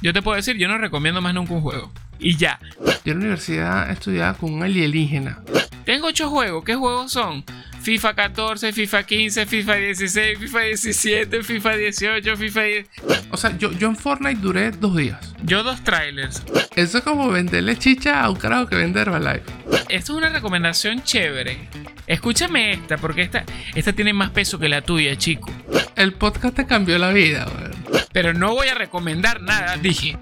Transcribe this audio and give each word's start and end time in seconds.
yo 0.00 0.12
te 0.12 0.22
puedo 0.22 0.36
decir, 0.36 0.56
yo 0.56 0.68
no 0.68 0.78
recomiendo 0.78 1.20
más 1.20 1.34
nunca 1.34 1.54
un 1.54 1.60
juego. 1.60 1.92
Y 2.18 2.36
ya. 2.36 2.58
Yo 3.04 3.12
en 3.12 3.18
la 3.18 3.24
universidad 3.24 3.90
estudiaba 3.90 4.34
con 4.34 4.52
un 4.52 4.62
alienígena. 4.62 5.40
Tengo 5.84 6.08
ocho 6.08 6.30
juegos. 6.30 6.64
¿Qué 6.64 6.74
juegos 6.74 7.12
son? 7.12 7.44
FIFA 7.86 8.14
14, 8.14 8.72
FIFA 8.72 9.02
15, 9.04 9.46
FIFA 9.46 9.74
16, 9.76 10.38
FIFA 10.40 10.60
17, 10.60 11.42
FIFA 11.44 11.76
18, 11.76 12.36
FIFA 12.36 12.62
10. 12.62 12.88
O 13.30 13.36
sea, 13.36 13.56
yo, 13.58 13.70
yo 13.70 13.86
en 13.86 13.94
Fortnite 13.94 14.40
duré 14.40 14.72
dos 14.72 14.96
días. 14.96 15.32
Yo 15.44 15.62
dos 15.62 15.84
trailers. 15.84 16.42
Eso 16.74 16.98
es 16.98 17.04
como 17.04 17.28
venderle 17.28 17.78
chicha 17.78 18.24
a 18.24 18.30
un 18.30 18.34
carajo 18.34 18.66
que 18.66 18.74
vende 18.74 19.00
Herbalife. 19.00 19.44
Esto 19.88 20.14
es 20.14 20.18
una 20.18 20.30
recomendación 20.30 21.04
chévere. 21.04 21.68
Escúchame 22.08 22.72
esta, 22.72 22.96
porque 22.96 23.22
esta, 23.22 23.44
esta 23.76 23.92
tiene 23.92 24.12
más 24.12 24.30
peso 24.30 24.58
que 24.58 24.68
la 24.68 24.82
tuya, 24.82 25.16
chico. 25.16 25.48
El 25.94 26.12
podcast 26.12 26.56
te 26.56 26.66
cambió 26.66 26.98
la 26.98 27.12
vida, 27.12 27.46
weón. 27.46 28.02
Pero 28.12 28.34
no 28.34 28.52
voy 28.52 28.66
a 28.66 28.74
recomendar 28.74 29.40
nada, 29.42 29.76
dije. 29.76 30.18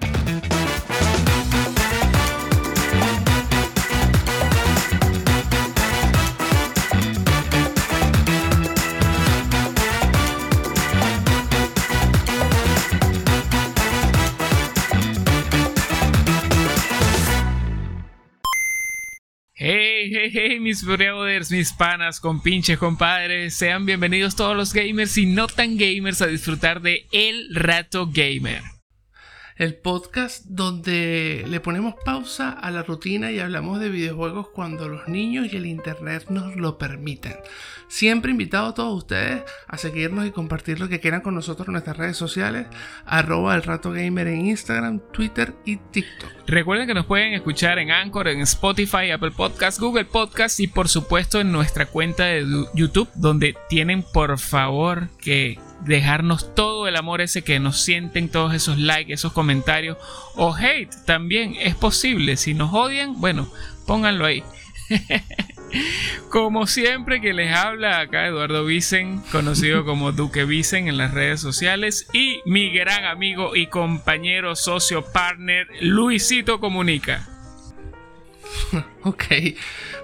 Hey, 20.25 20.31
hey, 20.49 20.59
mis 20.59 20.83
brothers, 20.83 21.51
mis 21.51 21.71
panas, 21.71 22.19
compinches, 22.19 22.79
compadres, 22.79 23.53
sean 23.53 23.85
bienvenidos 23.85 24.35
todos 24.35 24.57
los 24.57 24.73
gamers 24.73 25.19
y 25.19 25.27
no 25.27 25.45
tan 25.45 25.77
gamers 25.77 26.19
a 26.23 26.25
disfrutar 26.25 26.81
de 26.81 27.05
El 27.11 27.53
Rato 27.53 28.09
Gamer. 28.11 28.74
El 29.55 29.75
podcast 29.75 30.43
donde 30.47 31.45
le 31.47 31.61
ponemos 31.61 31.95
pausa 32.03 32.49
a 32.49 32.71
la 32.71 32.83
rutina 32.83 33.31
y 33.31 33.39
hablamos 33.39 33.79
de 33.79 33.87
videojuegos 33.87 34.49
cuando 34.49 34.89
los 34.89 35.07
niños 35.07 35.47
y 35.49 35.55
el 35.55 35.65
internet 35.65 36.25
nos 36.29 36.57
lo 36.57 36.77
permiten. 36.77 37.37
Siempre 37.87 38.31
invitado 38.31 38.67
a 38.67 38.73
todos 38.73 38.97
ustedes 38.97 39.43
a 39.67 39.77
seguirnos 39.77 40.25
y 40.25 40.31
compartir 40.31 40.81
lo 40.81 40.89
que 40.89 40.99
quieran 40.99 41.21
con 41.21 41.35
nosotros 41.35 41.69
en 41.69 41.71
nuestras 41.71 41.95
redes 41.95 42.17
sociales, 42.17 42.67
arroba 43.05 43.55
el 43.55 43.63
rato 43.63 43.93
gamer 43.93 44.27
en 44.27 44.45
Instagram, 44.47 44.99
Twitter 45.13 45.53
y 45.63 45.77
TikTok. 45.77 46.31
Recuerden 46.47 46.85
que 46.85 46.93
nos 46.93 47.05
pueden 47.05 47.33
escuchar 47.33 47.79
en 47.79 47.91
Anchor, 47.91 48.27
en 48.27 48.41
Spotify, 48.41 49.11
Apple 49.11 49.31
Podcasts, 49.31 49.79
Google 49.79 50.03
Podcasts 50.03 50.59
y 50.59 50.67
por 50.67 50.89
supuesto 50.89 51.39
en 51.39 51.53
nuestra 51.53 51.85
cuenta 51.85 52.25
de 52.25 52.45
YouTube, 52.73 53.07
donde 53.15 53.55
tienen 53.69 54.03
por 54.03 54.37
favor 54.37 55.07
que 55.17 55.57
dejarnos 55.81 56.55
todo 56.55 56.87
el 56.87 56.95
amor 56.95 57.21
ese 57.21 57.43
que 57.43 57.59
nos 57.59 57.81
sienten, 57.81 58.29
todos 58.29 58.53
esos 58.53 58.77
likes, 58.77 59.13
esos 59.13 59.33
comentarios 59.33 59.97
o 60.35 60.55
hate 60.55 60.93
también 61.05 61.55
es 61.59 61.75
posible. 61.75 62.37
Si 62.37 62.53
nos 62.53 62.73
odian, 62.73 63.19
bueno, 63.19 63.47
pónganlo 63.85 64.25
ahí. 64.25 64.43
Como 66.29 66.67
siempre 66.67 67.21
que 67.21 67.33
les 67.33 67.53
habla 67.53 67.99
acá 67.99 68.27
Eduardo 68.27 68.65
Vicen, 68.65 69.21
conocido 69.31 69.85
como 69.85 70.11
Duque 70.11 70.45
Vicen 70.45 70.87
en 70.87 70.97
las 70.97 71.13
redes 71.13 71.39
sociales, 71.41 72.07
y 72.13 72.39
mi 72.45 72.71
gran 72.71 73.05
amigo 73.05 73.55
y 73.55 73.67
compañero 73.67 74.55
socio 74.55 75.03
partner 75.11 75.67
Luisito 75.81 76.59
Comunica. 76.59 77.27
ok, 79.03 79.23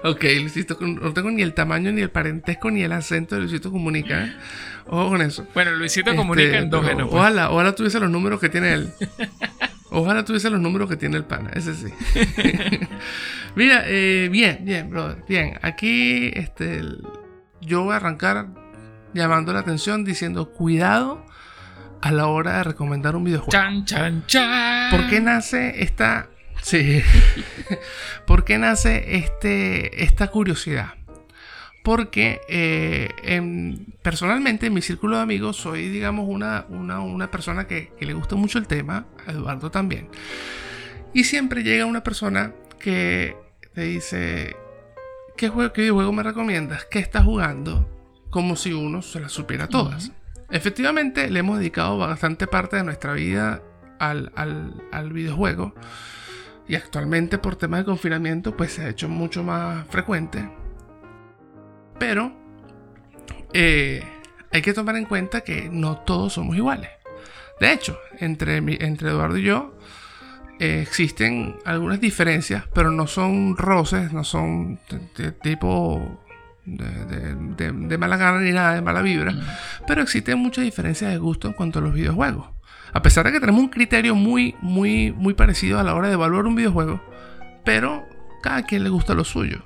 ok, 0.04 0.24
Luisito, 0.40 0.76
no 0.80 1.12
tengo 1.12 1.30
ni 1.30 1.42
el 1.42 1.54
tamaño, 1.54 1.92
ni 1.92 2.02
el 2.02 2.10
parentesco, 2.10 2.70
ni 2.70 2.82
el 2.82 2.92
acento 2.92 3.34
de 3.34 3.42
Luisito 3.42 3.70
Comunica. 3.70 4.34
Ojo 4.94 5.08
con 5.08 5.22
eso. 5.22 5.46
Bueno, 5.54 5.70
Luisito 5.70 6.14
Comunica 6.14 6.48
Este, 6.48 6.58
endógeno. 6.58 7.08
pues. 7.08 7.18
Ojalá, 7.18 7.50
ojalá 7.50 7.74
tuviese 7.74 7.98
los 7.98 8.10
números 8.10 8.38
que 8.38 8.50
tiene 8.50 8.74
él. 8.74 8.92
Ojalá 9.94 10.22
tuviese 10.24 10.48
los 10.50 10.60
números 10.60 10.88
que 10.88 10.96
tiene 10.96 11.16
el 11.18 11.24
pana, 11.24 11.50
ese 11.54 11.74
sí. 11.74 11.86
Mira, 13.56 13.84
eh, 13.86 14.28
bien, 14.30 14.60
bien, 14.62 14.88
brother, 14.90 15.22
bien. 15.28 15.58
Aquí 15.62 16.30
este, 16.34 16.82
yo 17.60 17.84
voy 17.84 17.92
a 17.92 17.96
arrancar 17.96 18.48
llamando 19.14 19.52
la 19.54 19.60
atención 19.60 20.04
diciendo 20.04 20.50
cuidado 20.50 21.24
a 22.02 22.10
la 22.10 22.26
hora 22.26 22.58
de 22.58 22.64
recomendar 22.64 23.16
un 23.16 23.24
videojuego. 23.24 23.50
Chan, 23.52 23.84
chan, 23.86 24.24
chan. 24.26 24.90
¿Por 24.90 25.08
qué 25.08 25.20
nace 25.20 25.82
esta... 25.82 26.28
Sí. 26.62 27.02
¿Por 28.26 28.44
qué 28.44 28.56
nace 28.58 29.16
este, 29.16 30.04
esta 30.04 30.28
curiosidad? 30.28 30.94
Porque 31.82 32.40
eh, 32.48 33.08
en- 33.24 33.94
personalmente 34.02 34.66
en 34.66 34.74
mi 34.74 34.82
círculo 34.82 35.16
de 35.16 35.22
amigos 35.22 35.56
soy, 35.56 35.88
digamos, 35.88 36.26
una, 36.28 36.64
una, 36.68 37.00
una 37.00 37.30
persona 37.30 37.66
que, 37.66 37.92
que 37.98 38.06
le 38.06 38.14
gusta 38.14 38.36
mucho 38.36 38.58
el 38.58 38.66
tema, 38.68 39.06
a 39.26 39.32
Eduardo 39.32 39.70
también. 39.70 40.08
Y 41.12 41.24
siempre 41.24 41.62
llega 41.64 41.84
una 41.86 42.02
persona 42.04 42.52
que 42.78 43.36
te 43.74 43.82
dice, 43.82 44.54
¿qué, 45.36 45.48
juego, 45.48 45.72
qué 45.72 45.82
videojuego 45.82 46.12
me 46.12 46.22
recomiendas? 46.22 46.84
¿Qué 46.84 47.00
estás 47.00 47.24
jugando? 47.24 47.88
Como 48.30 48.54
si 48.56 48.72
uno 48.72 49.02
se 49.02 49.18
las 49.20 49.32
supiera 49.32 49.66
todas. 49.68 50.12
Efectivamente, 50.50 51.30
le 51.30 51.40
hemos 51.40 51.58
dedicado 51.58 51.98
bastante 51.98 52.46
parte 52.46 52.76
de 52.76 52.84
nuestra 52.84 53.12
vida 53.14 53.60
al, 53.98 54.30
al- 54.36 54.82
al 54.92 55.12
videojuego. 55.12 55.74
Y 56.68 56.76
actualmente 56.76 57.38
por 57.38 57.56
temas 57.56 57.80
de 57.80 57.84
confinamiento 57.86 58.56
pues 58.56 58.72
se 58.74 58.82
ha 58.82 58.88
hecho 58.88 59.08
mucho 59.08 59.42
más 59.42 59.84
frecuente. 59.88 60.48
Pero 62.02 62.32
eh, 63.52 64.02
hay 64.50 64.60
que 64.60 64.72
tomar 64.72 64.96
en 64.96 65.04
cuenta 65.04 65.42
que 65.42 65.68
no 65.70 65.98
todos 65.98 66.32
somos 66.32 66.56
iguales. 66.56 66.90
De 67.60 67.72
hecho, 67.72 67.96
entre, 68.18 68.60
mi- 68.60 68.76
entre 68.80 69.10
Eduardo 69.10 69.36
y 69.38 69.42
yo 69.44 69.78
eh, 70.58 70.80
existen 70.82 71.54
algunas 71.64 72.00
diferencias, 72.00 72.64
pero 72.74 72.90
no 72.90 73.06
son 73.06 73.56
roces, 73.56 74.12
no 74.12 74.24
son 74.24 74.80
de, 74.90 74.98
de 75.26 75.30
tipo 75.32 76.20
de, 76.64 76.84
de- 77.06 77.34
de- 77.36 77.72
de 77.72 77.98
mala 77.98 78.16
gana 78.16 78.40
ni 78.40 78.50
nada, 78.50 78.74
de 78.74 78.82
mala 78.82 79.00
vibra. 79.00 79.32
Pero 79.86 80.02
existen 80.02 80.40
muchas 80.40 80.64
diferencias 80.64 81.12
de 81.12 81.18
gusto 81.18 81.46
en 81.46 81.54
cuanto 81.54 81.78
a 81.78 81.82
los 81.82 81.94
videojuegos. 81.94 82.48
A 82.92 83.00
pesar 83.00 83.24
de 83.26 83.30
que 83.32 83.38
tenemos 83.38 83.60
un 83.62 83.68
criterio 83.68 84.16
muy, 84.16 84.56
muy, 84.60 85.12
muy 85.12 85.34
parecido 85.34 85.78
a 85.78 85.84
la 85.84 85.94
hora 85.94 86.08
de 86.08 86.14
evaluar 86.14 86.46
un 86.46 86.56
videojuego, 86.56 87.00
pero 87.64 88.04
cada 88.42 88.64
quien 88.64 88.82
le 88.82 88.90
gusta 88.90 89.14
lo 89.14 89.22
suyo. 89.22 89.64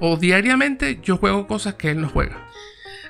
O 0.00 0.16
diariamente 0.16 0.98
yo 1.02 1.16
juego 1.18 1.46
cosas 1.46 1.74
que 1.74 1.90
él 1.90 2.00
no 2.00 2.08
juega. 2.08 2.46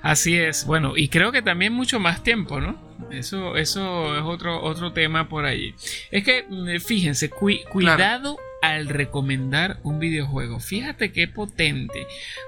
Así 0.02 0.38
es, 0.38 0.64
bueno, 0.64 0.96
y 0.96 1.08
creo 1.08 1.30
que 1.30 1.42
también 1.42 1.72
mucho 1.72 2.00
más 2.00 2.22
tiempo, 2.22 2.58
¿no? 2.60 2.80
Eso, 3.10 3.56
eso 3.56 4.16
es 4.16 4.22
otro, 4.22 4.62
otro 4.62 4.92
tema 4.92 5.28
por 5.28 5.44
allí. 5.44 5.74
Es 6.10 6.24
que, 6.24 6.44
mm, 6.48 6.80
fíjense, 6.80 7.30
cui- 7.30 7.64
cuidado 7.70 8.36
al 8.62 8.88
recomendar 8.88 9.78
un 9.82 9.98
videojuego. 9.98 10.58
Fíjate 10.60 11.12
qué 11.12 11.28
potente. 11.28 12.06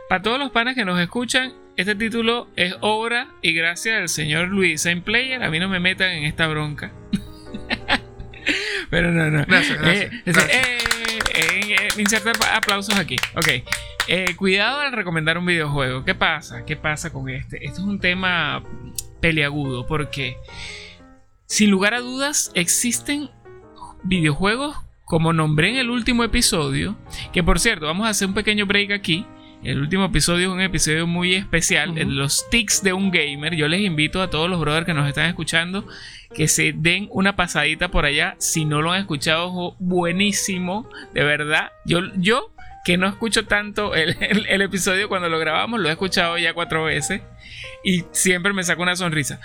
Para 0.08 0.22
todos 0.22 0.38
los 0.38 0.50
panas 0.50 0.74
que 0.74 0.84
nos 0.84 0.98
escuchan, 1.00 1.52
este 1.76 1.94
título 1.94 2.48
es 2.56 2.74
obra 2.80 3.28
y 3.42 3.52
gracias 3.52 3.98
al 4.00 4.08
señor 4.08 4.48
Luis 4.48 4.84
en 4.86 5.02
Player. 5.02 5.42
A 5.42 5.50
mí 5.50 5.58
no 5.58 5.68
me 5.68 5.78
metan 5.80 6.10
en 6.10 6.24
esta 6.24 6.46
bronca. 6.48 6.90
Pero 8.90 9.10
no, 9.10 9.30
no. 9.30 9.44
Gracias, 9.46 9.78
gracias, 9.80 10.12
Eh, 10.12 10.22
gracias. 10.26 10.54
eh, 10.54 10.78
eh, 11.34 11.88
insertar 11.98 12.34
aplausos 12.54 12.96
aquí. 12.96 13.16
Ok. 13.36 13.48
Eh, 14.08 14.34
cuidado 14.36 14.80
al 14.80 14.92
recomendar 14.92 15.38
un 15.38 15.46
videojuego. 15.46 16.04
¿Qué 16.04 16.14
pasa? 16.14 16.64
¿Qué 16.64 16.76
pasa 16.76 17.12
con 17.12 17.28
este? 17.28 17.64
Esto 17.64 17.80
es 17.80 17.86
un 17.86 18.00
tema 18.00 18.62
peleagudo 19.20 19.86
porque, 19.86 20.36
sin 21.46 21.70
lugar 21.70 21.94
a 21.94 22.00
dudas, 22.00 22.50
existen 22.54 23.30
videojuegos, 24.02 24.76
como 25.04 25.32
nombré 25.32 25.70
en 25.70 25.76
el 25.76 25.90
último 25.90 26.24
episodio, 26.24 26.96
que 27.32 27.42
por 27.42 27.60
cierto, 27.60 27.86
vamos 27.86 28.06
a 28.06 28.10
hacer 28.10 28.28
un 28.28 28.34
pequeño 28.34 28.66
break 28.66 28.90
aquí. 28.90 29.26
El 29.62 29.80
último 29.80 30.04
episodio 30.06 30.48
es 30.48 30.54
un 30.54 30.60
episodio 30.60 31.06
muy 31.06 31.34
especial, 31.34 31.96
en 31.96 32.16
los 32.16 32.50
tics 32.50 32.82
de 32.82 32.92
un 32.92 33.12
gamer. 33.12 33.54
Yo 33.54 33.68
les 33.68 33.82
invito 33.82 34.20
a 34.20 34.28
todos 34.28 34.50
los 34.50 34.58
brothers 34.58 34.86
que 34.86 34.94
nos 34.94 35.06
están 35.06 35.26
escuchando 35.26 35.86
que 36.34 36.48
se 36.48 36.72
den 36.74 37.08
una 37.10 37.36
pasadita 37.36 37.88
por 37.88 38.04
allá. 38.04 38.34
Si 38.38 38.64
no 38.64 38.82
lo 38.82 38.92
han 38.92 39.00
escuchado, 39.00 39.76
buenísimo, 39.78 40.88
de 41.14 41.24
verdad. 41.24 41.72
Yo, 41.84 42.00
yo 42.16 42.50
que 42.84 42.96
no 42.96 43.06
escucho 43.06 43.46
tanto 43.46 43.94
el, 43.94 44.16
el- 44.20 44.46
el 44.46 44.62
episodio 44.62 45.08
cuando 45.08 45.28
lo 45.28 45.38
grabamos, 45.38 45.80
lo 45.80 45.88
he 45.88 45.92
escuchado 45.92 46.36
ya 46.38 46.52
cuatro 46.54 46.84
veces 46.84 47.22
y 47.84 48.04
siempre 48.12 48.52
me 48.52 48.64
saca 48.64 48.82
una 48.82 48.96
sonrisa. 48.96 49.40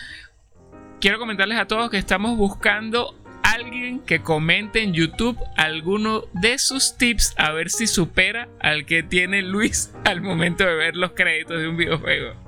Quiero 1.00 1.20
comentarles 1.20 1.60
a 1.60 1.66
todos 1.68 1.92
que 1.92 1.98
estamos 1.98 2.36
buscando 2.38 3.16
alguien 3.44 4.00
que 4.00 4.22
comente 4.22 4.82
en 4.82 4.94
YouTube 4.94 5.38
alguno 5.56 6.24
de 6.34 6.58
sus 6.58 6.98
tips 6.98 7.34
a 7.38 7.52
ver 7.52 7.70
si 7.70 7.86
supera 7.88 8.50
al 8.60 8.86
que 8.86 9.04
tiene 9.04 9.42
Luis 9.44 9.94
al 10.06 10.22
momento 10.22 10.66
de 10.66 10.74
ver 10.74 10.96
los 10.96 11.12
créditos 11.12 11.60
de 11.62 11.68
un 11.68 11.78
videojuego. 11.78 12.47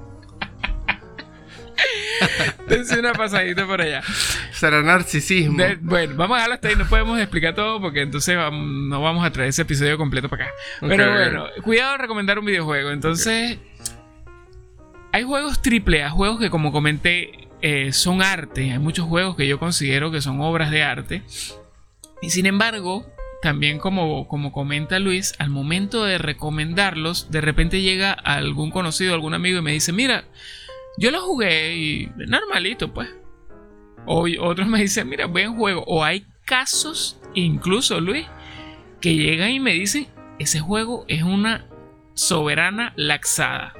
Dense 2.67 2.99
una 2.99 3.13
pasadita 3.13 3.65
por 3.65 3.81
allá. 3.81 4.01
Será 4.51 4.81
narcisismo. 4.83 5.57
De- 5.57 5.77
bueno, 5.81 6.15
vamos 6.15 6.35
a 6.35 6.37
dejarlo 6.37 6.55
hasta 6.55 6.67
ahí. 6.67 6.75
No 6.75 6.85
podemos 6.87 7.19
explicar 7.19 7.55
todo 7.55 7.81
porque 7.81 8.01
entonces 8.01 8.35
no 8.35 9.01
vamos 9.01 9.25
a 9.25 9.31
traer 9.31 9.49
ese 9.49 9.63
episodio 9.63 9.97
completo 9.97 10.29
para 10.29 10.45
acá. 10.45 10.53
Pero 10.81 11.11
bueno, 11.11 11.45
cuidado 11.63 11.93
al 11.93 11.99
recomendar 11.99 12.37
un 12.39 12.45
videojuego. 12.45 12.91
Entonces, 12.91 13.57
hay 15.11 15.23
juegos 15.23 15.61
triple 15.61 16.03
A, 16.03 16.09
juegos 16.09 16.39
que 16.39 16.49
como 16.49 16.71
comenté 16.71 17.47
eh, 17.61 17.91
son 17.93 18.21
arte. 18.21 18.71
Hay 18.71 18.79
muchos 18.79 19.05
juegos 19.07 19.35
que 19.35 19.47
yo 19.47 19.59
considero 19.59 20.11
que 20.11 20.21
son 20.21 20.39
obras 20.41 20.71
de 20.71 20.83
arte. 20.83 21.23
Y 22.21 22.29
sin 22.31 22.45
embargo, 22.45 23.05
también 23.41 23.79
como, 23.79 24.27
como 24.27 24.51
comenta 24.51 24.99
Luis, 24.99 25.33
al 25.39 25.49
momento 25.49 26.03
de 26.03 26.17
recomendarlos, 26.17 27.31
de 27.31 27.41
repente 27.41 27.81
llega 27.81 28.11
algún 28.11 28.69
conocido, 28.71 29.13
algún 29.13 29.33
amigo 29.33 29.59
y 29.59 29.61
me 29.61 29.71
dice, 29.71 29.93
mira, 29.93 30.25
yo 30.99 31.11
lo 31.11 31.21
jugué 31.21 31.75
y 31.75 32.11
normalito, 32.27 32.93
pues. 32.93 33.09
O 34.05 34.27
otros 34.41 34.67
me 34.67 34.79
dicen, 34.81 35.07
mira, 35.09 35.25
buen 35.25 35.55
juego. 35.55 35.83
O 35.87 36.03
hay 36.03 36.25
casos, 36.45 37.19
incluso 37.33 37.99
Luis, 38.01 38.25
que 39.01 39.15
llegan 39.15 39.51
y 39.51 39.59
me 39.59 39.73
dicen, 39.73 40.07
ese 40.39 40.59
juego 40.59 41.05
es 41.07 41.23
una 41.23 41.65
soberana 42.13 42.93
laxada. 42.95 43.73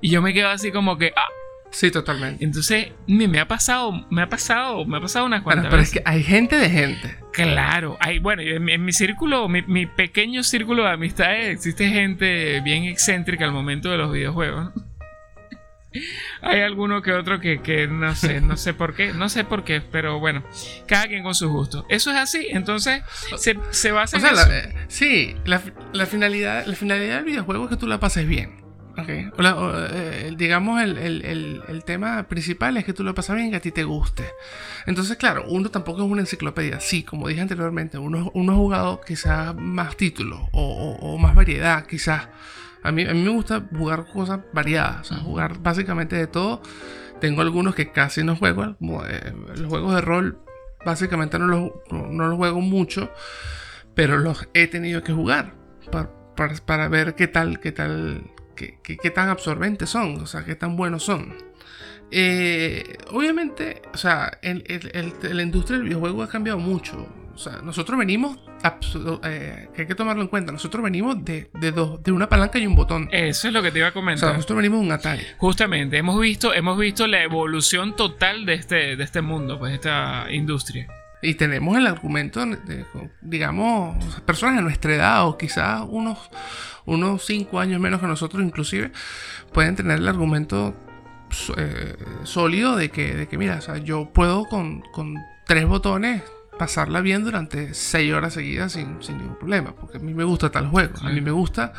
Y 0.00 0.10
yo 0.10 0.22
me 0.22 0.32
quedo 0.32 0.48
así 0.48 0.70
como 0.72 0.98
que, 0.98 1.12
ah, 1.16 1.28
Sí, 1.70 1.90
totalmente. 1.90 2.44
entonces, 2.44 2.88
me, 3.06 3.26
me 3.28 3.40
ha 3.40 3.48
pasado, 3.48 3.92
me 4.10 4.20
ha 4.22 4.28
pasado, 4.28 4.84
me 4.84 4.98
ha 4.98 5.00
pasado 5.00 5.24
unas 5.24 5.42
Bueno, 5.42 5.62
cuantas 5.62 5.70
pero 5.70 5.82
es 5.82 5.90
veces. 5.90 6.02
que 6.04 6.10
hay 6.10 6.22
gente 6.22 6.56
de 6.56 6.68
gente. 6.68 7.16
Claro, 7.32 7.96
hay, 8.00 8.18
bueno, 8.18 8.42
en, 8.42 8.62
mi- 8.62 8.72
en 8.72 8.84
mi 8.84 8.92
círculo, 8.92 9.48
mi, 9.48 9.62
mi 9.62 9.86
pequeño 9.86 10.42
círculo 10.42 10.82
de 10.84 10.90
amistades, 10.90 11.48
existe 11.48 11.88
gente 11.88 12.60
bien 12.60 12.84
excéntrica 12.84 13.44
al 13.46 13.52
momento 13.52 13.90
de 13.90 13.96
los 13.96 14.12
videojuegos. 14.12 14.74
¿no? 14.74 14.91
Hay 16.40 16.60
alguno 16.60 17.02
que 17.02 17.12
otro 17.12 17.38
que, 17.40 17.60
que 17.60 17.86
no 17.86 18.14
sé, 18.14 18.40
no 18.40 18.56
sé 18.56 18.74
por 18.74 18.94
qué, 18.94 19.12
no 19.12 19.28
sé 19.28 19.44
por 19.44 19.64
qué, 19.64 19.80
pero 19.80 20.18
bueno, 20.18 20.42
cada 20.86 21.06
quien 21.06 21.22
con 21.22 21.34
sus 21.34 21.50
gustos. 21.50 21.84
Eso 21.88 22.10
es 22.10 22.16
así, 22.16 22.46
entonces 22.50 23.02
se, 23.36 23.58
se 23.70 23.92
basa 23.92 24.16
O 24.16 24.20
en 24.20 24.26
sea, 24.26 24.32
eso. 24.32 24.48
la- 24.48 24.58
eh, 24.58 24.74
sí, 24.88 25.36
la, 25.44 25.60
la 25.92 26.06
finalidad, 26.06 26.64
la 26.66 26.74
finalidad 26.74 27.16
del 27.16 27.24
videojuego 27.24 27.64
es 27.64 27.70
que 27.70 27.76
tú 27.76 27.86
la 27.86 28.00
pases 28.00 28.26
bien. 28.26 28.62
¿ok? 28.96 29.08
O 29.38 29.42
la- 29.42 29.56
o, 29.56 29.72
eh, 29.90 30.32
digamos, 30.36 30.82
el, 30.82 30.98
el- 30.98 31.24
el- 31.24 31.62
el 31.68 31.84
tema 31.84 32.24
principal 32.24 32.76
es 32.76 32.84
que 32.84 32.92
tú 32.92 33.02
lo 33.04 33.14
pases 33.14 33.34
bien 33.36 33.48
y 33.48 33.50
que 33.50 33.56
a 33.56 33.60
ti 33.60 33.70
te 33.72 33.84
guste. 33.84 34.24
Entonces, 34.86 35.16
claro, 35.16 35.44
uno 35.48 35.70
tampoco 35.70 36.04
es 36.04 36.10
una 36.10 36.20
enciclopedia. 36.22 36.78
Sí, 36.80 37.02
como 37.02 37.28
dije 37.28 37.40
anteriormente, 37.40 37.96
uno, 37.98 38.30
uno 38.34 38.52
ha 38.52 38.56
jugado 38.56 39.00
quizás 39.00 39.54
más 39.56 39.96
títulos 39.96 40.40
o, 40.52 40.60
o- 40.62 41.14
o 41.14 41.18
más 41.18 41.34
variedad, 41.34 41.86
quizás. 41.86 42.28
A 42.82 42.90
mí, 42.92 43.04
a 43.06 43.12
mí 43.14 43.22
me 43.22 43.30
gusta 43.30 43.62
jugar 43.76 44.06
cosas 44.12 44.40
variadas, 44.52 45.00
o 45.02 45.14
sea, 45.14 45.18
jugar 45.18 45.58
básicamente 45.60 46.16
de 46.16 46.26
todo. 46.26 46.62
Tengo 47.20 47.42
algunos 47.42 47.74
que 47.74 47.92
casi 47.92 48.24
no 48.24 48.34
juego. 48.36 48.76
como, 48.78 49.04
eh, 49.06 49.32
los 49.56 49.66
juegos 49.68 49.94
de 49.94 50.00
rol 50.00 50.38
básicamente 50.84 51.38
no 51.38 51.46
los, 51.46 51.70
no- 51.90 52.08
no 52.08 52.26
los 52.28 52.36
juego 52.36 52.60
mucho 52.60 53.12
pero 53.94 54.18
los 54.18 54.48
he 54.54 54.66
tenido 54.66 55.02
que 55.04 55.12
jugar 55.12 55.54
para, 55.92 56.10
para- 56.34 56.54
para 56.66 56.88
ver 56.88 57.14
qué 57.14 57.28
tal, 57.28 57.60
qué 57.60 57.70
tal, 57.72 58.22
qué, 58.56 58.78
qué- 58.82 58.96
qué 58.96 59.10
tan 59.10 59.28
absorbentes 59.28 59.90
son, 59.90 60.16
o 60.22 60.26
sea, 60.26 60.44
qué 60.44 60.54
tan 60.56 60.76
buenos 60.76 61.04
son. 61.04 61.34
Eh, 62.10 62.96
obviamente, 63.12 63.82
o 63.92 63.96
sea, 63.96 64.38
el- 64.42 64.64
el- 64.66 64.90
el- 65.22 65.36
la 65.36 65.42
industria 65.42 65.78
del 65.78 65.86
videojuego 65.88 66.22
ha 66.22 66.28
cambiado 66.28 66.58
mucho. 66.58 67.06
O 67.34 67.38
sea, 67.38 67.60
nosotros 67.62 67.98
venimos, 67.98 68.38
eh, 69.24 69.68
que 69.74 69.82
hay 69.82 69.86
que 69.86 69.94
tomarlo 69.94 70.22
en 70.22 70.28
cuenta, 70.28 70.52
nosotros 70.52 70.82
venimos 70.82 71.24
de, 71.24 71.50
de, 71.54 71.72
dos, 71.72 72.02
de 72.02 72.12
una 72.12 72.28
palanca 72.28 72.58
y 72.58 72.66
un 72.66 72.74
botón. 72.74 73.08
Eso 73.10 73.48
es 73.48 73.54
lo 73.54 73.62
que 73.62 73.70
te 73.70 73.78
iba 73.78 73.88
a 73.88 73.90
O 73.90 73.92
sea, 73.92 74.00
comentar. 74.00 74.34
nosotros 74.34 74.56
venimos 74.58 74.80
de 74.80 74.86
un 74.86 74.92
Atari. 74.92 75.22
Justamente, 75.38 75.96
hemos 75.96 76.20
visto, 76.20 76.52
hemos 76.52 76.78
visto 76.78 77.06
la 77.06 77.22
evolución 77.22 77.96
total 77.96 78.44
de 78.44 78.54
este, 78.54 78.96
de 78.96 79.04
este 79.04 79.22
mundo, 79.22 79.58
pues 79.58 79.70
de 79.70 79.76
esta 79.76 80.26
industria. 80.30 80.86
Y 81.22 81.34
tenemos 81.34 81.76
el 81.78 81.86
argumento, 81.86 82.44
de, 82.44 82.84
digamos, 83.20 83.96
personas 84.22 84.56
de 84.56 84.62
nuestra 84.62 84.94
edad 84.94 85.26
o 85.26 85.38
quizás 85.38 85.82
unos, 85.88 86.18
unos 86.84 87.24
5 87.24 87.60
años 87.60 87.80
menos 87.80 88.00
que 88.00 88.08
nosotros 88.08 88.42
inclusive, 88.42 88.90
pueden 89.52 89.76
tener 89.76 89.98
el 89.98 90.08
argumento 90.08 90.74
eh, 91.56 91.96
sólido 92.24 92.76
de 92.76 92.90
que, 92.90 93.14
de 93.14 93.28
que, 93.28 93.38
mira, 93.38 93.56
o 93.56 93.60
sea, 93.60 93.78
yo 93.78 94.10
puedo 94.12 94.44
con, 94.46 94.82
con 94.92 95.14
tres 95.46 95.66
botones 95.66 96.22
pasarla 96.58 97.00
bien 97.00 97.24
durante 97.24 97.74
6 97.74 98.12
horas 98.12 98.34
seguidas 98.34 98.72
sin, 98.72 99.02
sin 99.02 99.18
ningún 99.18 99.38
problema, 99.38 99.74
porque 99.74 99.96
a 99.98 100.00
mí 100.00 100.14
me 100.14 100.24
gusta 100.24 100.50
tal 100.50 100.68
juego, 100.68 100.94
a 101.02 101.08
mí 101.10 101.20
me 101.20 101.30
gusta... 101.30 101.72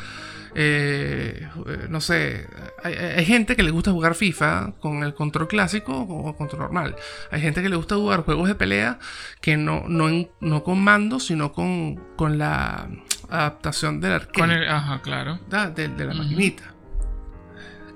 eh, 0.56 1.48
no 1.88 2.00
sé, 2.00 2.46
hay, 2.82 2.94
hay 2.94 3.24
gente 3.24 3.56
que 3.56 3.62
le 3.62 3.70
gusta 3.70 3.90
jugar 3.90 4.14
FIFA 4.14 4.74
con 4.80 5.02
el 5.02 5.14
control 5.14 5.48
clásico 5.48 5.92
o 6.00 6.36
control 6.36 6.62
normal. 6.62 6.96
Hay 7.30 7.40
gente 7.40 7.62
que 7.62 7.68
le 7.68 7.76
gusta 7.76 7.96
jugar 7.96 8.20
juegos 8.24 8.46
de 8.48 8.54
pelea 8.54 8.98
que 9.40 9.56
no, 9.56 9.84
no, 9.88 10.08
en- 10.08 10.30
no 10.40 10.62
con 10.62 10.80
mando, 10.82 11.18
sino 11.18 11.52
con, 11.52 11.96
con 12.16 12.38
la 12.38 12.88
adaptación 13.30 14.00
del 14.00 14.12
arcade. 14.12 14.38
Con 14.38 14.50
el, 14.52 14.68
ajá, 14.68 15.00
claro. 15.02 15.40
¿verdad? 15.48 15.72
de, 15.72 15.88
de 15.88 16.04
la 16.04 16.14
maquinita. 16.14 16.73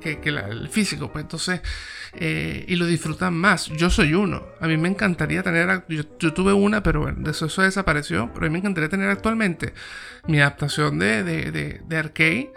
Que, 0.01 0.31
la- 0.31 0.49
el 0.49 0.69
físico, 0.69 1.11
pues 1.13 1.25
entonces. 1.25 1.61
eh, 2.15 2.65
y 2.69 2.77
lo 2.77 2.87
disfrutan 2.87 3.35
más. 3.35 3.67
Yo 3.67 3.91
soy 3.91 4.15
uno. 4.15 4.47
A 4.61 4.67
mí 4.67 4.77
me 4.77 4.89
encantaría 4.89 5.43
tener. 5.43 5.85
Yo, 5.89 6.05
tuve 6.33 6.53
una, 6.53 6.83
pero 6.83 7.01
bueno, 7.03 7.19
de 7.21 7.31
eso, 7.33 7.47
eso 7.47 7.63
desapareció. 7.63 8.31
Pero 8.33 8.47
a 8.47 8.49
mí 8.49 8.53
me 8.53 8.59
encantaría 8.59 8.89
tener 8.89 9.11
actualmente 9.11 9.75
mi 10.27 10.41
adaptación 10.41 10.99
de, 10.99 11.23
de, 11.25 11.51
de- 11.53 11.81
de 11.87 11.97
arcade 11.97 12.53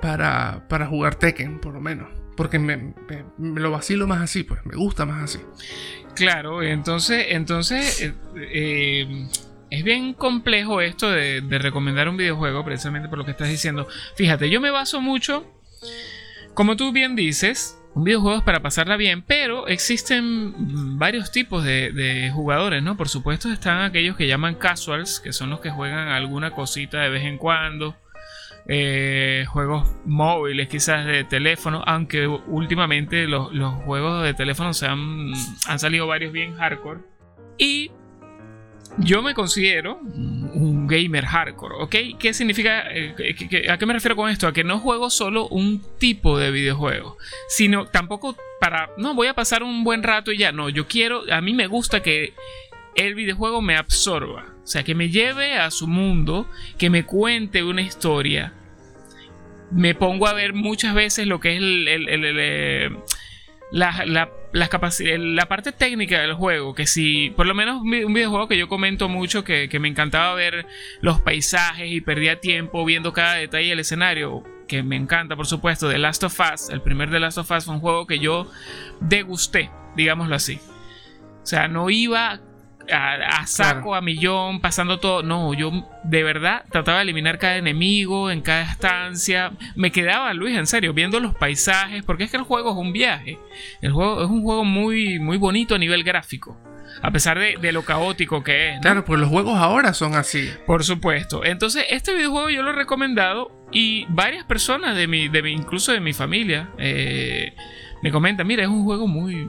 para, 0.00 0.66
para 0.68 0.86
jugar 0.86 1.14
Tekken, 1.16 1.60
por 1.60 1.74
lo 1.74 1.80
menos. 1.80 2.08
Porque 2.36 2.58
me, 2.58 2.94
lo 3.38 3.70
vacilo 3.70 4.06
más 4.06 4.20
así, 4.22 4.42
pues 4.42 4.64
me 4.64 4.74
gusta 4.76 5.04
más 5.04 5.22
así. 5.24 5.38
Claro, 6.14 6.62
entonces, 6.62 7.26
entonces 7.30 8.00
eh, 8.02 8.14
eh, 8.36 9.28
es 9.70 9.84
bien 9.84 10.14
complejo 10.14 10.80
esto 10.80 11.10
de 11.10 11.42
recomendar 11.58 12.08
un 12.08 12.16
videojuego, 12.16 12.64
precisamente 12.64 13.08
por 13.08 13.18
lo 13.18 13.24
que 13.24 13.30
estás 13.32 13.48
diciendo. 13.48 13.86
Fíjate, 14.16 14.48
yo 14.50 14.60
me 14.60 14.70
baso 14.70 15.00
mucho, 15.00 15.46
como 16.54 16.76
tú 16.76 16.92
bien 16.92 17.16
dices, 17.16 17.78
un 17.94 18.04
videojuego 18.04 18.38
es 18.38 18.42
para 18.44 18.60
pasarla 18.60 18.96
bien, 18.96 19.22
pero 19.22 19.68
existen 19.68 20.98
varios 20.98 21.30
tipos 21.30 21.62
de, 21.64 21.92
de 21.92 22.30
jugadores, 22.30 22.82
¿no? 22.82 22.96
Por 22.96 23.08
supuesto 23.08 23.50
están 23.50 23.82
aquellos 23.82 24.16
que 24.16 24.26
llaman 24.26 24.54
casuals, 24.54 25.20
que 25.20 25.32
son 25.32 25.50
los 25.50 25.60
que 25.60 25.70
juegan 25.70 26.08
alguna 26.08 26.52
cosita 26.52 27.00
de 27.00 27.10
vez 27.10 27.24
en 27.24 27.38
cuando. 27.38 27.96
eh, 28.66 29.44
juegos 29.48 29.88
móviles, 30.04 30.68
quizás 30.68 31.04
de 31.06 31.24
teléfono, 31.24 31.82
aunque 31.86 32.26
últimamente 32.26 33.26
los, 33.26 33.52
los 33.52 33.74
juegos 33.84 34.22
de 34.22 34.34
teléfono 34.34 34.72
se 34.72 34.86
han, 34.86 35.32
han 35.66 35.78
salido 35.78 36.06
varios 36.06 36.32
bien 36.32 36.54
hardcore. 36.56 37.00
Y 37.58 37.90
yo 38.98 39.22
me 39.22 39.34
considero 39.34 39.98
un 40.00 40.86
gamer 40.86 41.24
hardcore, 41.24 41.74
¿ok? 41.80 41.96
¿Qué 42.18 42.34
significa? 42.34 42.84
eh, 42.90 43.14
¿A 43.68 43.78
qué 43.78 43.86
me 43.86 43.94
refiero 43.94 44.16
con 44.16 44.30
esto? 44.30 44.46
A 44.46 44.52
que 44.52 44.64
no 44.64 44.78
juego 44.78 45.10
solo 45.10 45.48
un 45.48 45.82
tipo 45.98 46.38
de 46.38 46.50
videojuego, 46.50 47.16
sino 47.48 47.86
tampoco 47.86 48.36
para, 48.60 48.90
no, 48.98 49.14
voy 49.14 49.28
a 49.28 49.34
pasar 49.34 49.62
un 49.62 49.82
buen 49.84 50.02
rato 50.02 50.30
y 50.32 50.38
ya, 50.38 50.52
no, 50.52 50.68
yo 50.68 50.86
quiero, 50.86 51.22
a 51.32 51.40
mí 51.40 51.52
me 51.52 51.66
gusta 51.66 52.02
que 52.02 52.34
el 52.94 53.14
videojuego 53.14 53.62
me 53.62 53.76
absorba, 53.76 54.54
o 54.62 54.66
sea, 54.66 54.84
que 54.84 54.94
me 54.94 55.08
lleve 55.08 55.54
a 55.54 55.70
su 55.70 55.88
mundo, 55.88 56.48
que 56.78 56.90
me 56.90 57.04
cuente 57.04 57.64
una 57.64 57.82
historia. 57.82 58.52
Me 59.70 59.94
pongo 59.94 60.26
a 60.26 60.34
ver 60.34 60.52
muchas 60.52 60.94
veces 60.94 61.26
lo 61.26 61.40
que 61.40 61.56
es 61.56 61.62
el, 61.62 61.86
eh, 61.88 62.90
la, 63.72 64.28
la, 64.52 65.48
parte 65.48 65.72
técnica 65.72 66.20
del 66.20 66.34
juego, 66.34 66.74
que 66.74 66.86
si, 66.86 67.30
por 67.30 67.46
lo 67.46 67.54
menos 67.54 67.80
un 67.80 68.12
videojuego 68.12 68.46
que 68.46 68.58
yo 68.58 68.68
comento 68.68 69.08
mucho, 69.08 69.44
que, 69.44 69.68
que 69.68 69.78
me 69.78 69.88
encantaba 69.88 70.34
ver 70.34 70.66
los 71.00 71.20
paisajes 71.20 71.90
y 71.90 72.00
perdía 72.02 72.38
tiempo 72.38 72.84
viendo 72.84 73.12
cada 73.12 73.34
detalle 73.34 73.70
del 73.70 73.80
escenario, 73.80 74.44
que 74.68 74.82
me 74.82 74.96
encanta, 74.96 75.36
por 75.36 75.46
supuesto, 75.46 75.88
The 75.88 75.98
Last 75.98 76.22
of 76.24 76.38
Us, 76.38 76.68
el 76.68 76.82
primer 76.82 77.10
The 77.10 77.20
Last 77.20 77.38
of 77.38 77.50
Us 77.50 77.64
fue 77.64 77.74
un 77.74 77.80
juego 77.80 78.06
que 78.06 78.18
yo 78.18 78.50
degusté, 79.00 79.70
digámoslo 79.96 80.36
así. 80.36 80.60
O 81.42 81.46
sea, 81.46 81.66
no 81.66 81.88
iba 81.90 82.40
a, 82.92 83.14
a 83.40 83.46
saco, 83.46 83.80
Claro. 83.90 83.94
a 83.96 84.00
millón, 84.00 84.60
pasando 84.60 84.98
todo. 85.00 85.22
No, 85.22 85.54
yo 85.54 85.70
de 86.04 86.22
verdad 86.22 86.64
trataba 86.70 86.98
de 86.98 87.04
eliminar 87.04 87.38
cada 87.38 87.56
enemigo 87.56 88.30
en 88.30 88.40
cada 88.42 88.62
estancia. 88.62 89.52
Me 89.74 89.90
quedaba, 89.92 90.32
Luis, 90.34 90.56
en 90.56 90.66
serio, 90.66 90.92
viendo 90.92 91.18
los 91.20 91.34
paisajes, 91.34 92.04
porque 92.04 92.24
es 92.24 92.30
que 92.30 92.36
el 92.36 92.42
juego 92.42 92.70
es 92.72 92.76
un 92.76 92.92
viaje. 92.92 93.38
El 93.80 93.92
juego 93.92 94.22
es 94.22 94.30
un 94.30 94.42
juego 94.42 94.64
muy, 94.64 95.18
muy 95.18 95.36
bonito 95.38 95.74
a 95.74 95.78
nivel 95.78 96.04
gráfico. 96.04 96.58
A 97.00 97.10
pesar 97.10 97.38
de, 97.38 97.56
de 97.60 97.72
lo 97.72 97.82
caótico 97.84 98.44
que 98.44 98.68
es. 98.70 98.74
¿no? 98.76 98.80
Claro, 98.82 99.04
pues 99.04 99.18
los 99.18 99.28
juegos 99.30 99.58
ahora 99.58 99.94
son 99.94 100.14
así. 100.14 100.50
Por 100.66 100.84
supuesto. 100.84 101.42
Entonces, 101.44 101.86
este 101.88 102.12
videojuego 102.14 102.50
yo 102.50 102.62
lo 102.62 102.70
he 102.70 102.74
recomendado 102.74 103.50
y 103.72 104.04
varias 104.10 104.44
personas 104.44 104.94
de 104.94 105.06
mi, 105.08 105.28
de 105.28 105.42
mi 105.42 105.52
incluso 105.52 105.92
de 105.92 106.00
mi 106.00 106.12
familia, 106.12 106.68
eh, 106.78 107.54
me 108.02 108.10
comentan, 108.12 108.46
mira, 108.46 108.62
es 108.62 108.68
un 108.68 108.84
juego 108.84 109.08
muy, 109.08 109.48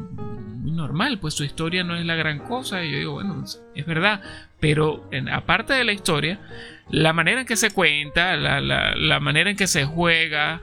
muy 0.64 0.72
normal, 0.72 1.20
pues 1.20 1.34
su 1.36 1.44
historia 1.44 1.84
no 1.84 1.96
es 1.96 2.06
la 2.06 2.16
gran 2.16 2.40
cosa. 2.40 2.84
Y 2.84 2.92
yo 2.92 2.98
digo, 2.98 3.14
bueno, 3.14 3.44
es 3.76 3.86
verdad. 3.86 4.22
Pero 4.60 5.08
en- 5.12 5.30
aparte 5.30 5.74
de 5.74 5.84
la 5.84 5.92
historia, 5.92 6.40
la 6.90 7.14
manera 7.14 7.42
en 7.42 7.48
que 7.48 7.56
se 7.58 7.70
cuenta, 7.72 8.36
la, 8.38 8.60
la- 8.62 8.96
la 8.96 9.20
manera 9.20 9.50
en 9.50 9.58
que 9.58 9.68
se 9.68 9.84
juega, 9.86 10.62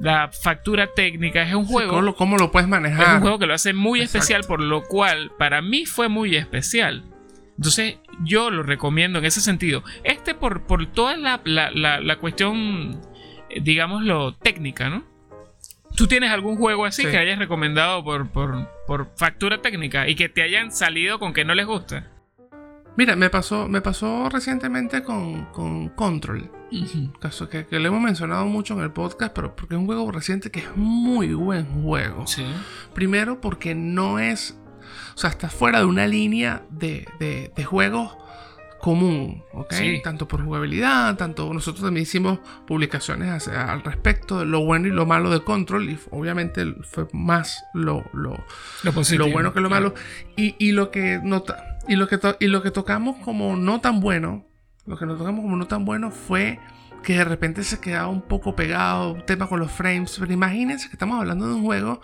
la 0.00 0.28
factura 0.28 0.88
técnica, 0.96 1.42
es 1.42 1.54
un 1.54 1.66
Sí, 1.66 1.72
juego... 1.72 1.90
¿Cómo, 1.90 2.02
lo, 2.02 2.16
cómo 2.16 2.36
lo 2.38 2.50
puedes 2.50 2.64
Es 2.66 2.70
manejar? 2.70 3.16
un 3.16 3.20
juego 3.20 3.38
que 3.38 3.46
lo 3.46 3.54
hace 3.54 3.72
muy 3.74 4.00
Exacto. 4.00 4.18
especial, 4.18 4.42
por 4.48 4.60
lo 4.62 4.82
cual 4.84 5.30
para 5.38 5.60
mí 5.62 5.84
fue 5.86 6.08
muy 6.08 6.34
especial. 6.34 7.04
Entonces 7.58 7.98
yo 8.24 8.50
lo 8.50 8.62
recomiendo 8.62 9.18
en 9.18 9.26
ese 9.26 9.40
sentido. 9.42 9.84
Este 10.02 10.34
por, 10.34 10.62
por 10.66 10.86
toda 10.86 11.16
la, 11.18 11.40
la- 11.44 11.70
la- 11.70 12.00
la 12.00 12.16
cuestión, 12.16 13.00
eh, 13.50 13.60
digámoslo, 13.62 14.34
técnica, 14.34 14.88
¿no? 14.88 15.04
¿Tú 15.96 16.06
tienes 16.06 16.30
algún 16.30 16.56
juego 16.56 16.84
así 16.84 17.02
Sí. 17.02 17.10
que 17.10 17.18
hayas 17.18 17.38
recomendado 17.38 18.02
por, 18.02 18.28
por, 18.30 18.68
por 18.86 19.10
factura 19.16 19.60
técnica 19.62 20.08
y 20.08 20.14
que 20.14 20.28
te 20.28 20.42
hayan 20.42 20.72
salido 20.72 21.18
con 21.18 21.32
que 21.32 21.44
no 21.44 21.54
les 21.54 21.66
gusta? 21.66 22.08
Mira, 22.96 23.16
me 23.16 23.30
pasó, 23.30 23.68
me 23.68 23.80
pasó 23.80 24.28
recientemente 24.28 25.02
con, 25.02 25.46
con 25.46 25.88
Control. 25.90 26.50
Caso 27.20 27.48
que, 27.48 27.66
que, 27.66 27.78
lo 27.78 27.88
hemos 27.88 28.00
mencionado 28.00 28.46
mucho 28.46 28.74
en 28.74 28.80
el 28.80 28.90
podcast, 28.92 29.34
pero 29.34 29.54
porque 29.54 29.74
es 29.74 29.78
un 29.80 29.86
juego 29.86 30.10
reciente 30.10 30.50
que 30.50 30.60
es 30.60 30.76
muy 30.76 31.34
buen 31.34 31.66
juego. 31.82 32.26
Sí. 32.26 32.44
Primero 32.94 33.40
porque 33.40 33.74
no 33.74 34.18
es. 34.18 34.58
O 35.14 35.18
sea, 35.18 35.30
está 35.30 35.48
fuera 35.50 35.80
de 35.80 35.84
una 35.84 36.06
línea 36.06 36.62
de, 36.70 37.06
de, 37.18 37.52
de 37.54 37.64
juegos 37.64 38.16
común, 38.82 39.44
¿ok? 39.52 39.72
Tanto 40.02 40.26
por 40.26 40.44
jugabilidad, 40.44 41.16
tanto 41.16 41.54
nosotros 41.54 41.84
también 41.84 42.02
hicimos 42.02 42.40
publicaciones 42.66 43.46
al 43.46 43.84
respecto 43.84 44.40
de 44.40 44.44
lo 44.44 44.64
bueno 44.64 44.88
y 44.88 44.90
lo 44.90 45.06
malo 45.06 45.30
de 45.30 45.44
Control 45.44 45.88
y 45.88 45.96
obviamente 46.10 46.74
fue 46.82 47.06
más 47.12 47.64
lo, 47.74 48.04
lo, 48.12 48.44
lo, 48.82 49.30
bueno 49.30 49.54
que 49.54 49.60
lo 49.60 49.70
malo 49.70 49.94
y, 50.36 50.56
y, 50.58 50.72
lo 50.72 50.90
que 50.90 51.20
nota, 51.22 51.78
y 51.86 51.94
lo 51.94 52.08
que 52.08 52.18
y 52.40 52.48
lo 52.48 52.60
que 52.64 52.72
tocamos 52.72 53.18
como 53.24 53.54
no 53.54 53.80
tan 53.80 54.00
bueno, 54.00 54.46
lo 54.84 54.98
que 54.98 55.06
nos 55.06 55.16
tocamos 55.16 55.42
como 55.42 55.56
no 55.56 55.68
tan 55.68 55.84
bueno 55.84 56.10
fue 56.10 56.58
que 57.04 57.18
de 57.18 57.24
repente 57.24 57.62
se 57.62 57.78
quedaba 57.78 58.08
un 58.08 58.22
poco 58.22 58.56
pegado, 58.56 59.12
un 59.12 59.24
tema 59.24 59.48
con 59.48 59.60
los 59.60 59.70
frames, 59.70 60.16
pero 60.18 60.32
imagínense 60.32 60.88
que 60.88 60.94
estamos 60.94 61.20
hablando 61.20 61.46
de 61.46 61.54
un 61.54 61.62
juego 61.62 62.00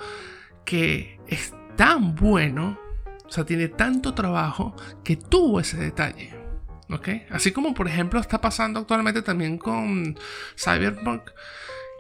que 0.64 1.18
es 1.26 1.52
tan 1.75 2.14
bueno, 2.14 2.78
o 3.26 3.32
sea, 3.32 3.44
tiene 3.44 3.66
tanto 3.66 4.14
trabajo 4.14 4.76
que 5.02 5.16
tuvo 5.16 5.58
ese 5.58 5.76
detalle. 5.76 6.38
Así 7.30 7.52
como 7.52 7.75
por 7.75 7.87
ejemplo 7.87 8.18
está 8.21 8.40
pasando 8.40 8.80
actualmente 8.80 9.23
también 9.23 9.59
con 9.59 10.18
Cyberpunk, 10.57 11.30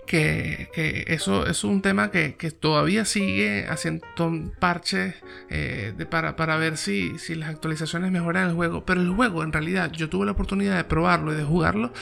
que, 0.06 1.04
eso 1.08 1.46
es 1.46 1.62
un 1.64 1.82
tema 1.82 2.10
que, 2.10 2.32
todavía 2.58 3.04
sigue 3.04 3.66
haciendo 3.68 4.06
parches 4.58 5.14
eh, 5.50 5.92
para, 6.10 6.56
ver 6.56 6.76
si, 6.78 7.12
las 7.36 7.50
actualizaciones 7.50 8.10
mejoran 8.10 8.48
el 8.48 8.54
juego. 8.54 8.84
Pero 8.84 9.02
el 9.02 9.10
juego, 9.10 9.44
en 9.44 9.52
realidad, 9.52 9.92
yo 9.92 10.08
tuve 10.08 10.26
la 10.26 10.32
oportunidad 10.32 10.76
de 10.76 10.84
probarlo 10.84 11.32
y 11.32 11.36
de 11.36 11.44
jugarlo, 11.44 11.92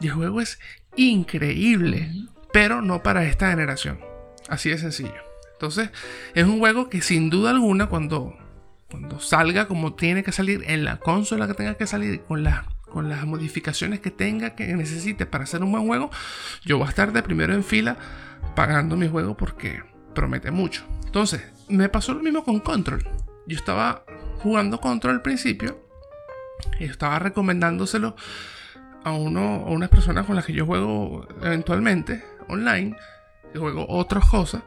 y 0.00 0.06
el 0.06 0.12
juego 0.12 0.40
es 0.40 0.60
increíble, 0.94 2.10
pero 2.52 2.80
no 2.80 3.02
para 3.02 3.24
esta 3.24 3.50
generación. 3.50 4.00
Así 4.48 4.70
de 4.70 4.78
sencillo. 4.78 5.26
Entonces, 5.54 5.90
es 6.34 6.44
un 6.44 6.60
juego 6.60 6.88
que 6.88 7.00
sin 7.00 7.30
duda 7.30 7.50
alguna, 7.50 7.88
cuando 7.88 8.36
cuando 8.90 9.20
salga 9.20 9.66
como 9.66 9.94
tiene 9.94 10.22
que 10.22 10.32
salir 10.32 10.64
en 10.66 10.84
la 10.84 10.98
consola 10.98 11.46
que 11.46 11.54
tenga 11.54 11.74
que 11.74 11.86
salir 11.86 12.22
con, 12.22 12.46
con 12.88 13.08
las 13.08 13.24
modificaciones 13.24 14.00
que 14.00 14.10
tenga 14.10 14.54
que 14.54 14.66
necesite 14.74 15.26
para 15.26 15.44
hacer 15.44 15.62
un 15.62 15.72
buen 15.72 15.86
juego, 15.86 16.10
yo 16.64 16.78
voy 16.78 16.86
a 16.86 16.90
estar 16.90 17.12
de 17.12 17.22
primero 17.22 17.54
en 17.54 17.64
fila 17.64 17.96
pagando 18.54 18.96
mi 18.96 19.08
juego 19.08 19.36
porque 19.36 19.82
promete 20.14 20.50
mucho. 20.50 20.84
Entonces, 21.04 21.42
me 21.68 21.88
pasó 21.88 22.14
lo 22.14 22.22
mismo 22.22 22.44
con 22.44 22.60
Control. 22.60 23.06
Yo 23.46 23.56
estaba 23.56 24.04
jugando 24.38 24.80
Control 24.80 25.14
al 25.14 25.22
principio 25.22 25.84
y 26.78 26.84
estaba 26.84 27.18
recomendándoselo 27.18 28.16
a 29.04 29.12
uno 29.12 29.64
a 29.66 29.70
unas 29.70 29.88
personas 29.88 30.26
con 30.26 30.36
las 30.36 30.44
que 30.44 30.52
yo 30.52 30.66
juego 30.66 31.28
eventualmente 31.42 32.24
online, 32.48 32.96
juego 33.54 33.86
otras 33.88 34.28
cosas 34.28 34.62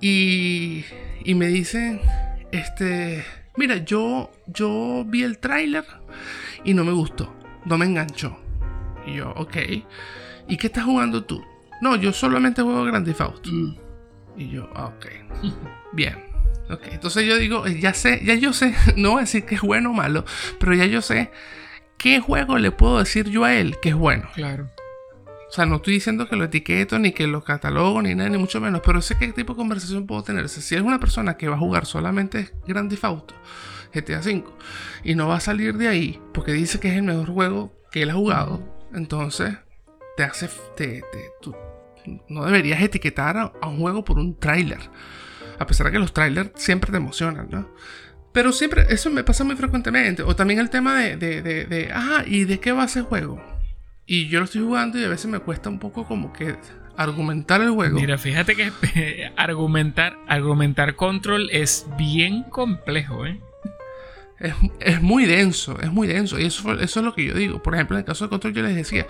y, 0.00 0.84
y 1.24 1.34
me 1.34 1.46
dicen 1.48 2.00
este, 2.52 3.24
mira, 3.56 3.76
yo, 3.78 4.30
yo 4.46 5.04
vi 5.06 5.22
el 5.22 5.38
tráiler 5.38 5.84
y 6.64 6.74
no 6.74 6.84
me 6.84 6.92
gustó, 6.92 7.34
no 7.64 7.78
me 7.78 7.86
enganchó. 7.86 8.38
Y 9.06 9.16
yo, 9.16 9.30
ok. 9.36 9.56
¿Y 10.48 10.56
qué 10.56 10.66
estás 10.66 10.84
jugando 10.84 11.24
tú? 11.24 11.44
No, 11.80 11.96
yo 11.96 12.12
solamente 12.12 12.62
juego 12.62 12.84
Grand 12.84 13.06
Theft 13.06 13.20
Auto. 13.20 13.50
Mm. 13.50 13.76
Y 14.36 14.50
yo, 14.50 14.68
ah, 14.74 14.86
ok. 14.86 15.06
Bien. 15.92 16.30
Ok, 16.70 16.86
entonces 16.92 17.26
yo 17.26 17.36
digo, 17.36 17.66
eh, 17.66 17.80
ya 17.80 17.94
sé, 17.94 18.20
ya 18.24 18.34
yo 18.34 18.52
sé, 18.52 18.74
no 18.96 19.10
voy 19.10 19.18
a 19.18 19.20
decir 19.22 19.44
que 19.44 19.56
es 19.56 19.60
bueno 19.60 19.90
o 19.90 19.92
malo, 19.92 20.24
pero 20.58 20.74
ya 20.74 20.86
yo 20.86 21.02
sé 21.02 21.30
qué 21.98 22.20
juego 22.20 22.58
le 22.58 22.70
puedo 22.70 23.00
decir 23.00 23.28
yo 23.28 23.44
a 23.44 23.54
él 23.54 23.76
que 23.82 23.90
es 23.90 23.94
bueno. 23.94 24.28
Claro. 24.34 24.70
O 25.50 25.52
sea, 25.52 25.66
no 25.66 25.76
estoy 25.76 25.94
diciendo 25.94 26.28
que 26.28 26.36
lo 26.36 26.44
etiqueto, 26.44 26.96
ni 27.00 27.10
que 27.10 27.26
lo 27.26 27.42
catalogo, 27.42 28.00
ni 28.00 28.14
nada, 28.14 28.30
ni 28.30 28.38
mucho 28.38 28.60
menos. 28.60 28.82
Pero 28.84 29.02
sé 29.02 29.18
qué 29.18 29.32
tipo 29.32 29.54
de 29.54 29.56
conversación 29.56 30.06
puedo 30.06 30.22
tener. 30.22 30.48
si 30.48 30.76
es 30.76 30.80
una 30.80 31.00
persona 31.00 31.36
que 31.36 31.48
va 31.48 31.56
a 31.56 31.58
jugar 31.58 31.86
solamente 31.86 32.50
Grand 32.68 32.88
Theft 32.88 33.04
Auto, 33.04 33.34
GTA 33.92 34.20
V, 34.20 34.44
y 35.02 35.16
no 35.16 35.26
va 35.26 35.36
a 35.36 35.40
salir 35.40 35.76
de 35.76 35.88
ahí 35.88 36.20
porque 36.32 36.52
dice 36.52 36.78
que 36.78 36.88
es 36.88 36.94
el 36.94 37.02
mejor 37.02 37.28
juego 37.30 37.72
que 37.90 38.02
él 38.02 38.10
ha 38.10 38.14
jugado, 38.14 38.62
entonces 38.94 39.56
te 40.16 40.22
hace. 40.22 40.48
Te, 40.76 41.02
tú 41.42 41.52
no 42.28 42.44
deberías 42.44 42.80
etiquetar 42.80 43.36
a, 43.36 43.66
un 43.66 43.80
juego 43.80 44.04
por 44.04 44.20
un 44.20 44.38
tráiler. 44.38 44.78
A 45.58 45.66
pesar 45.66 45.86
de 45.86 45.92
que 45.92 45.98
los 45.98 46.12
trailers 46.12 46.52
siempre 46.54 46.92
te 46.92 46.98
emocionan, 46.98 47.48
¿no? 47.50 47.68
Pero 48.32 48.52
siempre, 48.52 48.86
eso 48.88 49.10
me 49.10 49.24
pasa 49.24 49.42
muy 49.42 49.56
frecuentemente. 49.56 50.22
O 50.22 50.36
también 50.36 50.60
el 50.60 50.70
tema 50.70 50.94
de, 50.94 51.16
de, 51.16 51.42
de, 51.42 51.64
de 51.64 51.90
ah, 51.92 52.22
¿y 52.24 52.44
de 52.44 52.60
qué 52.60 52.70
va 52.70 52.84
ese 52.84 53.02
juego? 53.02 53.42
Y 54.12 54.26
yo 54.26 54.40
lo 54.40 54.46
estoy 54.46 54.62
jugando 54.62 54.98
y 54.98 55.04
a 55.04 55.08
veces 55.08 55.30
me 55.30 55.38
cuesta 55.38 55.68
un 55.68 55.78
poco 55.78 56.04
como 56.04 56.32
que 56.32 56.56
argumentar 56.96 57.60
el 57.60 57.70
juego. 57.70 58.00
Mira, 58.00 58.18
fíjate 58.18 58.56
que 58.56 58.72
argumentar, 59.36 60.18
argumentar 60.26 60.96
control 60.96 61.48
es 61.52 61.86
bien 61.96 62.42
complejo, 62.42 63.24
¿eh? 63.24 63.38
Es, 64.80 65.00
muy 65.00 65.26
denso, 65.26 65.78
es 65.80 65.92
muy 65.92 66.08
denso. 66.08 66.40
Y 66.40 66.46
eso, 66.46 66.72
eso 66.72 66.98
es 66.98 67.06
lo 67.06 67.14
que 67.14 67.24
yo 67.24 67.34
digo. 67.34 67.62
Por 67.62 67.74
ejemplo, 67.74 67.96
en 67.96 68.00
el 68.00 68.04
caso 68.04 68.24
de 68.24 68.30
Control, 68.30 68.52
yo 68.52 68.62
les 68.64 68.74
decía, 68.74 69.06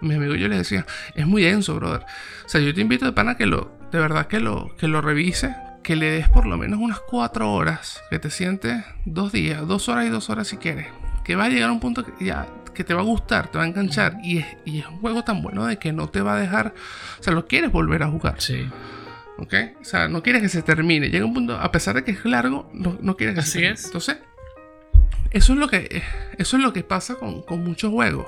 a 0.00 0.04
mis 0.04 0.16
amigos 0.16 0.38
yo 0.38 0.46
les 0.46 0.58
decía, 0.58 0.86
es 1.16 1.26
muy 1.26 1.42
denso, 1.42 1.74
brother. 1.74 2.02
O 2.46 2.48
sea, 2.48 2.60
yo 2.60 2.72
te 2.72 2.80
invito 2.80 3.06
de 3.06 3.12
pana 3.12 3.36
que 3.36 3.46
lo, 3.46 3.76
de 3.90 3.98
verdad 3.98 4.28
que 4.28 4.38
lo, 4.38 4.76
que 4.76 4.86
lo 4.86 5.00
revise, 5.00 5.56
que 5.82 5.96
le 5.96 6.12
des 6.12 6.28
por 6.28 6.46
lo 6.46 6.56
menos 6.58 6.78
unas 6.78 7.00
cuatro 7.00 7.52
horas, 7.52 8.00
que 8.08 8.20
te 8.20 8.30
sientes 8.30 8.84
dos 9.04 9.32
días, 9.32 9.66
dos 9.66 9.88
horas 9.88 10.06
y 10.06 10.10
dos 10.10 10.30
horas 10.30 10.46
si 10.46 10.58
quieres. 10.58 10.86
Que 11.24 11.34
va 11.34 11.46
a 11.46 11.48
llegar 11.48 11.70
a 11.70 11.72
un 11.72 11.80
punto 11.80 12.04
que 12.04 12.24
ya 12.24 12.46
que 12.74 12.84
te 12.84 12.92
va 12.94 13.00
a 13.00 13.04
gustar, 13.04 13.50
te 13.50 13.58
va 13.58 13.64
a 13.64 13.66
enganchar. 13.66 14.18
Y 14.22 14.38
es, 14.38 14.46
es 14.66 14.86
un 14.86 14.98
juego 14.98 15.24
tan 15.24 15.42
bueno 15.42 15.66
de 15.66 15.78
que 15.78 15.92
no 15.92 16.08
te 16.08 16.20
va 16.20 16.36
a 16.36 16.40
dejar. 16.40 16.74
O 17.18 17.22
sea, 17.22 17.32
lo 17.32 17.46
quieres 17.46 17.72
volver 17.72 18.02
a 18.02 18.08
jugar. 18.08 18.40
Sí. 18.40 18.68
¿Ok? 19.38 19.54
O 19.80 19.84
sea, 19.84 20.08
no 20.08 20.22
quieres 20.22 20.42
que 20.42 20.48
se 20.48 20.62
termine. 20.62 21.08
Llega 21.08 21.24
un 21.24 21.34
punto, 21.34 21.56
a 21.56 21.72
pesar 21.72 21.94
de 21.94 22.04
que 22.04 22.12
es 22.12 22.24
largo, 22.24 22.70
no, 22.72 22.98
no 23.00 23.16
quieres 23.16 23.36
que 23.36 23.42
se 23.42 23.52
termine. 23.52 23.74
Es. 23.74 23.84
Entonces, 23.86 24.18
eso 25.30 25.52
es 25.52 25.58
lo 25.58 25.68
que, 25.68 26.02
eso 26.38 26.56
es 26.56 26.62
lo 26.62 26.72
que 26.72 26.84
pasa 26.84 27.16
con, 27.16 27.42
con 27.42 27.64
muchos 27.64 27.90
juegos. 27.90 28.26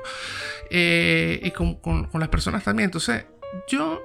Eh, 0.70 1.40
y 1.42 1.50
con, 1.52 1.76
con, 1.76 2.08
las 2.14 2.28
personas 2.28 2.64
también. 2.64 2.86
Entonces, 2.86 3.24
yo 3.68 4.02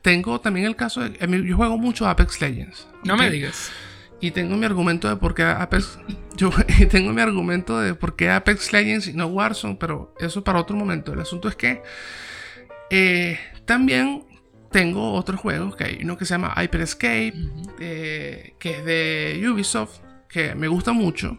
tengo 0.00 0.40
también 0.40 0.66
el 0.66 0.76
caso 0.76 1.02
de. 1.02 1.44
Yo 1.46 1.56
juego 1.56 1.76
mucho 1.76 2.08
Apex 2.08 2.40
Legends. 2.40 2.88
No 3.04 3.16
me 3.16 3.30
digas. 3.30 3.70
Y 4.20 4.32
tengo 4.32 4.56
mi 4.56 4.64
argumento 4.66 5.08
de 5.08 5.16
por 5.16 5.34
qué 5.34 5.44
Apex. 5.44 5.98
Yo 6.36 6.50
tengo 6.90 7.12
mi 7.12 7.20
argumento 7.20 7.80
de 7.80 7.94
por 7.94 8.16
qué 8.16 8.30
Apex 8.30 8.72
Legends 8.72 9.06
y 9.08 9.12
no 9.12 9.26
Warzone, 9.26 9.76
pero 9.78 10.14
eso 10.18 10.42
para 10.42 10.60
otro 10.60 10.76
momento. 10.76 11.12
El 11.12 11.20
asunto 11.20 11.48
es 11.48 11.56
que 11.56 11.82
eh, 12.90 13.38
también 13.64 14.24
tengo 14.70 15.12
otros 15.12 15.40
juegos, 15.40 15.76
que 15.76 15.84
hay 15.84 15.98
uno 16.02 16.16
que 16.16 16.24
se 16.24 16.34
llama 16.34 16.54
Hyper 16.56 16.80
Escape, 16.80 17.34
eh, 17.80 18.54
que 18.58 18.78
es 18.78 18.84
de 18.84 19.48
Ubisoft, 19.48 20.00
que 20.28 20.54
me 20.54 20.68
gusta 20.68 20.92
mucho, 20.92 21.38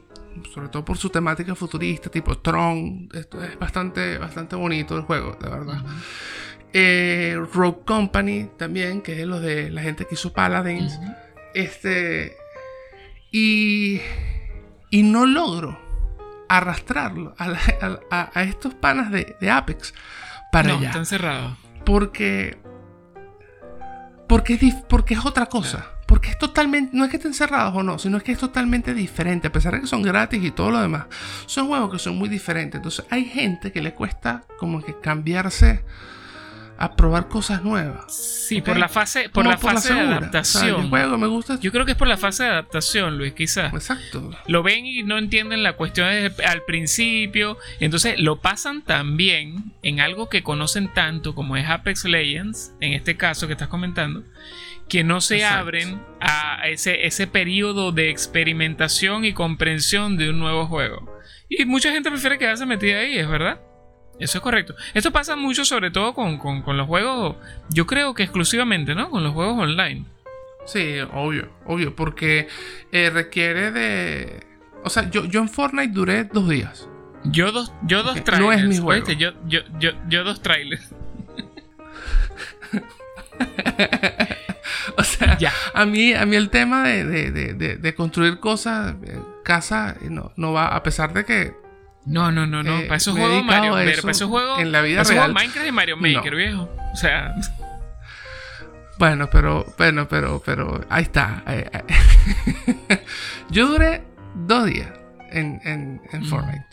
sobre 0.53 0.69
todo 0.69 0.83
por 0.85 0.97
su 0.97 1.09
temática 1.09 1.55
futurista, 1.55 2.09
tipo 2.09 2.37
Tron. 2.37 3.09
Esto 3.13 3.43
es 3.43 3.57
bastante, 3.59 4.17
bastante 4.17 4.55
bonito 4.55 4.97
el 4.97 5.03
juego, 5.03 5.37
de 5.39 5.49
verdad. 5.49 5.83
Eh, 6.71 7.37
Rogue 7.53 7.79
Company 7.85 8.49
también, 8.57 9.01
que 9.01 9.21
es 9.21 9.27
lo 9.27 9.39
de 9.39 9.69
la 9.69 9.81
gente 9.81 10.05
que 10.05 10.15
hizo 10.15 10.33
Paladins. 10.33 10.99
Este 11.53 12.35
y, 13.31 14.01
y 14.89 15.03
no 15.03 15.25
logro 15.25 15.79
arrastrarlo 16.47 17.35
a, 17.37 18.43
estos 18.43 18.73
panas 18.73 19.11
de, 19.11 19.51
Apex 19.51 19.93
para 20.51 20.69
no, 20.69 20.77
allá. 20.77 20.87
Están 20.87 21.05
cerrados. 21.05 21.57
Porque, 21.85 22.57
porque, 24.27 24.53
es, 24.53 24.75
porque 24.87 25.13
es 25.13 25.25
otra 25.25 25.45
cosa. 25.45 25.85
Porque 26.07 26.31
es 26.31 26.39
totalmente, 26.39 26.97
no 26.97 27.05
es 27.05 27.11
que 27.11 27.17
estén 27.17 27.35
cerrados 27.35 27.75
o 27.75 27.83
no, 27.83 27.99
sino 27.99 28.17
es 28.17 28.23
que 28.23 28.31
es 28.31 28.39
totalmente 28.39 28.95
diferente. 28.95 29.47
A 29.47 29.51
pesar 29.51 29.75
de 29.75 29.81
que 29.81 29.87
son 29.87 30.01
gratis 30.01 30.43
y 30.43 30.49
todo 30.49 30.71
lo 30.71 30.81
demás, 30.81 31.05
son 31.45 31.67
juegos 31.67 31.91
que 31.91 31.99
son 31.99 32.17
muy 32.17 32.29
diferentes. 32.29 32.79
Entonces 32.79 33.05
hay 33.11 33.25
gente 33.25 33.71
que 33.71 33.81
le 33.81 33.93
cuesta 33.93 34.43
como 34.57 34.81
que 34.81 34.99
cambiarse 34.99 35.85
a 36.79 36.95
probar 36.95 37.27
cosas 37.27 37.61
nuevas. 37.61 38.15
Sí, 38.15 38.61
por 38.61 38.77
la 38.77 38.87
fase, 38.87 39.27
por 39.27 39.45
la 39.45 39.57
fase 39.57 39.93
de 39.93 39.99
adaptación. 39.99 40.89
juego 40.89 41.17
me 41.17 41.27
gusta. 41.27 41.59
Yo 41.59 41.73
creo 41.73 41.85
que 41.85 41.91
es 41.91 41.97
por 41.97 42.07
la 42.07 42.15
fase 42.15 42.43
de 42.43 42.49
adaptación, 42.49 43.17
Luis, 43.17 43.33
quizás. 43.33 43.73
Exacto. 43.73 44.31
Lo 44.47 44.63
ven 44.63 44.85
y 44.85 45.03
no 45.03 45.17
entienden 45.17 45.61
la 45.61 45.73
cuestión 45.73 46.07
al 46.07 46.63
principio. 46.63 47.57
Entonces 47.81 48.17
lo 48.17 48.39
pasan 48.39 48.81
también 48.81 49.73
en 49.83 49.99
algo 49.99 50.29
que 50.29 50.41
conocen 50.41 50.93
tanto 50.93 51.35
como 51.35 51.57
es 51.57 51.67
Apex 51.67 52.05
Legends, 52.05 52.71
en 52.79 52.93
este 52.93 53.17
caso 53.17 53.47
que 53.47 53.53
estás 53.53 53.67
comentando, 53.67 54.23
que 54.87 55.03
no 55.03 55.19
se 55.19 55.43
abren 55.43 56.01
a 56.21 56.61
ese, 56.69 57.05
ese 57.05 57.27
periodo 57.27 57.91
de 57.91 58.09
experimentación 58.09 59.25
y 59.25 59.33
comprensión 59.33 60.15
de 60.15 60.29
un 60.29 60.39
nuevo 60.39 60.65
juego. 60.65 61.19
Y 61.49 61.65
mucha 61.65 61.91
gente 61.91 62.09
prefiere 62.09 62.37
quedarse 62.37 62.65
metida 62.65 62.99
ahí, 62.99 63.17
¿es 63.17 63.27
verdad? 63.27 63.59
Eso 64.19 64.37
es 64.37 64.41
correcto. 64.41 64.75
Esto 64.93 65.11
pasa 65.11 65.35
mucho 65.35 65.63
sobre 65.63 65.91
todo 65.91 66.13
con, 66.13 66.37
los 66.77 66.87
juegos, 66.87 67.37
yo 67.69 67.87
creo 67.87 68.13
que 68.13 68.23
exclusivamente, 68.23 68.93
¿no? 68.93 69.09
Con 69.09 69.23
los 69.23 69.33
juegos 69.33 69.57
online. 69.57 70.05
Sí, 70.65 70.97
obvio, 71.13 71.49
obvio, 71.65 71.95
porque 71.95 72.47
eh, 72.91 73.09
requiere 73.09 73.71
de, 73.71 74.43
O 74.83 74.89
sea, 74.89 75.09
yo, 75.09 75.25
yo 75.25 75.39
en 75.39 75.49
Fortnite 75.49 75.93
duré 75.93 76.25
dos 76.25 76.49
días. 76.49 76.87
Yo 77.23 77.51
dos, 77.51 77.71
yo 77.83 78.03
dos 78.03 78.23
trailers. 78.23 78.45
No 78.45 78.51
es 78.51 78.65
mi 78.65 78.77
juego. 78.77 79.07
Yo, 79.11 79.31
yo, 79.47 79.61
yo, 79.79 79.91
yo 80.07 80.23
dos 80.23 80.41
trailers. 80.41 80.93
o 84.97 85.03
sea, 85.03 85.37
ya. 85.37 85.53
A, 85.73 85.85
mí, 85.85 86.13
a 86.13 86.25
mí 86.25 86.35
el 86.35 86.49
tema 86.49 86.83
de, 86.83 87.05
de, 87.05 87.31
de, 87.31 87.77
de 87.77 87.95
construir 87.95 88.39
cosas, 88.39 88.95
eh, 89.03 89.19
casa, 89.43 89.95
no, 90.01 90.31
no 90.35 90.53
va, 90.53 90.67
a 90.67 90.83
pesar 90.83 91.13
de 91.13 91.25
que 91.25 91.53
no, 92.09 92.31
no, 92.31 92.47
no, 92.47 92.63
no. 92.63 92.79
Eh, 92.79 92.85
para 92.85 92.97
esos 92.97 93.15
juegos 93.15 93.43
Mario, 93.43 93.71
para 93.71 94.11
esos 94.11 94.27
juegos 94.27 94.59
en 94.59 94.71
la 94.71 94.81
vida 94.81 95.03
real. 95.03 95.33
Minecraft 95.33 95.67
y 95.67 95.71
Mario 95.71 95.97
Maker, 95.97 96.35
viejo. 96.35 96.69
O 96.93 96.95
sea. 96.95 97.33
Bueno, 98.97 99.29
pero, 99.31 99.65
bueno, 99.77 100.09
pero, 100.09 100.43
pero, 100.45 100.85
ahí 100.89 101.03
está. 101.03 101.41
Yo 103.49 103.67
duré 103.67 104.03
dos 104.35 104.65
días 104.65 104.89
en, 105.31 105.61
en, 105.63 106.01
en 106.11 106.25
Fortnite. 106.25 106.65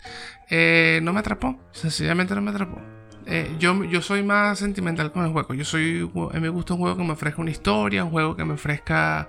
Eh, 0.49 0.99
no 1.03 1.13
me 1.13 1.21
atrapó, 1.21 1.57
sencillamente 1.71 2.35
no 2.35 2.41
me 2.41 2.51
atrapó. 2.51 2.81
Eh, 3.29 3.55
yo, 3.59 3.83
yo 3.83 4.01
soy 4.01 4.23
más 4.23 4.59
sentimental 4.59 5.11
con 5.11 5.25
el 5.25 5.31
juego. 5.31 5.53
Yo 5.53 5.65
soy. 5.65 6.09
me 6.33 6.49
gusta 6.49 6.73
un 6.73 6.79
juego 6.79 6.97
que 6.97 7.03
me 7.03 7.13
ofrezca 7.13 7.41
una 7.41 7.51
historia, 7.51 8.03
un 8.03 8.11
juego 8.11 8.35
que 8.35 8.45
me 8.45 8.53
ofrezca 8.53 9.27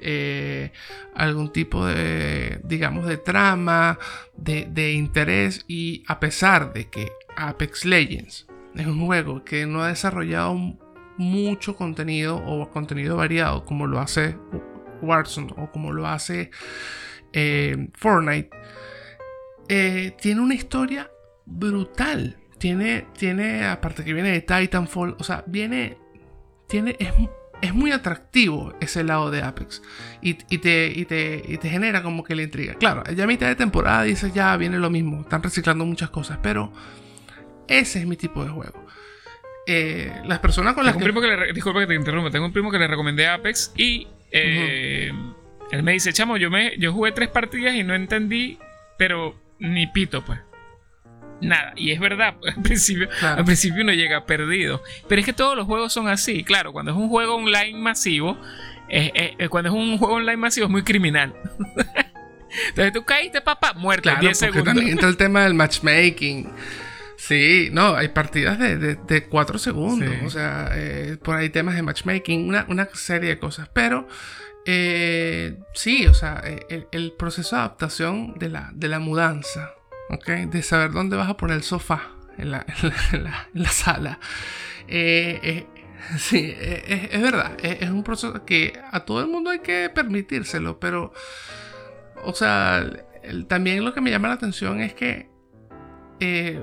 eh, 0.00 0.72
algún 1.14 1.52
tipo 1.52 1.86
de. 1.86 2.60
digamos, 2.64 3.06
de 3.06 3.18
trama, 3.18 3.98
de, 4.36 4.92
interés. 4.92 5.64
Y 5.68 6.02
a 6.08 6.18
pesar 6.18 6.72
de 6.72 6.88
que 6.88 7.12
Apex 7.36 7.84
Legends 7.84 8.46
es 8.74 8.86
un 8.86 9.06
juego 9.06 9.44
que 9.44 9.66
no 9.66 9.82
ha 9.82 9.88
desarrollado 9.88 10.54
mucho 11.16 11.76
contenido 11.76 12.36
o 12.36 12.68
contenido 12.68 13.16
variado 13.16 13.64
como 13.64 13.86
lo 13.86 14.00
hace 14.00 14.36
Warzone 15.00 15.54
o 15.56 15.70
como 15.72 15.90
lo 15.90 16.06
hace 16.06 16.50
Fortnite 17.94 18.50
eh, 19.68 20.14
tiene 20.20 20.40
una 20.40 20.54
historia 20.54 21.10
brutal. 21.44 22.36
Tiene, 22.58 23.06
tiene, 23.18 23.66
aparte 23.66 24.04
que 24.04 24.12
viene 24.12 24.30
de 24.30 24.40
Titanfall, 24.40 25.16
o 25.18 25.24
sea, 25.24 25.44
viene, 25.46 25.98
tiene, 26.66 26.96
es, 26.98 27.12
es 27.60 27.74
muy 27.74 27.92
atractivo 27.92 28.74
ese 28.80 29.04
lado 29.04 29.30
de 29.30 29.42
Apex. 29.42 29.82
Y, 30.22 30.34
te, 30.34 30.92
y, 30.94 31.04
te, 31.04 31.58
te, 31.60 31.68
genera 31.68 32.02
como 32.02 32.24
que 32.24 32.34
la 32.34 32.42
intriga. 32.42 32.74
Claro, 32.74 33.02
ya 33.14 33.24
a 33.24 33.26
mitad 33.26 33.46
de 33.46 33.56
temporada 33.56 34.02
dices, 34.02 34.32
ya 34.32 34.56
viene 34.56 34.78
lo 34.78 34.90
mismo, 34.90 35.20
están 35.20 35.42
reciclando 35.42 35.84
muchas 35.84 36.10
cosas, 36.10 36.38
pero 36.42 36.72
ese 37.68 38.00
es 38.00 38.06
mi 38.06 38.16
tipo 38.16 38.44
de 38.44 38.50
juego. 38.50 38.86
Eh, 39.66 40.12
las 40.26 40.38
personas 40.38 40.74
con 40.74 40.84
las 40.84 40.96
que... 40.96 41.04
que 41.04 41.52
disculpa 41.52 41.80
que 41.80 41.86
te 41.86 41.94
interrumpa, 41.94 42.30
tengo 42.30 42.46
un 42.46 42.52
primo 42.52 42.70
que 42.70 42.78
le 42.78 42.86
recomendé 42.86 43.26
Apex 43.26 43.72
y 43.76 44.06
eh, 44.30 45.12
él 45.70 45.82
me 45.82 45.92
dice, 45.92 46.12
chamo, 46.12 46.36
yo, 46.36 46.50
me, 46.50 46.76
yo 46.78 46.92
jugué 46.92 47.12
tres 47.12 47.28
partidas 47.28 47.74
y 47.74 47.82
no 47.82 47.94
entendí, 47.94 48.58
pero 48.98 49.34
ni 49.58 49.86
pito, 49.88 50.24
pues. 50.24 50.38
Nada, 51.40 51.72
y 51.76 51.92
es 51.92 52.00
verdad, 52.00 52.34
al 52.56 52.62
principio, 52.62 53.08
al 53.22 53.44
principio 53.44 53.82
uno 53.82 53.92
llega 53.92 54.24
perdido. 54.26 54.82
Pero 55.08 55.20
es 55.20 55.26
que 55.26 55.32
todos 55.32 55.56
los 55.56 55.66
juegos 55.66 55.92
son 55.92 56.08
así, 56.08 56.44
claro, 56.44 56.72
cuando 56.72 56.92
es 56.92 56.96
un 56.96 57.08
juego 57.08 57.36
online 57.36 57.78
masivo, 57.78 58.38
cuando 59.50 59.70
es 59.70 59.74
un 59.74 59.98
juego 59.98 60.14
online 60.14 60.36
masivo 60.36 60.66
es 60.66 60.70
muy 60.70 60.82
criminal. 60.82 61.34
Entonces 62.68 62.92
tú 62.92 63.04
caíste, 63.04 63.40
papá, 63.40 63.74
muerto 63.74 64.08
en 64.10 64.20
10 64.20 64.38
segundos. 64.38 64.64
También 64.64 64.88
entra 64.88 65.08
el 65.08 65.16
tema 65.16 65.44
del 65.44 65.54
matchmaking. 65.54 66.50
Sí, 67.16 67.70
no, 67.72 67.94
hay 67.96 68.08
partidas 68.08 68.58
de, 68.58 68.96
de, 68.96 69.26
4 69.26 69.58
segundos. 69.58 70.10
O 70.24 70.30
sea, 70.30 70.70
eh, 70.74 71.16
por 71.22 71.36
ahí 71.36 71.48
temas 71.48 71.74
de 71.74 71.82
matchmaking, 71.82 72.48
una, 72.48 72.66
una 72.68 72.88
serie 72.92 73.30
de 73.30 73.38
cosas. 73.38 73.68
Pero 73.72 74.06
eh, 74.64 75.58
sí, 75.74 76.06
o 76.06 76.14
sea, 76.14 76.42
eh, 76.44 76.86
el, 76.90 77.12
proceso 77.12 77.56
de 77.56 77.62
adaptación 77.62 78.34
de 78.34 78.50
la, 78.50 78.70
de 78.74 78.88
la 78.88 78.98
mudanza, 78.98 79.70
¿ok? 80.10 80.28
De 80.50 80.62
saber 80.62 80.92
dónde 80.92 81.16
vas 81.16 81.28
a 81.28 81.36
poner 81.36 81.56
el 81.56 81.62
sofá 81.62 82.10
en 82.38 82.50
la, 82.50 82.66
sala. 83.70 84.18
Eh, 84.88 85.66
sí, 86.18 86.54
es, 86.56 87.20
verdad, 87.20 87.56
es, 87.62 87.90
un 87.90 88.02
proceso 88.02 88.44
que 88.44 88.78
a 88.90 89.00
todo 89.00 89.20
el 89.20 89.28
mundo 89.28 89.50
hay 89.50 89.60
que 89.60 89.90
permitírselo, 89.94 90.78
pero, 90.78 91.12
o 92.22 92.34
sea, 92.34 92.84
también 93.48 93.84
lo 93.84 93.92
que 93.92 94.00
me 94.00 94.10
llama 94.10 94.28
la 94.28 94.34
atención 94.34 94.80
es 94.80 94.94
que 94.94 95.30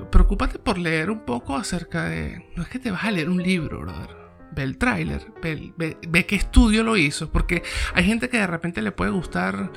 preocúpate 0.09 0.57
por 0.59 0.77
leer 0.77 1.11
un 1.11 1.25
poco 1.25 1.55
acerca 1.55 2.05
de... 2.05 2.49
No 2.55 2.63
es 2.63 2.69
que 2.69 2.79
te 2.79 2.89
vas 2.89 3.03
a 3.03 3.11
leer 3.11 3.29
un 3.29 3.41
libro, 3.43 3.81
brother 3.81 4.23
ve 4.55 4.63
el 4.63 4.77
tráiler, 4.77 5.25
ve, 5.41 6.25
qué 6.25 6.35
estudio 6.35 6.83
lo 6.83 6.97
hizo, 6.97 7.31
porque 7.31 7.63
hay 7.93 8.05
gente 8.05 8.29
que 8.29 8.37
de 8.37 8.47
repente 8.47 8.81
le 8.81 8.91
puede 8.91 9.11
gustar 9.11 9.71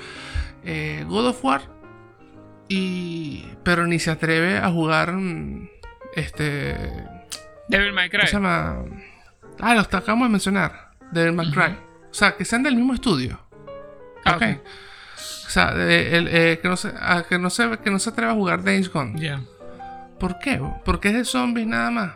eh, 0.64 1.04
God 1.08 1.28
of 1.28 1.44
War, 1.44 1.75
y, 2.68 3.44
pero 3.62 3.86
ni 3.86 3.98
se 3.98 4.10
atreve 4.10 4.58
a 4.58 4.70
jugar 4.70 5.12
mm, 5.12 5.68
este... 6.14 6.76
Devil 7.68 7.92
May 7.92 8.08
Cry. 8.08 8.20
¿Qué 8.20 8.26
se 8.26 8.34
llama? 8.34 8.84
Ah, 9.60 9.74
lo 9.74 9.80
acabamos 9.80 10.28
de 10.28 10.32
mencionar, 10.32 10.90
Devil 11.10 11.32
May 11.32 11.50
Cry. 11.50 11.76
O 12.10 12.14
sea, 12.14 12.36
que 12.36 12.44
sean 12.44 12.62
del 12.62 12.76
mismo 12.76 12.94
estudio. 12.94 13.40
Ah, 14.24 14.36
okay. 14.36 14.60
O 15.14 15.50
sea, 15.50 15.72
eh, 15.76 16.58
que, 16.60 16.68
no 16.68 16.76
se, 16.76 16.92
que, 17.28 17.38
no 17.38 17.50
se, 17.50 17.78
que 17.78 17.90
no 17.90 17.98
se 17.98 18.10
atreva 18.10 18.32
a 18.32 18.34
jugar 18.34 18.64
Days 18.64 18.90
Gone. 18.90 19.20
Ya. 19.20 19.42
¿Por 20.18 20.38
qué? 20.38 20.60
Porque 20.84 21.08
es 21.08 21.14
de 21.14 21.24
zombies 21.24 21.66
nada 21.66 21.90
más. 21.90 22.12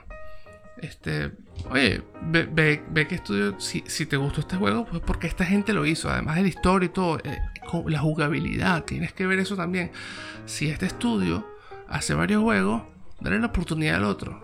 Este, 0.78 1.32
oye, 1.70 2.02
ve, 2.22 2.82
ve, 2.88 3.06
que 3.06 3.14
estudio, 3.16 3.58
si, 3.60 3.84
si, 3.86 4.06
te 4.06 4.16
gustó 4.16 4.40
este 4.40 4.56
juego, 4.56 4.86
pues 4.86 5.02
porque 5.04 5.26
esta 5.26 5.44
gente 5.44 5.72
lo 5.72 5.84
hizo, 5.86 6.08
además 6.08 6.36
de 6.36 6.42
la 6.42 6.48
historia 6.48 6.86
y 6.86 6.90
todo, 6.90 7.18
eh, 7.18 7.38
la 7.86 7.98
jugabilidad, 7.98 8.84
tienes 8.84 9.12
que 9.12 9.26
ver 9.26 9.38
eso 9.38 9.56
también. 9.56 9.90
Si 10.46 10.68
este 10.68 10.86
estudio 10.86 11.46
hace 11.88 12.14
varios 12.14 12.42
juegos, 12.42 12.82
dale 13.20 13.38
la 13.38 13.46
oportunidad 13.46 13.96
al 13.96 14.04
otro. 14.04 14.40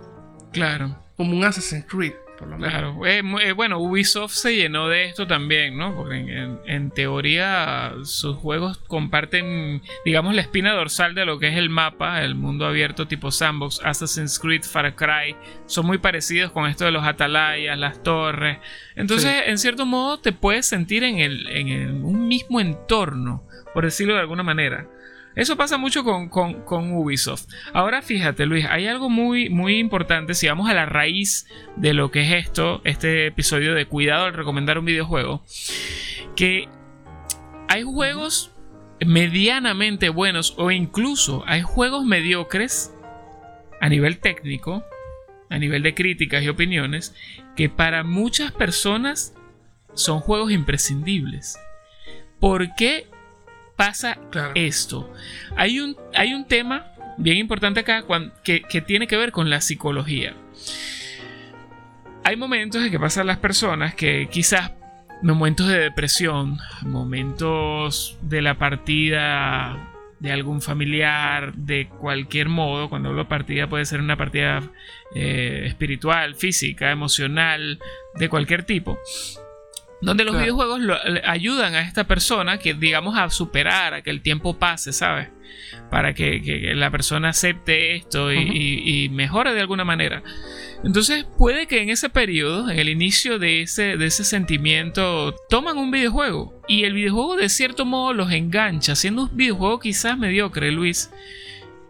Claro. 0.52 0.96
Como 1.16 1.36
un 1.36 1.44
Assassin's 1.44 1.86
Creed. 1.86 2.12
Claro, 2.36 3.06
eh, 3.06 3.22
eh, 3.42 3.52
bueno, 3.52 3.78
Ubisoft 3.78 4.32
se 4.32 4.54
llenó 4.54 4.88
de 4.88 5.06
esto 5.06 5.26
también, 5.26 5.76
¿no? 5.76 5.94
Porque 5.94 6.16
en, 6.18 6.90
teoría 6.90 7.94
sus 8.04 8.36
juegos 8.36 8.78
comparten, 8.86 9.82
digamos, 10.04 10.34
la 10.34 10.42
espina 10.42 10.72
dorsal 10.74 11.14
de 11.14 11.24
lo 11.24 11.38
que 11.38 11.48
es 11.48 11.56
el 11.56 11.70
mapa, 11.70 12.22
el 12.22 12.34
mundo 12.34 12.66
abierto 12.66 13.08
tipo 13.08 13.30
sandbox, 13.30 13.80
Assassin's 13.84 14.38
Creed, 14.38 14.62
Far 14.62 14.94
Cry, 14.94 15.34
son 15.66 15.86
muy 15.86 15.98
parecidos 15.98 16.52
con 16.52 16.68
esto 16.68 16.84
de 16.84 16.90
los 16.90 17.04
atalayas, 17.04 17.78
las 17.78 18.02
torres. 18.02 18.58
Entonces, 18.94 19.44
en 19.46 19.58
cierto 19.58 19.86
modo, 19.86 20.18
te 20.18 20.32
puedes 20.32 20.66
sentir 20.66 21.04
en, 21.04 21.18
el, 21.18 21.48
en 21.48 22.04
un 22.04 22.28
mismo 22.28 22.60
entorno, 22.60 23.46
por 23.72 23.84
decirlo 23.84 24.14
de 24.14 24.20
alguna 24.20 24.42
manera. 24.42 24.88
Eso 25.36 25.58
pasa 25.58 25.76
mucho 25.76 26.02
con, 26.02 26.92
Ubisoft. 26.94 27.46
Ahora 27.74 28.00
fíjate, 28.00 28.46
Luis, 28.46 28.64
hay 28.68 28.86
algo 28.86 29.10
muy, 29.10 29.50
muy 29.50 29.78
importante. 29.78 30.32
Si 30.32 30.48
vamos 30.48 30.68
a 30.70 30.74
la 30.74 30.86
raíz 30.86 31.46
de 31.76 31.92
lo 31.92 32.10
que 32.10 32.22
es 32.22 32.46
esto, 32.46 32.80
este 32.84 33.26
episodio 33.26 33.74
de 33.74 33.84
cuidado 33.84 34.24
al 34.24 34.32
recomendar 34.32 34.78
un 34.78 34.86
videojuego, 34.86 35.44
que 36.34 36.68
hay 37.68 37.82
juegos 37.82 38.50
medianamente 39.04 40.08
buenos 40.08 40.54
o 40.56 40.70
incluso 40.70 41.44
hay 41.46 41.60
juegos 41.60 42.06
mediocres 42.06 42.94
a 43.82 43.90
nivel 43.90 44.18
técnico, 44.20 44.84
a 45.50 45.58
nivel 45.58 45.82
de 45.82 45.94
críticas 45.94 46.44
y 46.44 46.48
opiniones, 46.48 47.14
que 47.56 47.68
para 47.68 48.04
muchas 48.04 48.52
personas 48.52 49.34
son 49.92 50.20
juegos 50.20 50.50
imprescindibles. 50.50 51.58
¿Por 52.40 52.74
qué 52.74 53.06
pasa 53.76 54.18
esto? 54.54 55.12
Hay 55.56 55.80
un, 55.80 55.96
hay 56.14 56.34
un 56.34 56.46
tema 56.46 56.92
bien 57.18 57.36
importante 57.38 57.80
acá 57.80 58.04
que, 58.42 58.60
tiene 58.86 59.06
que 59.06 59.16
ver 59.16 59.32
con 59.32 59.50
la 59.50 59.60
psicología. 59.60 60.34
Hay 62.24 62.36
momentos 62.36 62.82
en 62.82 62.90
que 62.90 62.98
pasan 62.98 63.26
las 63.26 63.38
personas 63.38 63.94
que 63.94 64.28
quizás 64.30 64.72
momentos 65.22 65.68
de 65.68 65.78
depresión, 65.78 66.58
momentos 66.82 68.18
de 68.22 68.42
la 68.42 68.58
partida 68.58 69.92
de 70.18 70.32
algún 70.32 70.62
familiar, 70.62 71.54
de 71.54 71.88
cualquier 71.88 72.48
modo, 72.48 72.88
cuando 72.88 73.10
hablo 73.10 73.28
partida 73.28 73.68
puede 73.68 73.84
ser 73.84 74.00
una 74.00 74.16
partida 74.16 74.62
eh, 75.14 75.64
espiritual, 75.66 76.34
física, 76.34 76.90
emocional, 76.90 77.78
de 78.14 78.28
cualquier 78.28 78.64
tipo, 78.64 78.98
donde 80.02 80.24
los 80.24 80.38
videojuegos 80.38 80.80
ayudan 81.24 81.74
a 81.74 81.80
esta 81.80 82.04
persona 82.04 82.58
que, 82.58 82.74
digamos, 82.74 83.16
a 83.16 83.30
superar, 83.30 83.94
a 83.94 84.02
que 84.02 84.10
el 84.10 84.20
tiempo 84.20 84.58
pase, 84.58 84.92
¿sabes? 84.92 85.28
Para 85.90 86.12
que, 86.14 86.72
la 86.74 86.90
persona 86.90 87.30
acepte 87.30 87.96
esto 87.96 88.32
y, 88.32 89.08
mejore 89.10 89.54
de 89.54 89.60
alguna 89.60 89.84
manera. 89.84 90.22
Entonces 90.84 91.26
puede 91.38 91.66
que 91.66 91.80
en 91.80 91.88
ese 91.88 92.10
periodo, 92.10 92.70
en 92.70 92.78
el 92.78 92.88
inicio 92.88 93.38
de 93.38 93.62
ese, 93.62 93.96
de 93.96 94.06
ese 94.06 94.24
sentimiento, 94.24 95.34
toman 95.48 95.78
un 95.78 95.90
videojuego 95.90 96.60
y 96.68 96.84
el 96.84 96.92
videojuego 96.92 97.36
de 97.36 97.48
cierto 97.48 97.86
modo 97.86 98.12
los 98.12 98.30
engancha, 98.30 98.94
siendo 98.94 99.24
un 99.24 99.36
videojuego 99.36 99.80
quizás 99.80 100.18
mediocre, 100.18 100.70
Luis. 100.70 101.10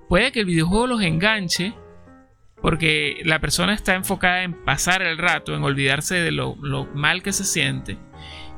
Puede 0.08 0.30
que 0.30 0.40
el 0.40 0.46
videojuego 0.46 0.86
los 0.86 1.02
enganche 1.02 1.74
porque 2.66 3.20
la 3.24 3.38
persona 3.38 3.74
está 3.74 3.94
enfocada 3.94 4.42
en 4.42 4.52
pasar 4.64 5.00
el 5.00 5.18
rato, 5.18 5.54
en 5.54 5.62
olvidarse 5.62 6.16
de 6.16 6.32
lo, 6.32 6.56
mal 6.96 7.22
que 7.22 7.32
se 7.32 7.44
siente. 7.44 7.96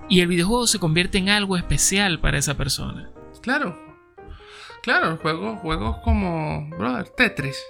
Y 0.08 0.20
el 0.22 0.28
videojuego 0.28 0.66
se 0.66 0.78
convierte 0.78 1.18
en 1.18 1.28
algo 1.28 1.58
especial 1.58 2.18
para 2.18 2.38
esa 2.38 2.56
persona. 2.56 3.10
Claro. 3.42 3.78
Claro, 4.82 5.18
juegos, 5.18 5.60
juegos 5.60 5.98
como, 5.98 6.70
brother, 6.70 7.10
Tetris. 7.10 7.62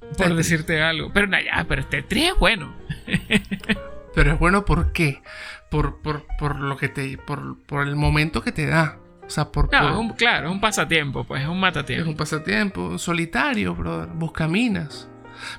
Por 0.00 0.16
Tetris. 0.16 0.36
decirte 0.36 0.82
algo. 0.82 1.12
Pero 1.12 1.28
no, 1.28 1.40
ya, 1.40 1.64
pero 1.68 1.86
3 1.86 2.04
es 2.10 2.36
bueno. 2.40 2.74
Pero 4.12 4.32
es 4.32 4.38
bueno 4.40 4.64
¿por 4.64 4.90
qué? 4.92 5.22
Por, 5.70 6.02
por, 6.02 6.26
por 6.40 6.58
lo 6.58 6.76
que 6.76 6.88
te. 6.88 7.16
Por, 7.18 7.62
por 7.66 7.86
el 7.86 7.94
momento 7.94 8.42
que 8.42 8.50
te 8.50 8.66
da. 8.66 8.98
O 9.24 9.30
sea, 9.30 9.52
por, 9.52 9.72
No, 9.72 9.78
por- 9.80 9.90
es 9.92 9.96
un- 9.96 10.08
claro, 10.14 10.48
es 10.48 10.52
un 10.52 10.60
pasatiempo, 10.60 11.22
pues 11.22 11.42
es 11.42 11.48
un 11.48 11.54
es 11.54 11.60
matatiempo. 11.60 12.10
un 12.10 12.16
pasatiempo. 12.16 12.98
Solitario, 12.98 13.76
brother. 13.76 14.08
Buscaminas. 14.08 15.08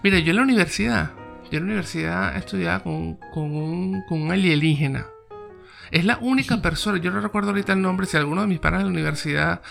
Mira, 0.03 0.19
yo 0.19 0.31
en 0.31 0.37
la 0.37 0.43
universidad. 0.43 1.11
Yo 1.51 1.57
en 1.57 1.65
la 1.65 1.71
universidad 1.71 2.37
estudiaba 2.37 2.79
con, 2.81 3.15
con 3.15 3.51
un, 3.55 4.03
con 4.07 4.21
un 4.21 4.31
alienígena. 4.31 5.07
Es 5.91 6.05
la 6.05 6.17
única 6.19 6.61
persona, 6.61 6.99
yo 6.99 7.11
no 7.11 7.19
recuerdo 7.19 7.49
ahorita 7.49 7.73
el 7.73 7.81
nombre, 7.81 8.05
si 8.07 8.15
alguno 8.15 8.39
de 8.41 8.47
mis 8.47 8.59
panas 8.59 8.79
de 8.79 8.85
la 8.85 8.91
universidad 8.91 9.61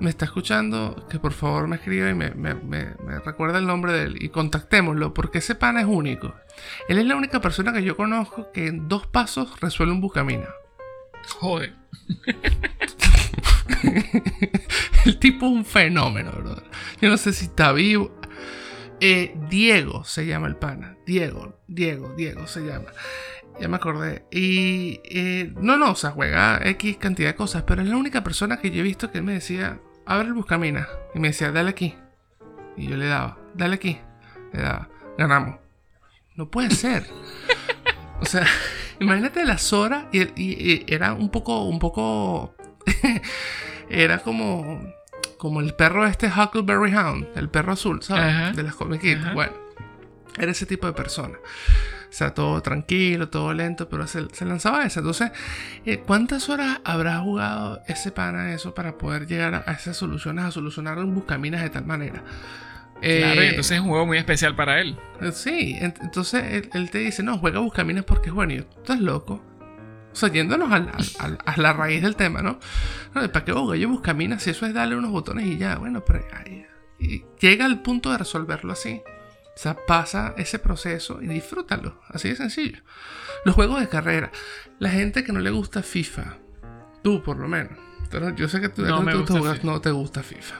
me 0.00 0.10
está 0.10 0.26
escuchando, 0.26 1.06
que 1.08 1.18
por 1.18 1.32
favor 1.32 1.66
me 1.66 1.76
escriba 1.76 2.10
y 2.10 2.14
me, 2.14 2.30
me- 2.32 2.54
me- 2.54 2.94
me 3.06 3.18
recuerda 3.20 3.58
el 3.58 3.66
nombre 3.66 3.92
de 3.94 4.02
él 4.02 4.16
y 4.20 4.28
contactémoslo, 4.28 5.14
porque 5.14 5.38
ese 5.38 5.54
pana 5.54 5.80
es 5.80 5.86
único. 5.86 6.34
Él 6.90 6.98
es 6.98 7.06
la 7.06 7.16
única 7.16 7.40
persona 7.40 7.72
que 7.72 7.82
yo 7.82 7.96
conozco 7.96 8.52
que 8.52 8.66
en 8.66 8.86
dos 8.88 9.06
pasos 9.06 9.58
resuelve 9.60 9.94
un 9.94 10.02
buscamina. 10.02 10.48
Joder. 11.38 11.74
El 15.04 15.18
tipo 15.18 15.46
es 15.46 15.52
un 15.52 15.64
fenómeno, 15.64 16.32
brother. 16.32 16.64
Yo 17.00 17.08
no 17.08 17.16
sé 17.16 17.32
si 17.32 17.46
está 17.46 17.72
vivo. 17.72 18.14
Eh, 19.04 19.34
Diego 19.50 20.04
se 20.04 20.26
llama 20.26 20.46
el 20.46 20.54
pana. 20.56 20.96
Diego, 21.04 21.58
Diego, 21.66 22.14
Diego 22.16 22.46
se 22.46 22.60
llama. 22.60 22.86
Ya 23.60 23.66
me 23.66 23.74
acordé. 23.76 24.24
Y 24.30 25.00
eh, 25.04 25.52
no, 25.56 25.76
no, 25.76 25.90
o 25.90 25.94
sea, 25.96 26.10
juega 26.12 26.60
X 26.64 26.98
cantidad 26.98 27.30
de 27.30 27.34
cosas, 27.34 27.64
pero 27.66 27.82
es 27.82 27.88
la 27.88 27.96
única 27.96 28.22
persona 28.22 28.60
que 28.60 28.70
yo 28.70 28.78
he 28.78 28.84
visto 28.84 29.10
que 29.10 29.20
me 29.20 29.32
decía, 29.32 29.80
abre 30.06 30.28
el 30.28 30.34
buscamina. 30.34 30.86
Y 31.14 31.18
me 31.18 31.28
decía, 31.28 31.50
dale 31.50 31.70
aquí. 31.70 31.96
Y 32.76 32.86
yo 32.86 32.96
le 32.96 33.06
daba, 33.06 33.38
dale 33.54 33.74
aquí. 33.74 33.98
Le 34.52 34.60
daba, 34.62 34.88
ganamos. 35.18 35.58
No 36.36 36.48
puede 36.48 36.70
ser. 36.70 37.04
O 38.20 38.24
sea, 38.24 38.46
imagínate 39.00 39.44
las 39.44 39.72
horas 39.72 40.04
y- 40.12 40.22
y 40.36 40.84
era 40.86 41.12
un 41.12 41.28
poco, 41.28 41.64
un 41.64 41.80
poco, 41.80 42.54
era 43.90 44.18
como, 44.20 44.80
como 45.42 45.58
el 45.60 45.74
perro 45.74 46.06
este 46.06 46.28
Huckleberry 46.28 46.94
Hound, 46.94 47.26
el 47.34 47.48
perro 47.48 47.72
azul, 47.72 48.00
¿sabes? 48.00 48.32
Ajá. 48.32 48.52
De 48.52 48.62
las 48.62 48.76
comiquitas. 48.76 49.34
Bueno, 49.34 49.52
era 50.38 50.52
ese 50.52 50.66
tipo 50.66 50.86
de 50.86 50.92
persona. 50.92 51.34
O 51.34 52.14
sea, 52.14 52.32
todo 52.32 52.60
tranquilo, 52.60 53.28
todo 53.28 53.52
lento, 53.52 53.88
pero 53.88 54.06
se, 54.06 54.28
se 54.32 54.44
lanzaba 54.44 54.84
esa. 54.84 55.00
Entonces, 55.00 55.32
eh, 55.84 55.98
¿cuántas 56.06 56.48
horas 56.48 56.78
habrá 56.84 57.18
jugado 57.18 57.80
ese 57.88 58.12
pana 58.12 58.54
eso 58.54 58.72
para 58.72 58.98
poder 58.98 59.26
llegar 59.26 59.64
a, 59.66 59.72
esas 59.72 59.96
soluciones, 59.96 60.44
a 60.44 60.52
solucionar 60.52 60.98
un 60.98 61.12
buscaminas 61.12 61.60
de 61.62 61.70
tal 61.70 61.86
manera? 61.86 62.22
Claro, 63.00 63.42
y 63.42 63.46
Eh, 63.46 63.48
entonces 63.48 63.72
es 63.72 63.80
un 63.80 63.88
juego 63.88 64.06
muy 64.06 64.18
especial 64.18 64.54
para 64.54 64.80
él. 64.80 64.96
eh, 65.20 65.32
Sí, 65.32 65.74
ent- 65.80 65.98
entonces 66.02 66.44
él, 66.52 66.70
él 66.72 66.88
te 66.90 66.98
dice, 66.98 67.24
no, 67.24 67.36
juega 67.38 67.58
Buscaminas 67.58 68.04
porque 68.04 68.28
es 68.28 68.34
bueno. 68.34 68.52
Y 68.52 68.58
yo, 68.58 68.64
tú 68.66 68.78
estás 68.78 69.00
loco. 69.00 69.42
O 70.12 70.16
sea, 70.16 70.28
yéndonos 70.30 70.70
al- 70.70 70.90
al- 71.18 71.38
a 71.44 71.56
la 71.60 71.72
raíz 71.72 72.02
del 72.02 72.16
tema, 72.16 72.42
¿no? 72.42 72.58
no 73.14 73.32
¿Para 73.32 73.44
qué 73.44 73.52
juego 73.52 73.74
yo 73.74 73.88
Buscaminas 73.88 74.42
si 74.42 74.50
eso 74.50 74.66
es 74.66 74.74
darle 74.74 74.96
unos 74.96 75.10
botones 75.10 75.46
y 75.46 75.56
ya? 75.56 75.76
Bueno, 75.76 76.04
pero 76.04 76.24
ay, 76.34 76.66
y 76.98 77.24
llega 77.40 77.64
al 77.64 77.80
punto 77.82 78.10
de 78.12 78.18
resolverlo 78.18 78.72
así. 78.72 79.02
O 79.54 79.58
sea, 79.58 79.76
pasa 79.86 80.34
ese 80.38 80.58
proceso 80.58 81.20
y 81.20 81.26
disfrútalo. 81.26 82.00
Así 82.08 82.28
de 82.30 82.36
sencillo. 82.36 82.78
Los 83.44 83.54
juegos 83.54 83.80
de 83.80 83.88
carrera. 83.88 84.30
La 84.78 84.88
gente 84.90 85.24
que 85.24 85.32
no 85.32 85.40
le 85.40 85.50
gusta 85.50 85.82
FIFA. 85.82 86.36
Tú, 87.02 87.22
por 87.22 87.36
lo 87.38 87.48
menos. 87.48 87.72
Pero 88.10 88.34
yo 88.34 88.48
sé 88.48 88.60
que 88.60 88.68
tú, 88.70 88.82
No 88.82 89.00
tú- 89.24 89.36
jugas- 89.38 89.62
no 89.64 89.80
te 89.80 89.90
gusta 89.90 90.22
FIFA. 90.22 90.54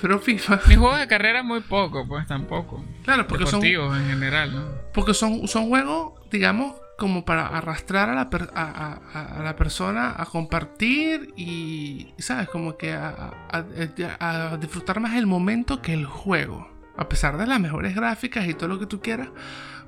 Pero 0.00 0.18
FIFA, 0.20 0.60
Mis 0.68 0.78
juegos 0.78 0.98
de 1.00 1.08
carrera 1.08 1.42
muy 1.42 1.60
poco, 1.60 2.06
pues 2.06 2.26
tampoco. 2.26 2.84
claro, 3.04 3.26
porque 3.26 3.44
son, 3.46 3.60
Deportivos 3.60 3.96
en 3.98 4.06
general, 4.06 4.54
¿no? 4.54 4.64
Porque 4.94 5.12
son, 5.12 5.48
son 5.48 5.68
juegos, 5.68 6.12
digamos, 6.30 6.74
como 6.98 7.24
para 7.24 7.46
arrastrar 7.46 8.10
a 8.10 8.14
la, 8.14 8.28
per- 8.28 8.50
a, 8.54 8.98
a- 9.14 9.42
la 9.42 9.54
persona 9.56 10.14
a 10.18 10.26
compartir 10.26 11.32
y, 11.36 12.08
¿sabes? 12.18 12.48
Como 12.48 12.76
que 12.76 12.92
a, 12.92 13.30
a- 13.50 14.56
disfrutar 14.60 14.98
más 15.00 15.14
el 15.16 15.26
momento 15.26 15.80
que 15.80 15.94
el 15.94 16.04
juego. 16.04 16.68
A 16.96 17.08
pesar 17.08 17.38
de 17.38 17.46
las 17.46 17.60
mejores 17.60 17.94
gráficas 17.94 18.48
y 18.48 18.54
todo 18.54 18.68
lo 18.68 18.78
que 18.80 18.86
tú 18.86 19.00
quieras, 19.00 19.28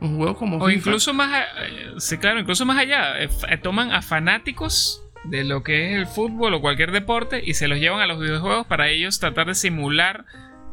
un 0.00 0.16
juego 0.16 0.36
como 0.36 0.58
O 0.58 0.68
FIFA- 0.68 0.76
incluso 0.76 1.12
más, 1.12 1.32
eh, 1.60 1.94
sí, 1.98 2.16
claro, 2.18 2.38
incluso 2.38 2.64
más 2.64 2.78
allá, 2.78 3.20
eh, 3.20 3.28
eh, 3.48 3.58
toman 3.58 3.90
a 3.92 4.00
fanáticos 4.02 5.02
de 5.24 5.42
lo 5.42 5.64
que 5.64 5.90
es 5.92 5.98
el 5.98 6.06
fútbol 6.06 6.54
o 6.54 6.60
cualquier 6.60 6.92
deporte 6.92 7.42
y 7.44 7.54
se 7.54 7.66
los 7.66 7.78
llevan 7.80 8.00
a 8.00 8.06
los 8.06 8.20
videojuegos 8.20 8.66
para 8.68 8.88
ellos 8.88 9.18
tratar 9.18 9.48
de 9.48 9.54
simular 9.56 10.24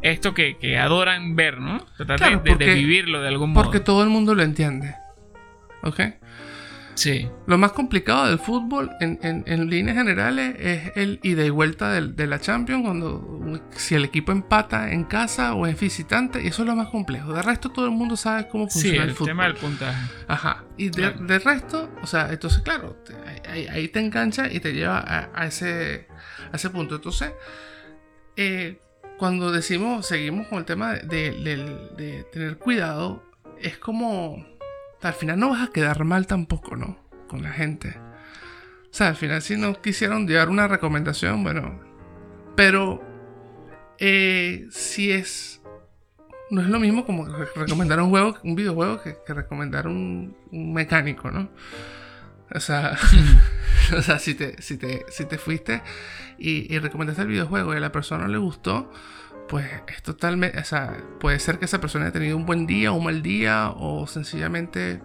esto 0.03 0.35
que, 0.35 0.57
que 0.57 0.77
adoran 0.77 1.35
ver, 1.35 1.59
¿no? 1.59 1.79
Tratar 1.97 2.19
de- 2.19 2.39
Claro, 2.41 2.57
de, 2.59 2.73
vivirlo 2.75 3.21
de 3.23 3.27
algún 3.29 3.53
modo. 3.53 3.63
Porque 3.63 3.79
todo 3.79 4.03
el 4.03 4.09
mundo 4.09 4.35
lo 4.35 4.43
entiende. 4.43 4.93
¿Ok? 5.83 5.99
Sí, 6.97 7.29
Lo 7.45 7.59
más 7.59 7.73
complicado 7.73 8.25
del 8.27 8.39
fútbol 8.39 8.89
en, 8.99 9.19
en- 9.21 9.43
en 9.45 9.69
líneas 9.69 9.95
generales 9.97 10.55
es 10.59 10.91
el 10.95 11.19
ida 11.21 11.45
y 11.45 11.51
vuelta 11.51 11.91
del- 11.91 12.15
de 12.15 12.25
la 12.25 12.39
Champions, 12.39 12.81
cuando 12.83 13.61
si 13.69 13.93
el 13.93 14.03
equipo 14.03 14.31
empata 14.31 14.91
en 14.91 15.03
casa 15.03 15.53
o 15.53 15.67
es 15.67 15.79
visitante, 15.79 16.41
y 16.43 16.47
eso 16.47 16.63
es 16.63 16.67
lo 16.67 16.75
más 16.75 16.87
complejo. 16.87 17.33
De 17.33 17.43
resto 17.43 17.69
todo 17.69 17.85
el 17.85 17.91
mundo 17.91 18.17
sabe 18.17 18.47
cómo 18.49 18.65
sí, 18.67 18.79
funciona 18.81 19.03
el, 19.03 19.09
el 19.09 19.15
fútbol. 19.15 19.27
tema 19.27 19.43
del 19.43 19.53
puntaje. 19.55 20.11
Ajá. 20.27 20.63
Y 20.75 20.85
de, 20.89 20.91
Claro. 21.13 21.19
de 21.27 21.37
resto, 21.39 21.89
o 22.01 22.07
sea, 22.07 22.29
entonces 22.33 22.61
claro, 22.63 22.95
te- 23.05 23.47
ahí, 23.49 23.67
ahí 23.67 23.87
te 23.89 23.99
engancha 23.99 24.51
y 24.51 24.59
te 24.59 24.73
lleva 24.73 24.97
a, 24.97 25.29
a 25.35 25.45
ese, 25.45 26.07
a 26.51 26.55
ese 26.55 26.71
punto. 26.71 26.95
Entonces, 26.95 27.31
eh, 28.35 28.79
cuando 29.19 29.51
decimos, 29.51 30.07
seguimos 30.07 30.47
con 30.47 30.57
el 30.59 30.65
tema 30.65 30.93
de, 30.93 31.31
de- 31.31 31.93
de 31.95 32.23
tener 32.31 32.57
cuidado, 32.57 33.23
es 33.61 33.77
como, 33.77 34.43
al 35.01 35.13
final 35.13 35.39
no 35.39 35.49
vas 35.49 35.67
a 35.67 35.71
quedar 35.71 36.03
mal 36.03 36.27
tampoco, 36.27 36.75
¿no? 36.75 36.97
Con 37.27 37.43
la 37.43 37.51
gente. 37.51 37.97
O 38.89 38.93
sea, 38.97 39.09
al 39.09 39.15
final 39.15 39.41
si 39.41 39.57
no 39.57 39.79
quisieron 39.81 40.27
llevar 40.27 40.49
una 40.49 40.67
recomendación, 40.67 41.43
bueno, 41.43 41.79
pero 42.55 43.03
eh, 43.99 44.67
si 44.71 45.11
es 45.11 45.61
no 46.49 46.61
es 46.61 46.67
lo 46.67 46.79
mismo 46.79 47.05
como 47.05 47.25
re- 47.25 47.47
recomendar 47.55 47.99
un 48.01 48.09
juego, 48.09 48.37
un 48.43 48.55
videojuego 48.55 49.01
que, 49.01 49.17
que 49.25 49.33
recomendar 49.33 49.85
un, 49.87 50.35
un 50.51 50.73
mecánico, 50.73 51.29
¿no? 51.29 51.49
O 52.55 52.59
sea, 52.61 52.97
o 53.97 54.01
sea 54.01 54.17
si, 54.19 54.33
te, 54.35 54.61
si, 54.61 54.77
te, 54.77 55.05
si 55.09 55.25
te 55.25 55.37
fuiste 55.37 55.81
y, 56.39 56.73
y 56.73 56.79
recomendaste 56.79 57.23
el 57.23 57.27
videojuego 57.27 57.73
y 57.73 57.77
a 57.77 57.81
la 57.81 57.91
persona 57.91 58.23
no 58.23 58.29
le 58.29 58.37
gustó, 58.37 58.91
pues 59.47 59.65
es 59.87 60.01
totalmente, 60.03 60.59
o 60.59 60.63
sea, 60.63 60.97
puede 61.19 61.39
ser 61.39 61.59
que 61.59 61.65
esa 61.65 61.79
persona 61.79 62.05
haya 62.05 62.13
tenido 62.13 62.35
un 62.37 62.45
buen 62.45 62.67
día 62.67 62.91
o 62.91 62.95
un 62.95 63.05
mal 63.05 63.21
día 63.21 63.71
o 63.75 64.05
sencillamente 64.07 65.01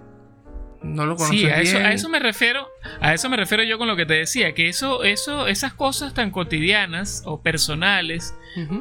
no 0.82 1.06
lo 1.06 1.14
conoces 1.16 1.40
Sí, 1.40 1.46
a 1.46 1.60
eso, 1.60 1.76
bien. 1.76 1.86
a 1.86 1.92
eso 1.92 2.08
me 2.08 2.18
refiero, 2.18 2.68
a 3.00 3.14
eso 3.14 3.28
me 3.30 3.36
refiero 3.36 3.62
yo 3.62 3.78
con 3.78 3.86
lo 3.86 3.94
que 3.94 4.04
te 4.04 4.14
decía, 4.14 4.52
que 4.52 4.68
eso, 4.68 5.04
eso, 5.04 5.46
esas 5.46 5.74
cosas 5.74 6.12
tan 6.12 6.30
cotidianas 6.32 7.22
o 7.24 7.40
personales, 7.40 8.34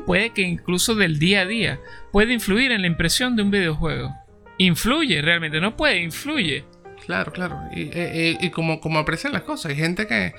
puede 0.07 0.31
que 0.31 0.41
incluso 0.41 0.95
del 0.95 1.19
día 1.19 1.41
a 1.41 1.45
día, 1.45 1.79
puede 2.11 2.33
influir 2.33 2.71
en 2.71 2.81
la 2.81 2.87
impresión 2.87 3.35
de 3.35 3.43
un 3.43 3.51
videojuego. 3.51 4.15
Influye 4.57 5.21
realmente, 5.21 5.61
no 5.61 5.77
puede, 5.77 5.99
influye. 6.01 6.65
Claro, 7.05 7.31
claro. 7.31 7.59
Y, 7.75 7.83
eh, 7.83 7.91
eh, 7.93 8.37
y 8.41 8.49
como, 8.49 8.79
como 8.79 8.99
aprecian 8.99 9.33
las 9.33 9.43
cosas. 9.43 9.71
Hay 9.71 9.77
gente 9.77 10.07
que, 10.07 10.33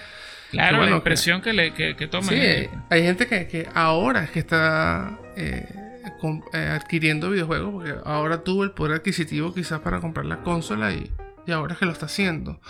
Claro, 0.53 0.77
bueno 0.79 0.91
la 0.91 0.91
que- 0.91 0.97
impresión 0.99 1.41
que, 1.43 1.53
le, 1.53 1.75
que, 1.75 1.97
que 1.97 2.07
toma. 2.07 2.29
Sí, 2.29 2.37
hay 2.91 3.03
gente 3.03 3.27
que, 3.27 3.49
que 3.49 3.69
ahora 3.75 4.23
es 4.25 4.31
que 4.31 4.39
está 4.39 5.19
eh, 5.37 5.67
eh, 6.53 6.59
adquiriendo 6.81 7.31
videojuegos 7.31 7.73
porque 7.73 7.95
ahora 8.05 8.45
tuvo 8.45 8.63
el 8.65 8.71
poder 8.71 8.97
adquisitivo 8.99 9.53
quizás 9.53 9.81
para 9.81 10.01
comprar 10.01 10.27
la 10.27 10.43
consola 10.43 10.93
y, 10.93 11.11
y 11.47 11.53
ahora 11.53 11.73
es 11.75 11.79
que 11.81 11.87
lo 11.87 11.93
está 11.93 12.07
haciendo. 12.07 12.61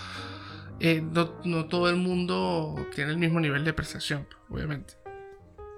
Eh, 0.81 1.03
no, 1.13 1.35
no 1.45 1.67
todo 1.67 1.89
el 1.91 1.97
mundo 1.97 2.75
tiene 2.95 3.11
el 3.13 3.17
mismo 3.19 3.39
nivel 3.41 3.63
de 3.65 3.71
apreciación, 3.71 4.27
obviamente. 4.49 4.95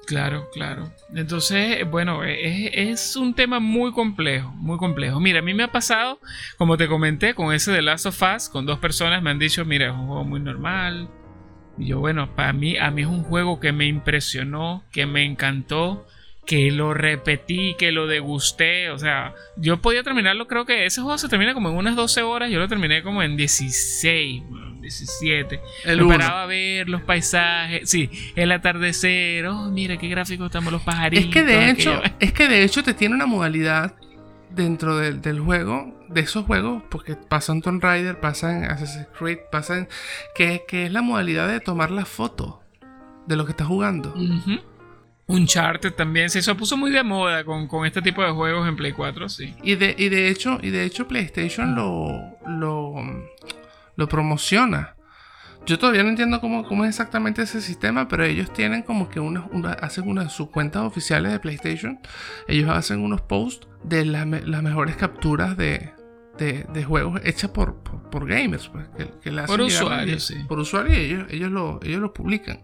Claro, 0.07 0.49
claro. 0.53 0.93
Entonces, 1.15 1.89
bueno, 1.91 2.25
es, 2.25 2.71
es 2.75 3.17
un 3.17 3.33
tema 3.35 3.59
muy 3.59 3.91
complejo, 3.93 4.51
muy 4.51 4.77
complejo. 4.77 5.19
Mira, 5.19 5.39
a 5.39 5.43
mí 5.43 5.55
me 5.55 5.63
ha 5.63 5.73
pasado, 5.73 6.21
como 6.59 6.77
te 6.77 6.89
comenté, 6.89 7.35
con 7.35 7.55
ese 7.55 7.73
de 7.73 7.81
Last 7.81 8.05
of 8.07 8.21
Us, 8.37 8.51
con 8.51 8.67
dos 8.67 8.79
personas 8.79 9.23
me 9.23 9.31
han 9.31 9.39
dicho, 9.39 9.65
mira, 9.65 9.87
es 9.87 9.93
un 9.93 10.07
juego 10.07 10.25
muy 10.25 10.41
normal. 10.41 11.09
Y 11.79 11.87
yo, 11.87 12.01
bueno, 12.01 12.35
para 12.35 12.53
mí, 12.53 12.77
a 12.77 12.91
mí 12.91 13.03
es 13.03 13.09
un 13.09 13.23
juego 13.25 13.61
que 13.61 13.73
me 13.73 13.87
impresionó, 13.87 14.85
que 14.93 15.07
me 15.07 15.25
encantó, 15.25 16.07
que 16.47 16.71
lo 16.71 16.95
repetí, 16.95 17.75
que 17.79 17.93
lo 17.93 18.07
degusté. 18.07 18.91
O 18.91 18.99
sea, 18.99 19.35
yo 19.57 19.81
podía 19.81 20.03
terminarlo, 20.03 20.47
creo 20.47 20.65
que 20.67 20.87
ese 20.87 21.01
juego 21.01 21.19
se 21.19 21.29
termina 21.29 21.55
como 21.55 21.71
en 21.71 21.77
unas 21.77 21.97
12 21.97 22.23
horas, 22.23 22.51
yo 22.51 22.59
lo 22.59 22.69
terminé 22.69 23.03
como 23.03 23.23
en 23.23 23.37
16, 23.37 24.43
bueno, 24.49 24.77
17. 24.81 25.61
El 25.85 25.99
Me 25.99 26.05
uno. 26.05 26.19
paraba 26.19 26.43
a 26.43 26.47
ver 26.47 26.89
los 26.89 27.03
paisajes, 27.03 27.89
sí, 27.89 28.11
el 28.37 28.53
atardecer, 28.53 29.47
oh, 29.47 29.71
mira 29.71 29.97
qué 29.97 30.09
gráficos 30.09 30.47
estamos 30.47 30.73
los 30.73 30.83
pajaritos. 30.83 31.25
Es 31.27 31.31
que 31.33 31.43
de 31.43 31.71
hecho, 31.71 31.95
aquello. 31.95 32.15
es 32.21 32.33
que 32.33 32.49
de 32.49 32.63
hecho 32.63 32.83
te 32.83 32.95
tiene 32.95 33.15
una 33.15 33.27
modalidad 33.27 33.95
dentro 34.55 34.97
del, 34.97 35.21
del 35.21 35.41
juego, 35.41 35.95
de 36.09 36.21
esos 36.21 36.45
juegos, 36.45 36.83
porque 36.91 37.17
pasa 37.17 37.53
en 37.53 37.63
Tomb 37.63 37.83
Raider, 37.83 38.21
pasa 38.21 38.57
en 38.57 38.65
Assassin's 38.65 39.09
Creed, 39.19 39.39
pasa 39.51 39.79
en, 39.79 39.89
que, 40.35 40.65
que 40.67 40.87
es 40.87 40.93
la 40.93 41.03
modalidad 41.03 41.49
de 41.49 41.61
tomar 41.61 41.91
la 41.91 42.05
foto 42.05 42.63
de 43.27 43.37
lo 43.37 43.45
que 43.45 43.53
estás 43.53 43.67
jugando. 43.67 44.15
Ujú. 44.15 44.61
Uncharted 45.27 45.95
también 45.95 46.29
se 46.29 46.41
eso 46.41 46.55
puso 46.57 46.77
muy 46.77 46.91
de 46.91 47.03
moda 47.03 47.45
con, 47.45 47.67
con, 47.67 47.87
este 47.87 48.03
tipo 48.03 48.23
de 48.23 48.31
juegos 48.31 48.69
en 48.69 48.77
Play 48.77 48.93
4, 48.93 49.29
sí. 49.29 49.55
Y 49.63 49.77
de, 49.77 49.95
y 49.97 50.11
de 50.11 50.29
hecho, 50.29 50.59
y 50.63 50.71
de 50.71 50.85
hecho 50.85 51.09
PlayStation 51.09 51.75
lo, 51.75 52.37
lo, 52.47 52.95
lo 53.97 54.09
promociona. 54.09 54.95
Yo 55.67 55.79
todavía 55.79 56.03
no 56.03 56.11
entiendo 56.11 56.41
cómo, 56.41 56.65
cómo, 56.65 56.85
es 56.85 56.91
exactamente 56.91 57.43
ese 57.43 57.63
sistema, 57.63 58.07
pero 58.07 58.25
ellos 58.25 58.53
tienen 58.53 58.83
como 58.83 59.09
que 59.09 59.19
una, 59.19 59.47
hacen 59.81 60.07
una, 60.07 60.29
sus 60.29 60.51
cuentas 60.51 60.83
oficiales 60.83 61.33
de 61.33 61.41
PlayStation. 61.41 62.01
Ellos 62.49 62.69
hacen 62.69 63.03
unos 63.03 63.23
posts 63.23 63.67
de 63.83 64.05
las 64.05 64.27
mejores 64.27 64.97
capturas 64.97 65.57
de, 65.57 65.93
de, 66.37 66.67
de 66.73 66.85
juegos 66.85 67.21
hechas 67.25 67.51
por, 67.51 67.83
por, 67.83 68.27
gamers. 68.27 68.69
Pues, 68.69 68.89
que, 69.23 69.31
por 69.47 69.63
usuarios, 69.63 70.27
sí. 70.27 70.37
Por 70.47 70.59
usuarios 70.59 70.99
y 70.99 71.01
ellos, 71.01 71.27
ellos, 71.31 71.51
lo, 71.51 71.81
ellos 71.83 72.01
lo 72.01 72.13
publican. 72.13 72.61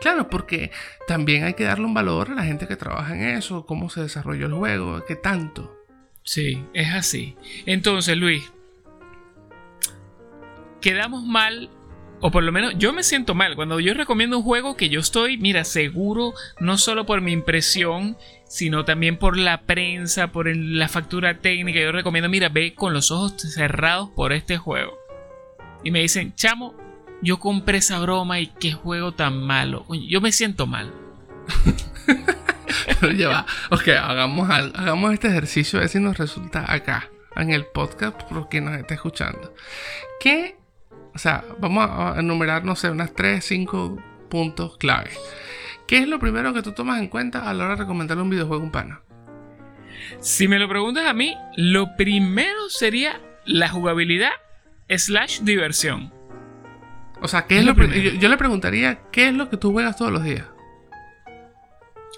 Claro, 0.00 0.28
porque 0.28 0.72
también 1.06 1.44
hay 1.44 1.54
que 1.54 1.64
darle 1.64 1.84
un 1.84 1.94
valor 1.94 2.30
a 2.30 2.34
la 2.34 2.44
gente 2.44 2.66
que 2.66 2.76
trabaja 2.76 3.14
en 3.14 3.36
eso, 3.36 3.64
cómo 3.64 3.90
se 3.90 4.00
desarrolló 4.02 4.46
el 4.46 4.54
juego, 4.54 5.04
qué 5.06 5.14
tanto. 5.14 5.76
Sí, 6.24 6.64
es 6.72 6.92
así. 6.92 7.36
Entonces, 7.66 8.16
Luis, 8.16 8.50
quedamos 10.80 11.24
mal 11.24 11.70
o 12.26 12.30
por 12.30 12.42
lo 12.42 12.52
menos 12.52 12.72
yo 12.78 12.94
me 12.94 13.02
siento 13.02 13.34
mal 13.34 13.54
cuando 13.54 13.80
yo 13.80 13.92
recomiendo 13.92 14.38
un 14.38 14.44
juego 14.44 14.78
que 14.78 14.88
yo 14.88 15.00
estoy, 15.00 15.36
mira, 15.36 15.62
seguro, 15.62 16.32
no 16.58 16.78
solo 16.78 17.04
por 17.04 17.20
mi 17.20 17.32
impresión, 17.32 18.16
sino 18.48 18.86
también 18.86 19.18
por 19.18 19.36
la 19.36 19.60
prensa, 19.60 20.28
por 20.28 20.48
la 20.56 20.88
factura 20.88 21.40
técnica. 21.40 21.80
Yo 21.80 21.92
recomiendo, 21.92 22.30
mira, 22.30 22.48
ve 22.48 22.74
con 22.74 22.94
los 22.94 23.10
ojos 23.10 23.34
cerrados 23.42 24.08
por 24.16 24.32
este 24.32 24.56
juego. 24.56 24.96
Y 25.84 25.90
me 25.90 26.00
dicen, 26.00 26.34
chamo, 26.34 26.74
yo 27.20 27.38
compré 27.38 27.76
esa 27.76 27.98
broma 27.98 28.40
y 28.40 28.46
qué 28.46 28.72
juego 28.72 29.12
tan 29.12 29.42
malo. 29.42 29.84
Yo 30.08 30.22
me 30.22 30.32
siento 30.32 30.66
mal. 30.66 30.94
ya 33.18 33.28
va. 33.28 33.46
Ok, 33.70 33.88
hagamos, 33.88 34.48
hagamos 34.48 35.12
este 35.12 35.28
ejercicio 35.28 35.78
a 35.78 35.80
ver 35.80 35.90
si 35.90 35.98
nos 35.98 36.16
resulta 36.16 36.72
acá, 36.72 37.10
en 37.36 37.50
el 37.50 37.66
podcast, 37.66 38.18
por 38.22 38.48
quien 38.48 38.64
nos 38.64 38.78
está 38.78 38.94
escuchando. 38.94 39.52
¿Qué 40.20 40.56
o 41.14 41.18
sea, 41.18 41.44
vamos 41.58 41.88
a 41.88 42.18
enumerar, 42.18 42.64
no 42.64 42.74
sé, 42.74 42.90
unas 42.90 43.14
3, 43.14 43.44
5 43.44 44.02
puntos 44.28 44.76
clave. 44.78 45.10
¿Qué 45.86 45.98
es 45.98 46.08
lo 46.08 46.18
primero 46.18 46.52
que 46.52 46.62
tú 46.62 46.72
tomas 46.72 46.98
en 47.00 47.08
cuenta 47.08 47.48
a 47.48 47.54
la 47.54 47.64
hora 47.64 47.74
de 47.74 47.82
recomendarle 47.82 48.22
un 48.22 48.30
videojuego 48.30 48.62
a 48.62 48.66
un 48.66 48.72
pana? 48.72 49.02
Si 50.20 50.48
me 50.48 50.58
lo 50.58 50.68
preguntas 50.68 51.06
a 51.06 51.12
mí, 51.12 51.36
lo 51.56 51.96
primero 51.96 52.68
sería 52.68 53.20
la 53.44 53.68
jugabilidad 53.68 54.32
slash 54.88 55.40
diversión. 55.40 56.12
O 57.20 57.28
sea, 57.28 57.46
¿qué 57.46 57.58
es, 57.58 57.64
lo, 57.64 57.74
primero? 57.74 58.00
Yo, 58.18 58.28
le 58.28 58.36
preguntaría, 58.36 59.02
¿qué 59.12 59.28
es 59.28 59.34
lo 59.34 59.48
que 59.48 59.56
tú 59.56 59.72
juegas 59.72 59.96
todos 59.96 60.10
los 60.10 60.24
días? 60.24 60.46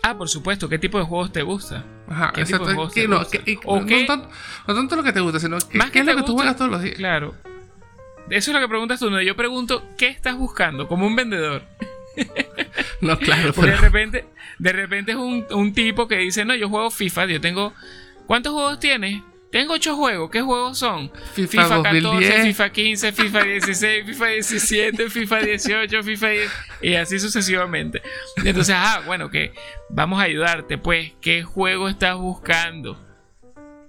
Ah, 0.03 0.17
por 0.17 0.29
supuesto, 0.29 0.69
¿qué 0.69 0.79
tipo 0.79 0.99
de 0.99 1.05
juegos 1.05 1.33
te 1.33 1.43
gusta? 1.43 1.85
Ajá, 2.09 2.33
¿Qué 2.33 2.43
exacto. 2.43 2.67
Tipo 2.67 2.89
de 2.89 3.09
no, 3.09 3.19
no, 3.19 4.75
tanto, 4.75 4.97
lo 4.97 5.03
que 5.03 5.13
te 5.13 5.21
gusta, 5.21 5.41
sino 5.41 5.59
¿qué, 5.59 5.81
¿qué 5.93 5.99
es 5.99 6.07
lo 6.07 6.17
que 6.17 6.23
tú 6.23 6.35
juegas 6.35 6.57
todos 6.57 6.71
los 6.71 6.83
días? 6.83 6.97
Claro. 6.97 7.35
Eso 8.31 8.51
es 8.51 8.55
lo 8.55 8.61
que 8.61 8.69
preguntas 8.69 9.01
tú. 9.01 9.11
Yo 9.21 9.37
pregunto, 9.37 9.85
¿qué 9.97 10.09
estás 10.09 10.37
buscando? 10.37 10.89
Como 10.89 11.07
un 11.07 11.17
vendedor. 11.17 11.63
no, 13.01 13.19
claro. 13.19 13.53
Porque 13.53 13.71
de 13.71 13.77
repente, 13.77 14.25
de 14.59 14.73
repente 14.73 15.13
es 15.13 15.19
un, 15.19 15.73
tipo 15.75 16.09
que 16.09 16.19
dice, 16.19 16.45
no, 16.45 16.55
yo 16.55 16.69
juego 16.69 16.91
FIFA, 16.91 17.27
yo 17.27 17.41
tengo... 17.41 17.73
¿Cuántos 18.27 18.53
juegos 18.53 18.81
tienes? 18.81 19.23
Tengo 19.53 19.75
ocho 19.75 19.95
juegos. 19.95 20.31
¿Qué 20.31 20.43
juegos 20.43 20.79
son? 20.79 21.13
FIFA, 21.35 21.83
14, 21.83 22.43
FIFA 22.43 22.71
15, 22.71 23.13
FIFA 23.13 23.45
16, 23.45 24.07
FIFA 24.07 24.27
17, 24.27 25.11
FIFA 25.11 25.39
18, 25.39 26.03
FIFA 26.03 26.29
10 26.29 26.51
y 26.83 26.95
así 26.95 27.21
sucesivamente. 27.21 28.03
Entonces, 28.45 28.75
ah, 28.77 29.03
bueno, 29.07 29.31
que 29.31 29.53
vamos 29.89 30.21
a 30.21 30.25
ayudarte, 30.25 30.79
pues. 30.79 31.13
¿Qué 31.21 31.45
juego 31.45 31.89
estás 31.89 32.17
buscando? 32.17 33.01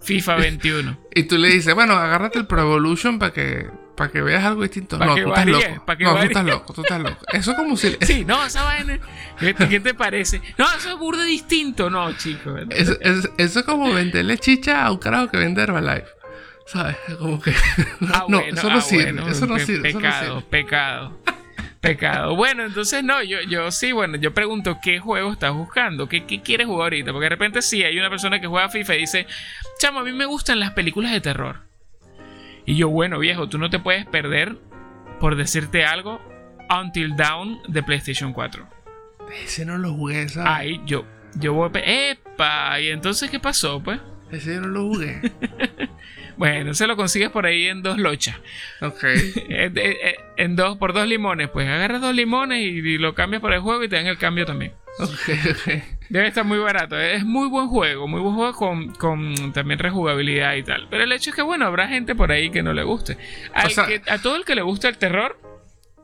FIFA 0.01 0.35
21. 0.35 0.99
y 1.15 1.23
tú 1.23 1.37
le 1.37 1.49
dices, 1.49 1.73
bueno, 1.73 1.93
agárrate 1.93 2.39
el 2.39 2.45
Pro 2.45 2.61
Evolution 2.61 3.19
para 3.19 3.33
que 3.33 3.67
para 3.97 4.11
que 4.11 4.21
veas 4.21 4.45
algo 4.45 4.61
distinto. 4.61 4.97
no, 4.99 5.15
tú 5.15 5.27
estás 5.27 5.45
loco. 5.47 5.95
no, 5.99 6.15
tú 6.15 6.21
estás 6.21 6.45
loco, 6.45 6.73
tú 6.73 6.81
estás 6.83 7.01
loco. 7.01 7.25
Eso 7.33 7.51
es 7.51 7.57
como 7.57 7.75
si. 7.75 7.97
Sí, 8.01 8.23
no, 8.23 8.45
esa 8.45 8.63
vaina. 8.63 8.99
¿Qué, 9.39 9.79
te 9.79 9.93
parece? 9.95 10.39
No, 10.57 10.65
eso 10.77 10.91
es 10.91 10.97
burde 10.97 11.25
distinto, 11.25 11.89
no, 11.89 12.13
chicos. 12.13 12.61
Eso, 12.69 12.95
es 13.37 13.63
como 13.63 13.91
venderle 13.91 14.37
chicha 14.37 14.85
a 14.85 14.91
un 14.91 14.99
carajo 14.99 15.29
que 15.29 15.37
vende 15.37 15.63
Herbalife. 15.63 16.07
¿Sabes? 16.67 16.95
Como 17.17 17.41
que. 17.41 17.51
Ah, 18.13 18.25
no, 18.29 18.39
eso, 18.39 18.69
no 18.69 18.77
ah, 18.77 18.81
sirve, 18.81 19.31
eso 19.31 19.47
no 19.47 19.57
sirve. 19.57 19.91
Pecado, 19.91 20.41
pecado. 20.47 21.17
Pecado. 21.81 22.35
Bueno, 22.35 22.65
entonces 22.65 23.03
no, 23.03 23.23
yo, 23.23 23.41
yo 23.41 23.71
sí, 23.71 23.91
bueno, 23.91 24.17
yo 24.17 24.33
pregunto 24.33 24.77
qué 24.81 24.99
juego 24.99 25.31
estás 25.31 25.53
buscando, 25.53 26.07
qué, 26.07 26.25
qué 26.25 26.41
quieres 26.41 26.67
jugar 26.67 26.85
ahorita, 26.85 27.11
porque 27.11 27.25
de 27.25 27.29
repente 27.29 27.61
sí 27.61 27.83
hay 27.83 27.97
una 27.97 28.09
persona 28.09 28.39
que 28.39 28.47
juega 28.47 28.69
FIFA 28.69 28.95
y 28.95 28.99
dice, 28.99 29.27
chamo, 29.79 29.99
a 29.99 30.03
mí 30.03 30.11
me 30.11 30.25
gustan 30.25 30.59
las 30.59 30.71
películas 30.71 31.11
de 31.11 31.21
terror. 31.21 31.67
Y 32.67 32.75
yo, 32.75 32.89
bueno, 32.89 33.17
viejo, 33.17 33.47
tú 33.47 33.57
no 33.57 33.69
te 33.69 33.79
puedes 33.79 34.05
perder, 34.05 34.57
por 35.21 35.37
decirte 35.37 35.85
algo, 35.85 36.21
Until 36.69 37.15
Dawn 37.15 37.59
de 37.69 37.81
PlayStation 37.81 38.33
4. 38.33 38.67
Ese 39.41 39.65
no 39.65 39.77
lo 39.77 39.93
jugué, 39.93 40.27
¿sabes? 40.27 40.51
Ahí 40.51 40.81
yo, 40.85 41.05
yo 41.35 41.53
voy 41.53 41.71
a... 41.73 41.79
¡Epa! 41.79 42.77
¿Y 42.81 42.89
entonces 42.89 43.29
qué 43.31 43.39
pasó, 43.39 43.81
pues? 43.81 44.01
Ese 44.31 44.55
yo 44.55 44.59
no 44.61 44.67
lo 44.67 44.81
jugué. 44.81 45.21
bueno, 46.37 46.73
se 46.73 46.87
lo 46.87 46.97
consigues 46.97 47.29
por 47.29 47.45
ahí 47.45 47.67
en 47.67 47.83
dos 47.83 47.97
lochas. 47.97 48.35
Ok. 48.81 49.01
en 50.35 50.55
dos, 50.57 50.77
por 50.77 50.91
dos 50.91 51.07
limones, 51.07 51.49
pues 51.49 51.69
agarras 51.69 52.01
dos 52.01 52.13
limones 52.13 52.59
y, 52.59 52.97
lo 52.97 53.15
cambias 53.15 53.41
por 53.41 53.53
el 53.53 53.61
juego 53.61 53.81
y 53.85 53.87
te 53.87 53.95
dan 53.95 54.07
el 54.07 54.17
cambio 54.17 54.45
también. 54.45 54.73
Ok, 54.99 55.29
ok. 55.51 55.96
Debe 56.09 56.27
estar 56.27 56.45
muy 56.45 56.57
barato. 56.59 56.99
Es 56.99 57.25
muy 57.25 57.47
buen 57.49 57.67
juego, 57.67 58.07
muy 58.07 58.21
buen 58.21 58.35
juego 58.35 58.53
con, 58.97 59.53
también 59.53 59.79
rejugabilidad 59.79 60.55
y 60.55 60.63
tal. 60.63 60.87
Pero 60.89 61.03
el 61.03 61.11
hecho 61.11 61.31
es 61.31 61.35
que, 61.35 61.41
bueno, 61.41 61.65
habrá 61.65 61.87
gente 61.87 62.15
por 62.15 62.31
ahí 62.31 62.49
que 62.49 62.63
no 62.63 62.73
le 62.73 62.83
guste. 62.83 63.17
a 63.53 64.17
todo 64.19 64.35
el 64.35 64.45
que 64.45 64.55
le 64.55 64.61
gusta 64.61 64.87
el 64.89 64.97
terror. 64.97 65.39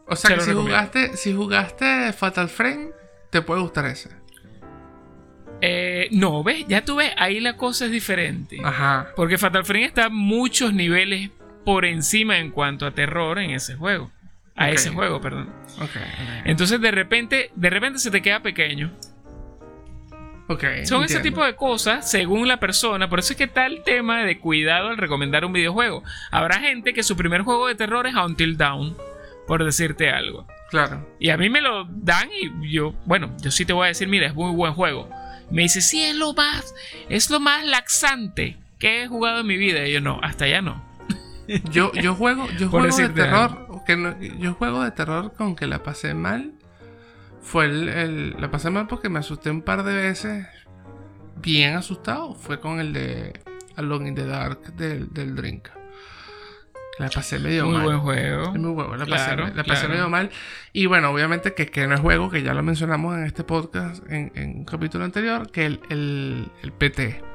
O 0.07 0.15
sea, 0.15 0.35
que 0.35 0.41
si 0.41 0.51
jugaste, 0.51 1.17
si 1.17 1.33
jugaste 1.33 2.11
Fatal 2.13 2.49
Frame, 2.49 2.89
te 3.29 3.41
puede 3.41 3.61
gustar 3.61 3.85
ese. 3.85 4.09
Eh, 5.61 6.09
no, 6.11 6.43
¿ves? 6.43 6.65
Ya 6.67 6.83
tú 6.83 6.97
ves, 6.97 7.11
ahí 7.17 7.39
la 7.39 7.55
cosa 7.55 7.85
es 7.85 7.91
diferente. 7.91 8.57
Ajá. 8.63 9.13
Porque 9.15 9.37
Fatal 9.37 9.63
Frame 9.63 9.85
está 9.85 10.09
muchos 10.09 10.73
niveles 10.73 11.29
por 11.63 11.85
encima 11.85 12.37
en 12.37 12.51
cuanto 12.51 12.85
a 12.85 12.91
terror 12.91 13.39
en 13.39 13.51
ese 13.51 13.75
juego. 13.75 14.11
A 14.55 14.69
ese 14.69 14.89
juego, 14.89 15.19
perdón. 15.19 15.51
Okay, 15.77 16.03
Entonces 16.45 16.79
de 16.79 16.91
repente, 16.91 17.49
de 17.55 17.69
repente 17.69 17.97
se 17.99 18.11
te 18.11 18.21
queda 18.21 18.41
pequeño. 18.41 18.91
Son 20.85 21.03
ese 21.03 21.19
tipo 21.19 21.43
de 21.43 21.55
cosas 21.55 22.09
según 22.09 22.47
la 22.47 22.59
persona. 22.59 23.09
Por 23.09 23.19
eso 23.19 23.33
es 23.33 23.37
que 23.37 23.45
está 23.45 23.65
el 23.65 23.83
tema 23.83 24.23
de 24.23 24.39
cuidado 24.39 24.89
al 24.89 24.97
recomendar 24.97 25.45
un 25.45 25.53
videojuego. 25.53 26.03
Habrá 26.31 26.59
gente 26.59 26.93
que 26.93 27.03
su 27.03 27.15
primer 27.15 27.41
juego 27.41 27.67
de 27.67 27.75
terror 27.75 28.07
es 28.07 28.15
Until 28.15 28.57
Dawn, 28.57 28.97
por 29.47 29.63
decirte 29.63 30.09
algo. 30.09 30.47
Claro. 30.69 31.07
Y 31.19 31.29
a 31.29 31.37
mí 31.37 31.49
me 31.49 31.61
lo 31.61 31.85
dan 31.89 32.29
y 32.33 32.71
yo, 32.71 32.93
bueno, 33.05 33.35
yo 33.41 33.51
sí 33.51 33.65
te 33.65 33.73
voy 33.73 33.85
a 33.85 33.87
decir, 33.89 34.07
mira, 34.07 34.27
es 34.27 34.33
muy 34.33 34.51
buen 34.51 34.73
juego. 34.73 35.09
Me 35.51 35.63
dice, 35.63 35.81
sí, 35.81 36.03
es 36.03 36.15
lo 36.15 36.33
más, 36.33 36.73
es 37.09 37.29
lo 37.29 37.39
más 37.39 37.65
laxante 37.65 38.57
que 38.79 39.03
he 39.03 39.07
jugado 39.07 39.41
en 39.41 39.47
mi 39.47 39.57
vida. 39.57 39.87
Y 39.87 39.93
yo 39.93 40.01
no, 40.01 40.19
hasta 40.23 40.45
allá 40.45 40.61
no. 40.61 40.83
Yo, 41.71 41.91
yo 41.93 42.15
juego, 42.15 42.47
yo 42.57 42.69
juego 42.71 42.95
de 42.95 43.09
terror, 43.09 43.67
que 43.85 44.33
yo 44.39 44.53
juego 44.53 44.83
de 44.83 44.91
terror 44.91 45.33
con 45.33 45.55
que 45.55 45.67
la 45.67 45.83
pasé 45.83 46.13
mal 46.13 46.53
fue 47.43 47.65
el, 47.65 48.35
La 48.39 48.49
pasé 48.49 48.69
mal 48.71 48.87
porque 48.87 49.09
me 49.09 49.19
asusté 49.19 49.51
un 49.51 49.61
par 49.61 49.83
de 49.83 49.93
veces. 49.93 50.47
Bien 51.41 51.75
asustado. 51.75 52.33
Fue 52.33 52.59
con 52.59 52.79
el 52.79 52.93
de 52.93 53.39
Alone 53.75 54.09
in 54.09 54.15
the 54.15 54.25
Dark 54.25 54.73
del, 54.75 55.13
del 55.13 55.35
Drink. 55.35 55.67
La 56.99 57.09
pasé 57.09 57.39
medio 57.39 57.65
mal. 57.65 57.73
Muy 57.73 57.83
buen 57.83 57.99
juego. 57.99 58.53
muy 58.53 58.71
bueno. 58.71 58.97
La, 58.97 59.05
pasé, 59.63 59.87
medio 59.87 60.09
mal. 60.09 60.29
Y 60.71 60.85
bueno, 60.85 61.09
obviamente 61.09 61.53
que, 61.53 61.65
que 61.67 61.87
no 61.87 61.95
es 61.95 62.01
juego, 62.01 62.29
que 62.29 62.43
ya 62.43 62.53
lo 62.53 62.63
mencionamos 62.63 63.17
en 63.17 63.25
este 63.25 63.43
podcast, 63.43 64.03
en, 64.09 64.31
en 64.35 64.57
un 64.59 64.65
capítulo 64.65 65.03
anterior, 65.03 65.51
que 65.51 65.65
el, 65.65 65.79
el, 65.89 66.47
el 66.61 66.71
PT 66.71 67.32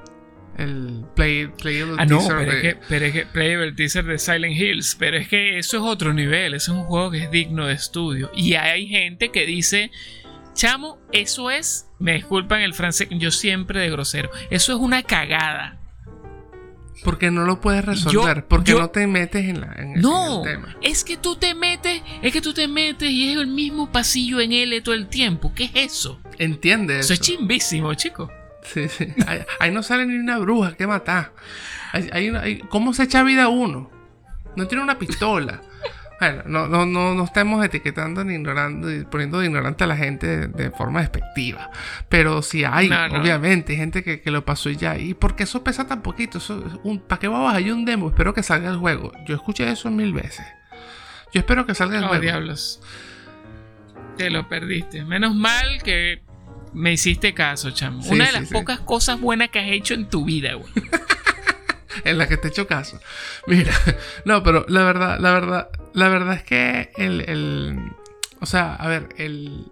el 0.59 1.05
play, 1.15 1.47
playable 1.47 1.95
ah, 1.99 2.05
no, 2.05 2.21
pero, 2.27 2.53
es 2.53 2.61
que, 2.61 2.77
pero 2.89 3.07
es 3.07 3.13
que 3.13 3.27
playable 3.27 3.73
teaser 3.73 4.05
de 4.05 4.19
Silent 4.19 4.57
Hills. 4.57 4.97
Pero 4.99 5.17
es 5.17 5.29
que 5.29 5.59
eso 5.59 5.77
es 5.77 5.83
otro 5.85 6.13
nivel. 6.13 6.55
Eso 6.55 6.73
es 6.73 6.79
un 6.79 6.85
juego 6.85 7.13
que 7.13 7.23
es 7.23 7.31
digno 7.31 7.67
de 7.67 7.75
estudio. 7.75 8.31
Y 8.35 8.55
hay 8.55 8.89
gente 8.89 9.31
que 9.31 9.47
dice, 9.47 9.93
chamo, 10.55 10.99
eso 11.13 11.51
es, 11.51 11.89
me 12.01 12.15
disculpan 12.15 12.61
el 12.63 12.75
francés, 12.75 13.09
yo 13.13 13.31
siempre 13.31 13.81
de 13.81 13.91
grosero. 13.91 14.31
Eso 14.51 14.73
es 14.73 14.79
una 14.79 15.03
cagada. 15.05 15.79
Porque 17.05 17.31
no 17.31 17.45
lo 17.45 17.61
puedes 17.61 17.85
resolver, 17.85 18.47
porque 18.47 18.75
no 18.75 18.91
te 18.91 19.07
metes 19.07 19.45
en, 19.45 19.61
la, 19.61 19.73
en, 19.79 20.01
no, 20.01 20.45
el 20.45 20.51
tema. 20.51 20.77
Es 20.83 21.05
que 21.05 21.17
tú 21.17 21.37
te 21.37 21.55
metes, 21.55 22.03
es 22.23 22.33
que 22.33 22.41
tú 22.41 22.53
te 22.53 22.67
metes 22.67 23.09
y 23.09 23.31
es 23.31 23.37
el 23.37 23.47
mismo 23.47 23.93
pasillo 23.93 24.41
en 24.41 24.53
L 24.53 24.81
todo 24.81 24.97
el 24.97 25.07
tiempo. 25.07 25.53
¿Qué 25.55 25.65
es 25.67 25.71
eso? 25.77 26.21
Entiendes. 26.39 27.05
Eso, 27.05 27.13
es 27.13 27.21
chimbísimo, 27.21 27.95
chicos. 27.95 28.29
Sí, 28.73 28.89
sí. 28.89 29.15
Ahí, 29.59 29.71
no 29.71 29.83
sale 29.83 30.05
ni 30.07 30.17
una 30.17 30.39
bruja 30.39 30.75
que 30.77 30.87
matar. 30.87 31.33
¿Cómo 32.69 32.93
se 32.93 33.05
echa 33.05 33.23
vida 33.23 33.49
uno? 33.49 33.91
No 34.57 34.67
tiene 34.67 34.85
una 34.85 34.99
pistola. 34.99 35.63
Bueno, 36.21 36.43
no, 36.47 36.67
no, 36.67 36.85
no, 36.85 37.15
no 37.15 37.25
estemos 37.25 37.65
etiquetando 37.65 38.25
ni 38.25 38.35
ignorando 38.35 38.93
y 38.93 39.05
poniendo 39.05 39.39
de 39.39 39.47
ignorante 39.47 39.85
a 39.85 39.87
la 39.87 39.97
gente 39.97 40.49
de, 40.49 40.71
forma 40.71 41.01
despectiva. 41.01 41.71
Pero 42.09 42.43
si 42.43 42.65
hay, 42.65 42.91
obviamente, 42.91 43.77
gente 43.77 44.03
que, 44.03 44.31
lo 44.31 44.45
pasó 44.45 44.69
y 44.69 44.77
ya. 44.77 44.99
¿Y 44.99 45.15
porque 45.15 45.45
eso 45.45 45.63
pesa 45.63 45.87
tan 45.87 46.03
poquito? 46.03 46.41
¿Para 47.07 47.21
qué 47.21 47.29
vamos 47.29 47.53
a 47.53 47.57
Hay 47.57 47.71
un 47.71 47.85
demo? 47.85 48.09
Espero 48.09 48.35
que 48.35 48.43
salga 48.43 48.69
el 48.69 48.79
juego. 48.79 49.13
Yo 49.27 49.37
escuché 49.37 49.71
eso 49.71 49.91
mil 49.91 50.13
veces. 50.13 50.45
Yo 51.33 51.41
espero 51.41 51.67
que 51.67 51.75
salga 51.75 51.99
el 51.99 52.07
juego. 52.07 52.23
diablos. 52.23 52.83
Te 54.17 54.29
lo 54.29 54.49
perdiste. 54.49 55.05
Menos 55.05 55.37
mal 55.37 55.83
que 55.85 56.23
me 56.73 56.93
hiciste 56.93 57.35
caso, 57.35 57.71
chamo. 57.71 58.03
Una 58.09 58.27
de 58.27 58.33
las 58.33 58.49
pocas 58.51 58.81
cosas 58.81 59.21
buenas 59.21 59.51
que 59.51 59.59
has 59.59 59.69
hecho 59.69 59.95
en 59.95 60.09
tu 60.09 60.25
vida, 60.25 60.55
güey. 60.55 60.73
en 62.05 62.19
la 62.19 62.29
que 62.29 62.37
te 62.37 62.49
he 62.49 62.51
hecho 62.51 62.67
caso. 62.67 63.01
Mira, 63.47 63.73
no, 64.25 64.43
pero 64.43 64.65
la 64.69 64.85
verdad, 64.85 65.19
la 65.19 65.33
verdad, 65.33 65.71
la 65.95 66.09
verdad 66.09 66.35
es 66.35 66.43
que 66.43 66.91
el, 66.97 67.93
o 68.41 68.47
sea, 68.47 68.75
a 68.75 68.89
ver, 68.89 69.09
el, 69.17 69.67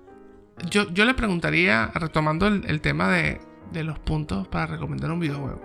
yo, 0.71 0.91
yo 0.93 1.05
le 1.05 1.15
preguntaría, 1.15 1.91
retomando 1.95 2.47
el, 2.47 2.81
tema 2.81 3.11
de, 3.11 3.41
de, 3.73 3.85
los 3.85 3.99
puntos 3.99 4.49
para 4.49 4.67
recomendar 4.67 5.11
un 5.11 5.21
videojuego. 5.21 5.63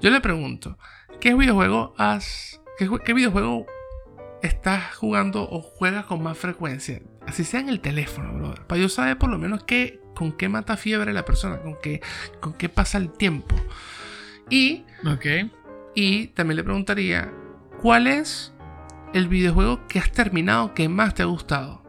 Yo 0.00 0.10
le 0.10 0.20
pregunto, 0.20 0.78
¿qué 1.20 1.34
videojuego 1.34 1.94
has, 1.98 2.60
qué, 2.78 3.12
videojuego 3.12 3.66
estás 4.42 4.94
jugando 4.94 5.42
o 5.42 5.60
juegas 5.60 6.06
con 6.06 6.22
más 6.22 6.38
frecuencia? 6.38 7.00
Así 7.26 7.44
sea 7.44 7.60
en 7.60 7.68
el 7.68 7.80
teléfono, 7.80 8.32
brother. 8.32 8.66
Para 8.66 8.80
yo 8.80 8.88
saber 8.88 9.18
por 9.18 9.30
lo 9.30 9.38
menos 9.38 9.64
qué, 9.64 10.00
con 10.18 10.32
qué 10.32 10.48
mata 10.48 10.76
fiebre 10.76 11.12
la 11.12 11.24
persona, 11.24 11.60
con 11.60 11.76
qué, 11.80 12.00
con 12.40 12.54
qué 12.54 12.68
pasa 12.68 12.98
el 12.98 13.12
tiempo. 13.12 13.54
Y, 14.50 14.84
okay. 15.06 15.52
y 15.94 16.28
también 16.28 16.56
le 16.56 16.64
preguntaría, 16.64 17.32
¿cuál 17.80 18.08
es 18.08 18.52
el 19.12 19.28
videojuego 19.28 19.86
que 19.86 19.98
has 19.98 20.10
terminado 20.10 20.74
que 20.74 20.88
más 20.88 21.14
te 21.14 21.22
ha 21.22 21.26
gustado. 21.26 21.82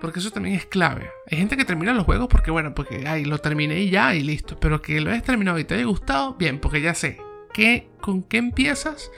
Porque 0.00 0.20
eso 0.20 0.30
también 0.30 0.54
es 0.54 0.66
clave. 0.66 1.10
Hay 1.30 1.38
gente 1.38 1.56
que 1.56 1.64
termina 1.64 1.92
los 1.92 2.04
juegos 2.04 2.28
porque, 2.28 2.50
bueno, 2.50 2.74
porque 2.74 3.06
ay, 3.06 3.24
lo 3.24 3.38
terminé 3.38 3.80
y 3.80 3.90
ya 3.90 4.14
y 4.14 4.22
listo. 4.22 4.58
Pero 4.60 4.80
que 4.80 5.00
lo 5.00 5.10
hayas 5.10 5.24
terminado 5.24 5.58
y 5.58 5.64
te 5.64 5.74
haya 5.74 5.84
gustado, 5.84 6.34
bien, 6.34 6.60
porque 6.60 6.80
ya 6.80 6.94
sé. 6.94 7.20
¿qué, 7.52 7.90
¿Con 8.00 8.22
qué 8.22 8.38
empiezas 8.38 9.10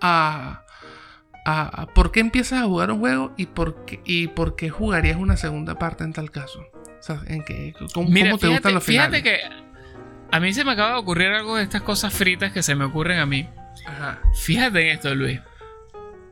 a, 0.00 0.64
a, 1.46 1.86
¿Por 1.94 2.10
qué 2.10 2.20
empiezas 2.20 2.62
a 2.62 2.66
jugar 2.66 2.90
un 2.90 2.98
juego 2.98 3.32
y 3.36 3.46
por, 3.46 3.84
qué, 3.84 4.00
y 4.04 4.28
por 4.28 4.56
qué 4.56 4.70
jugarías 4.70 5.16
una 5.16 5.36
segunda 5.36 5.78
parte 5.78 6.02
en 6.02 6.12
tal 6.12 6.30
caso? 6.32 6.64
Sea, 7.00 7.20
¿en 7.26 7.42
qué, 7.44 7.74
¿cómo, 7.94 8.10
te 8.38 8.48
gustan 8.48 8.74
los 8.74 8.84
finales? 8.84 9.22
Fíjate 9.22 9.22
que 9.22 9.40
a 10.30 10.40
mí 10.40 10.52
se 10.52 10.64
me 10.64 10.72
acaba 10.72 10.92
de 10.92 10.98
ocurrir 10.98 11.28
algo 11.28 11.56
de 11.56 11.62
estas 11.62 11.82
cosas 11.82 12.12
fritas 12.12 12.52
que 12.52 12.62
se 12.62 12.74
me 12.74 12.84
ocurren 12.84 13.18
a 13.18 13.26
mí. 13.26 13.48
Ajá. 13.86 14.20
Fíjate 14.34 14.82
en 14.82 14.88
esto, 14.88 15.14
Luis. 15.14 15.40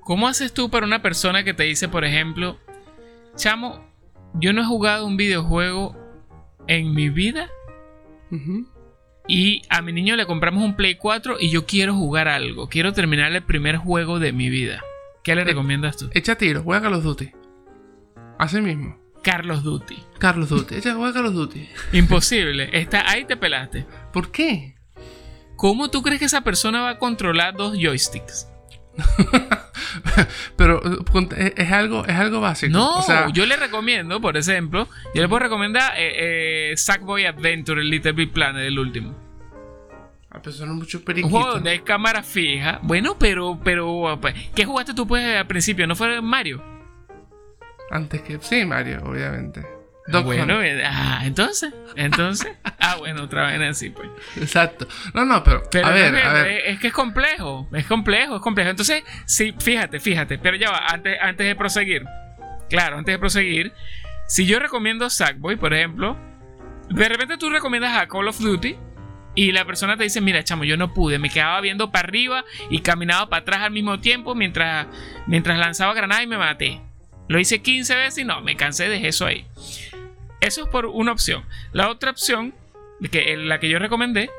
¿Cómo 0.01 0.29
haces 0.29 0.55
tú 0.55 0.71
para 0.71 0.87
una 0.87 1.03
persona 1.03 1.45
que 1.45 1.55
te 1.55 1.65
dice, 1.65 1.89
por 1.89 2.05
ejemplo, 2.05 2.59
chamo, 3.37 3.87
yo 4.35 4.53
no 4.53 4.63
he 4.63 4.65
jugado 4.65 5.07
un 5.07 5.17
videojuego 5.17 5.97
en 6.67 6.95
mi 6.95 7.09
vida? 7.09 7.49
Y 9.27 9.63
a 9.69 9.83
mi 9.83 9.93
niño 9.93 10.17
le 10.17 10.27
compramos 10.27 10.65
un 10.65 10.77
Play 10.77 10.97
4 10.97 11.37
y 11.41 11.51
yo 11.51 11.67
quiero 11.67 11.95
jugar 11.95 12.29
algo. 12.29 12.69
Quiero 12.69 12.93
terminar 12.93 13.33
el 13.33 13.43
primer 13.43 13.77
juego 13.77 14.19
de 14.19 14.33
mi 14.33 14.49
vida. 14.49 14.83
¿Qué 15.23 15.35
le 15.35 15.43
eh, 15.43 15.45
recomiendas 15.45 15.97
tú? 15.97 16.09
Echa 16.15 16.37
tiro, 16.37 16.63
juega 16.63 16.83
Carlos 16.83 17.05
Duty. 17.05 17.31
Así 18.39 18.61
mismo. 18.61 18.99
Carlos 19.31 19.63
Duty. 19.63 20.03
Carlos 20.19 20.49
Duty. 20.49 20.81
Juega 20.81 21.13
Carlos 21.13 21.35
Duty. 21.35 21.69
Imposible. 21.93 22.71
Está, 22.73 23.11
ahí 23.11 23.27
te 23.27 23.37
pelaste. 23.37 23.85
¿Por 24.11 24.33
qué? 24.33 24.75
¿Cómo 25.55 25.91
tú 25.91 26.01
crees 26.01 26.19
que 26.19 26.25
esa 26.25 26.41
persona 26.41 26.81
va 26.81 26.91
a 26.93 26.99
controlar 26.99 27.55
dos 27.55 27.77
joysticks? 27.79 28.49
Pero 30.57 30.81
eh, 31.37 31.53
es 31.59 31.73
algo, 31.73 32.07
es 32.07 32.15
algo 32.15 32.41
básico. 32.41 32.73
No, 32.73 33.31
yo 33.35 33.45
le 33.45 33.57
recomiendo, 33.57 34.19
por 34.19 34.39
ejemplo, 34.39 34.89
yo 35.15 35.21
le 35.21 35.29
puedo 35.29 35.41
recomendar 35.41 35.93
eh, 35.99 36.71
eh, 36.73 36.77
Sackboy 36.79 37.27
Adventure, 37.27 37.83
el 37.83 37.91
Little 37.91 38.13
Big 38.13 38.33
Planet, 38.33 38.63
el 38.63 38.79
último. 38.79 39.15
Ah, 40.31 40.41
pero 40.43 40.57
son 40.57 40.75
mucho 40.75 41.03
Un 41.07 41.31
juego 41.31 41.51
donde 41.51 41.69
hay 41.69 41.81
cámara 41.81 42.23
fija. 42.23 42.81
Bueno, 42.83 43.19
pero, 43.19 43.61
pero, 43.63 44.19
pues, 44.23 44.35
¿qué 44.55 44.65
jugaste 44.65 44.95
tú 44.95 45.07
pues 45.07 45.37
al 45.37 45.47
principio? 45.47 45.87
¿No 45.87 45.95
fue 45.95 46.23
Mario? 46.23 46.78
Antes 47.91 48.23
que, 48.23 48.39
sí, 48.41 48.65
Mario, 48.65 49.03
obviamente 49.05 49.79
bueno, 50.23 50.59
ah, 50.85 51.23
entonces, 51.25 51.73
entonces, 51.95 52.51
ah, 52.79 52.97
bueno, 52.99 53.25
otra 53.25 53.47
vez 53.47 53.61
así, 53.61 53.91
pues. 53.91 54.09
Exacto. 54.37 54.89
No, 55.13 55.25
no, 55.25 55.43
pero, 55.45 55.63
a, 55.85 55.91
ver, 55.91 56.15
es, 56.15 56.25
a 56.25 56.33
ver. 56.33 56.47
Es, 56.67 56.81
que 56.81 56.89
es 56.89 56.93
complejo, 56.93 57.69
es 57.73 57.87
complejo, 57.87 58.37
es 58.37 58.43
complejo. 58.43 58.71
Entonces, 58.71 59.03
sí, 59.27 59.55
fíjate, 59.59 60.01
fíjate, 60.01 60.39
pero 60.39 60.57
ya 60.57 60.71
va, 60.71 60.87
antes, 60.87 61.19
antes 61.21 61.47
de 61.47 61.55
proseguir, 61.55 62.05
claro, 62.71 62.97
antes 62.97 63.15
de 63.15 63.19
proseguir, 63.19 63.73
si 64.27 64.47
yo 64.47 64.59
recomiendo 64.59 65.11
Sackboy, 65.11 65.57
por 65.57 65.75
ejemplo, 65.75 66.17
de 66.89 67.09
repente 67.09 67.37
tú 67.37 67.51
recomiendas 67.51 67.99
a 67.99 68.09
Call 68.09 68.29
of 68.29 68.39
Duty 68.39 68.77
y 69.35 69.53
la 69.53 69.67
persona 69.67 69.97
te 69.97 70.05
dice, 70.05 70.21
mira, 70.23 70.43
chamo, 70.43 70.65
yo 70.65 70.79
no 70.79 70.95
pude, 70.95 71.19
me 71.19 71.29
quedaba 71.29 71.61
viendo 71.61 71.93
para 71.93 72.09
arriba 72.09 72.45
y 72.71 72.81
caminaba 72.81 73.29
para 73.29 73.43
atrás 73.43 73.61
al 73.61 73.73
mismo 73.73 74.01
tiempo 74.01 74.35
mientras, 74.35 74.87
mientras 75.27 75.59
lanzaba 75.59 75.93
granada 75.93 76.23
y 76.23 76.27
me 76.27 76.39
maté. 76.39 76.88
Lo 77.29 77.39
hice 77.39 77.61
15 77.61 77.95
veces 77.95 78.19
y 78.19 78.25
no, 78.25 78.41
me 78.41 78.57
cansé 78.57 78.89
de 78.89 79.07
eso 79.07 79.27
ahí. 79.27 79.47
Eso 80.41 80.63
es 80.63 80.69
por 80.69 80.87
una 80.87 81.13
opción. 81.13 81.45
La 81.73 81.89
otra 81.89 82.11
opción, 82.11 82.55
que 83.11 83.37
la 83.37 83.61
que 83.61 83.69
yo 83.69 83.79
recomendé, 83.79 84.31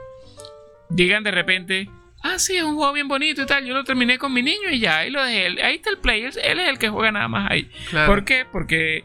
digan 0.89 1.23
de 1.23 1.32
repente, 1.32 1.89
ah, 2.23 2.39
sí, 2.39 2.58
es 2.58 2.63
un 2.63 2.75
juego 2.75 2.93
bien 2.93 3.08
bonito 3.08 3.41
y 3.43 3.45
tal. 3.45 3.65
Yo 3.65 3.73
lo 3.73 3.84
terminé 3.84 4.17
con 4.17 4.34
mi 4.34 4.41
niño 4.41 4.69
y 4.71 4.80
ya, 4.80 4.99
ahí 4.99 5.12
lo 5.12 5.23
dejé. 5.23 5.62
Ahí 5.62 5.75
está 5.75 5.89
el 5.89 5.97
player, 5.97 6.34
él 6.43 6.60
es 6.60 6.69
el 6.69 6.80
que 6.80 6.89
juega 6.89 7.12
nada 7.12 7.28
más 7.28 7.52
ahí. 7.52 7.69
¿Por 8.06 8.25
qué? 8.25 8.45
Porque 8.52 9.04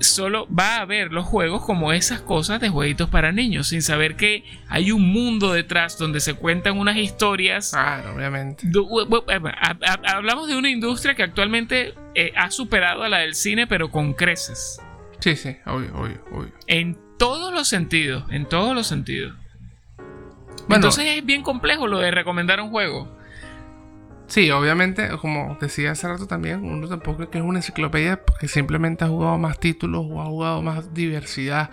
solo 0.00 0.48
va 0.52 0.76
a 0.76 0.84
ver 0.86 1.12
los 1.12 1.26
juegos 1.26 1.64
como 1.64 1.92
esas 1.92 2.20
cosas 2.20 2.60
de 2.60 2.68
jueguitos 2.68 3.08
para 3.10 3.32
niños, 3.32 3.68
sin 3.68 3.82
saber 3.82 4.16
que 4.16 4.44
hay 4.68 4.92
un 4.92 5.12
mundo 5.12 5.52
detrás 5.52 5.98
donde 5.98 6.20
se 6.20 6.34
cuentan 6.34 6.78
unas 6.78 6.96
historias. 6.96 7.70
Claro, 7.70 8.14
obviamente. 8.14 8.66
Hablamos 10.06 10.48
de 10.48 10.56
una 10.56 10.70
industria 10.70 11.14
que 11.14 11.22
actualmente 11.22 11.94
eh, 12.14 12.32
ha 12.36 12.50
superado 12.50 13.02
a 13.02 13.08
la 13.08 13.18
del 13.18 13.34
cine, 13.34 13.66
pero 13.66 13.90
con 13.90 14.14
creces. 14.14 14.80
Sí, 15.20 15.36
sí, 15.36 15.56
obvio, 15.66 15.94
obvio, 15.94 16.24
obvio. 16.32 16.52
En 16.66 16.98
todos 17.18 17.52
los 17.52 17.68
sentidos, 17.68 18.24
en 18.30 18.46
todos 18.46 18.74
los 18.74 18.86
sentidos. 18.86 19.34
Entonces 20.68 21.04
es 21.06 21.24
bien 21.24 21.42
complejo 21.42 21.86
lo 21.86 21.98
de 21.98 22.10
recomendar 22.10 22.60
un 22.60 22.70
juego. 22.70 23.19
Sí, 24.30 24.48
obviamente, 24.52 25.08
como 25.20 25.58
decía 25.60 25.90
hace 25.90 26.06
rato 26.06 26.28
también, 26.28 26.62
uno 26.64 26.86
tampoco 26.86 27.24
es 27.24 27.28
que 27.30 27.38
es 27.38 27.44
una 27.44 27.58
enciclopedia 27.58 28.24
porque 28.24 28.46
simplemente 28.46 29.04
ha 29.04 29.08
jugado 29.08 29.36
más 29.38 29.58
títulos 29.58 30.06
o 30.08 30.22
ha 30.22 30.26
jugado 30.26 30.62
más 30.62 30.94
diversidad 30.94 31.68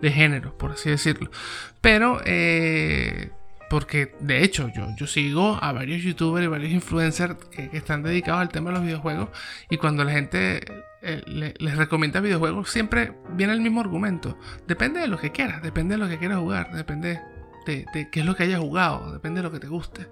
de 0.00 0.12
géneros, 0.12 0.54
por 0.54 0.70
así 0.70 0.88
decirlo. 0.88 1.32
Pero, 1.80 2.20
eh, 2.24 3.30
porque 3.68 4.14
de 4.20 4.44
hecho 4.44 4.70
yo, 4.72 4.86
yo 4.96 5.08
sigo 5.08 5.58
a 5.60 5.72
varios 5.72 6.00
youtubers 6.04 6.44
y 6.44 6.48
varios 6.48 6.70
influencers 6.70 7.34
que, 7.50 7.70
están 7.72 8.04
dedicados 8.04 8.40
al 8.40 8.50
tema 8.50 8.70
de 8.70 8.76
los 8.76 8.84
videojuegos 8.84 9.30
y 9.68 9.76
cuando 9.76 10.04
la 10.04 10.12
gente 10.12 10.60
eh, 11.02 11.54
les 11.58 11.76
recomienda 11.76 12.20
videojuegos, 12.20 12.70
siempre 12.70 13.14
viene 13.32 13.52
el 13.52 13.60
mismo 13.60 13.80
argumento. 13.80 14.38
Depende 14.68 15.00
de 15.00 15.08
lo 15.08 15.18
que 15.18 15.32
quieras, 15.32 15.60
depende 15.60 15.96
de 15.96 15.98
lo 15.98 16.08
que 16.08 16.18
quieras 16.18 16.38
jugar, 16.38 16.72
depende 16.72 17.20
de, 17.66 18.08
qué 18.10 18.20
es 18.20 18.26
lo 18.26 18.34
que 18.34 18.44
hayas 18.44 18.60
jugado, 18.60 19.12
depende 19.12 19.40
de 19.40 19.44
lo 19.44 19.52
que 19.52 19.60
te 19.60 19.66
guste. 19.66 20.06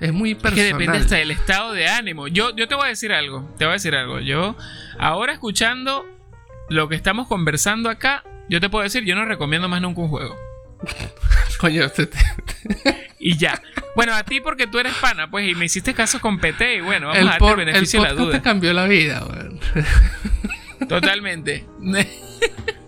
Es 0.00 0.12
muy 0.12 0.34
personal. 0.34 0.56
que 0.56 0.72
depende 0.72 0.98
hasta 0.98 1.16
del 1.16 1.30
estado 1.30 1.72
de 1.72 1.88
ánimo. 1.88 2.26
Yo, 2.28 2.54
yo 2.56 2.66
te 2.66 2.74
voy 2.74 2.86
a 2.86 2.88
decir 2.88 3.12
algo, 3.12 3.48
te 3.58 3.64
voy 3.64 3.72
a 3.72 3.74
decir 3.74 3.94
algo. 3.94 4.20
Yo, 4.20 4.56
ahora 4.98 5.32
escuchando 5.32 6.04
lo 6.68 6.88
que 6.88 6.96
estamos 6.96 7.28
conversando 7.28 7.90
acá, 7.90 8.24
yo 8.48 8.60
te 8.60 8.68
puedo 8.68 8.82
decir, 8.82 9.04
yo 9.04 9.14
no 9.14 9.24
recomiendo 9.24 9.68
más 9.68 9.80
nunca 9.80 10.00
un 10.00 10.08
juego. 10.08 10.36
Coño, 11.58 11.86
y 13.18 13.36
ya. 13.36 13.62
Bueno, 13.94 14.14
a 14.14 14.24
ti 14.24 14.40
porque 14.40 14.66
tú 14.66 14.78
eres 14.78 14.94
pana, 14.94 15.30
pues, 15.30 15.48
y 15.48 15.54
me 15.54 15.66
hiciste 15.66 15.94
caso 15.94 16.20
con 16.20 16.38
PT, 16.38 16.76
y 16.76 16.80
bueno, 16.80 17.08
vamos 17.08 17.22
a 17.22 17.30
darte 17.30 17.48
el 17.48 17.56
beneficio 17.56 18.02
de 18.02 18.08
la 18.08 18.14
duda. 18.14 18.32
te 18.32 18.42
cambió 18.42 18.72
la 18.72 18.86
vida, 18.86 19.24
Totalmente. 20.88 21.66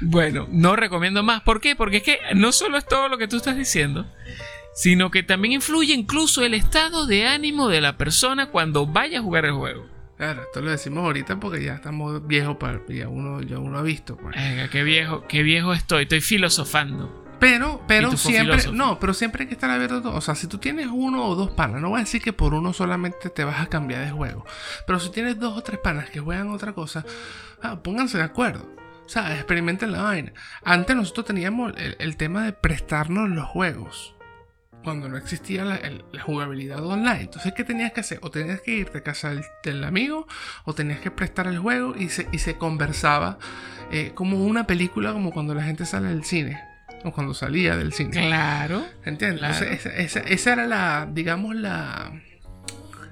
bueno, 0.00 0.46
no 0.50 0.76
recomiendo 0.76 1.22
más. 1.22 1.42
¿Por 1.42 1.60
qué? 1.60 1.76
Porque 1.76 1.98
es 1.98 2.02
que 2.02 2.18
no 2.34 2.52
solo 2.52 2.78
es 2.78 2.86
todo 2.86 3.08
lo 3.08 3.18
que 3.18 3.28
tú 3.28 3.36
estás 3.36 3.56
diciendo, 3.56 4.06
sino 4.74 5.10
que 5.10 5.22
también 5.22 5.52
influye 5.52 5.94
incluso 5.94 6.42
el 6.42 6.54
estado 6.54 7.06
de 7.06 7.26
ánimo 7.26 7.68
de 7.68 7.80
la 7.80 7.96
persona 7.96 8.46
cuando 8.46 8.86
vaya 8.86 9.18
a 9.18 9.22
jugar 9.22 9.46
el 9.46 9.52
juego. 9.52 9.86
Claro, 10.16 10.42
esto 10.42 10.62
lo 10.62 10.70
decimos 10.70 11.04
ahorita 11.04 11.38
porque 11.38 11.62
ya 11.62 11.74
estamos 11.74 12.26
viejos, 12.26 12.56
para, 12.56 12.80
ya 12.88 13.08
uno, 13.08 13.42
ya 13.42 13.58
uno 13.58 13.78
ha 13.78 13.82
visto. 13.82 14.16
Pues. 14.16 14.34
qué 14.70 14.82
viejo, 14.82 15.26
qué 15.28 15.42
viejo 15.42 15.74
estoy, 15.74 16.04
estoy 16.04 16.20
filosofando. 16.20 17.24
Pero, 17.38 17.82
pero 17.86 18.16
siempre, 18.16 18.72
no, 18.72 18.98
pero 18.98 19.12
siempre 19.12 19.42
hay 19.42 19.48
que 19.48 19.52
estar 19.52 19.70
abierto 19.70 20.14
O 20.14 20.22
sea, 20.22 20.34
si 20.34 20.46
tú 20.46 20.56
tienes 20.56 20.86
uno 20.90 21.26
o 21.26 21.34
dos 21.34 21.50
panas, 21.50 21.82
no 21.82 21.90
voy 21.90 21.98
a 21.98 22.04
decir 22.04 22.22
que 22.22 22.32
por 22.32 22.54
uno 22.54 22.72
solamente 22.72 23.28
te 23.28 23.44
vas 23.44 23.60
a 23.60 23.66
cambiar 23.66 24.04
de 24.04 24.10
juego. 24.10 24.46
Pero 24.86 24.98
si 25.00 25.10
tienes 25.10 25.38
dos 25.38 25.56
o 25.56 25.62
tres 25.62 25.78
panas 25.78 26.08
que 26.08 26.20
juegan 26.20 26.50
otra 26.50 26.72
cosa, 26.72 27.04
ah, 27.62 27.82
pónganse 27.82 28.16
de 28.16 28.24
acuerdo. 28.24 28.66
O 29.06 29.08
sea, 29.08 29.34
experimenten 29.34 29.92
la 29.92 30.02
vaina. 30.02 30.32
Antes 30.64 30.96
nosotros 30.96 31.26
teníamos 31.26 31.72
el, 31.76 32.16
tema 32.16 32.44
de 32.44 32.52
prestarnos 32.52 33.30
los 33.30 33.46
juegos. 33.46 34.16
cuando 34.82 35.08
no 35.08 35.16
existía 35.16 35.64
la, 35.64 36.22
jugabilidad 36.22 36.84
online. 36.84 37.22
Entonces, 37.22 37.52
¿qué 37.56 37.62
tenías 37.62 37.92
que 37.92 38.00
hacer? 38.00 38.18
O 38.22 38.30
tenías 38.32 38.60
que 38.60 38.72
irte 38.72 38.98
a 38.98 39.02
casa 39.02 39.32
del, 39.62 39.84
amigo, 39.84 40.26
o 40.64 40.74
tenías 40.74 40.98
que 40.98 41.12
prestar 41.12 41.46
el 41.46 41.58
juego 41.58 41.94
y 41.96 42.08
se, 42.08 42.28
y 42.32 42.38
se 42.38 42.56
conversaba 42.56 43.38
eh, 43.92 44.10
como 44.14 44.44
una 44.44 44.66
película, 44.66 45.12
como 45.12 45.30
cuando 45.30 45.54
la 45.54 45.62
gente 45.62 45.86
sale 45.86 46.08
del 46.08 46.24
cine. 46.24 46.60
O 47.04 47.12
cuando 47.12 47.32
salía 47.32 47.76
del 47.76 47.92
cine. 47.92 48.10
Claro. 48.10 48.84
¿Entiendes? 49.04 49.60
esa, 49.62 50.52
era 50.52 50.66
la, 50.66 51.08
digamos, 51.12 51.54
la... 51.54 52.12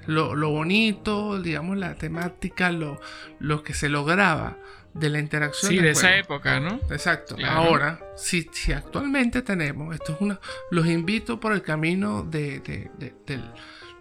Lo, 0.07 0.35
lo, 0.35 0.51
bonito, 0.51 1.41
digamos, 1.41 1.77
la 1.77 1.95
temática, 1.95 2.71
lo, 2.71 2.99
lo 3.39 3.63
que 3.63 3.73
se 3.73 3.89
lograba 3.89 4.57
de 4.95 5.09
la 5.09 5.19
interacción. 5.19 5.71
Sí, 5.71 5.77
de 5.77 5.91
esa 5.91 6.15
época, 6.15 6.59
¿no? 6.61 6.79
Exacto. 6.89 7.35
Ahora, 7.45 7.99
si, 8.15 8.49
si, 8.53 8.71
actualmente 8.71 9.41
tenemos, 9.41 9.93
esto 9.93 10.13
es 10.13 10.21
una, 10.21 10.39
los 10.71 10.87
invito 10.87 11.39
por 11.39 11.51
el 11.51 11.61
camino 11.61 12.23
de, 12.23 12.89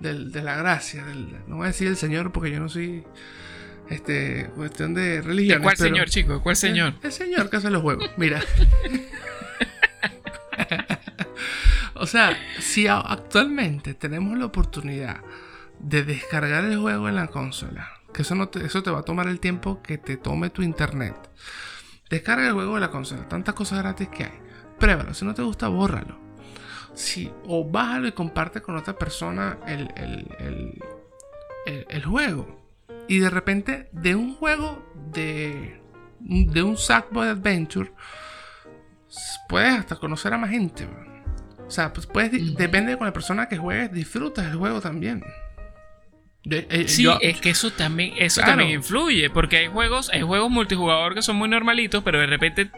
de, 0.01 0.43
la 0.43 0.57
gracia, 0.57 1.05
no 1.49 1.57
voy 1.57 1.65
a 1.65 1.69
decir 1.69 1.89
el 1.89 1.97
Señor 1.97 2.31
porque 2.31 2.53
yo 2.53 2.61
no 2.61 2.69
soy 2.69 3.05
este 3.91 4.49
cuestión 4.55 4.95
de 4.95 5.21
religión. 5.21 5.63
¿Cuál 5.63 5.77
señor, 5.77 6.09
chico? 6.09 6.41
¿Cuál 6.43 6.55
señor? 6.55 6.95
El, 7.03 7.13
señor 7.13 7.51
que 7.51 7.57
hace 7.57 7.71
los 7.71 7.83
juegos. 7.83 8.09
Mira. 8.17 8.41
o 11.95 12.07
sea, 12.07 12.39
si 12.61 12.87
actualmente 12.87 13.95
tenemos 13.95 14.39
la 14.39 14.47
oportunidad 14.47 15.23
de 15.81 16.05
descargar 16.05 16.65
el 16.65 16.79
juego 16.79 17.09
en 17.09 17.17
la 17.17 17.27
consola 17.27 18.04
que 18.15 18.23
eso, 18.23 18.35
no 18.35 18.49
te, 18.49 18.65
eso 18.65 18.83
te 18.83 18.91
va 18.91 19.01
a 19.01 19.03
tomar 19.03 19.29
el 19.29 19.41
tiempo 19.41 19.83
que 19.83 19.99
te 19.99 20.17
tome 20.17 20.49
tu 20.49 20.63
internet. 20.63 21.15
Descarga 22.09 22.47
el 22.47 22.55
juego 22.55 22.77
de 22.77 22.81
la 22.81 22.91
consola, 22.91 23.29
tantas 23.29 23.55
cosas 23.55 23.81
gratis 23.81 24.09
que 24.09 24.25
hay. 24.25 24.41
Pruébalo, 24.79 25.13
si 25.13 25.25
no 25.25 25.35
te 25.35 25.43
gusta, 25.43 25.69
bórralo. 25.69 26.19
Si, 26.95 27.31
o 27.47 27.69
bájalo 27.69 28.09
y 28.09 28.13
comparte 28.13 28.63
con 28.63 28.77
otra 28.77 28.97
persona 28.97 29.59
el, 29.67 29.89
el, 31.67 32.05
juego. 32.05 32.65
Y 33.09 33.19
de 33.19 33.31
repente, 33.31 33.89
de 33.93 34.15
un 34.15 34.35
juego 34.37 34.83
de, 35.13 35.81
de 36.21 36.63
un 36.63 36.77
Sackboy 36.77 37.29
Adventure, 37.29 37.93
puedes 39.49 39.81
hasta 39.81 39.97
conocer 39.97 40.33
a 40.33 40.39
más 40.39 40.51
gente. 40.51 40.89
O 41.67 41.71
sea, 41.71 41.93
pues 41.93 42.07
puedes, 42.07 42.55
depende 42.57 42.97
con 42.97 43.07
la 43.07 43.13
persona 43.13 43.49
que 43.49 43.57
juegues, 43.57 43.93
disfrutas 43.93 44.47
el 44.47 44.57
juego 44.57 44.81
también. 44.81 45.25
Eh, 46.51 46.85
sí, 46.89 47.07
es 47.23 47.41
que 47.41 47.51
eso 47.51 47.71
también, 47.71 48.13
eso 48.19 48.43
también 48.43 48.71
influye, 48.71 49.31
porque 49.31 49.59
hay 49.59 49.67
juegos, 49.69 50.11
hay 50.11 50.23
juegos 50.23 50.51
multijugador 50.51 51.15
que 51.15 51.23
son 51.23 51.37
muy 51.37 51.49
normalitos, 51.49 52.03
pero 52.05 52.21
de 52.21 52.27
repente, 52.27 52.71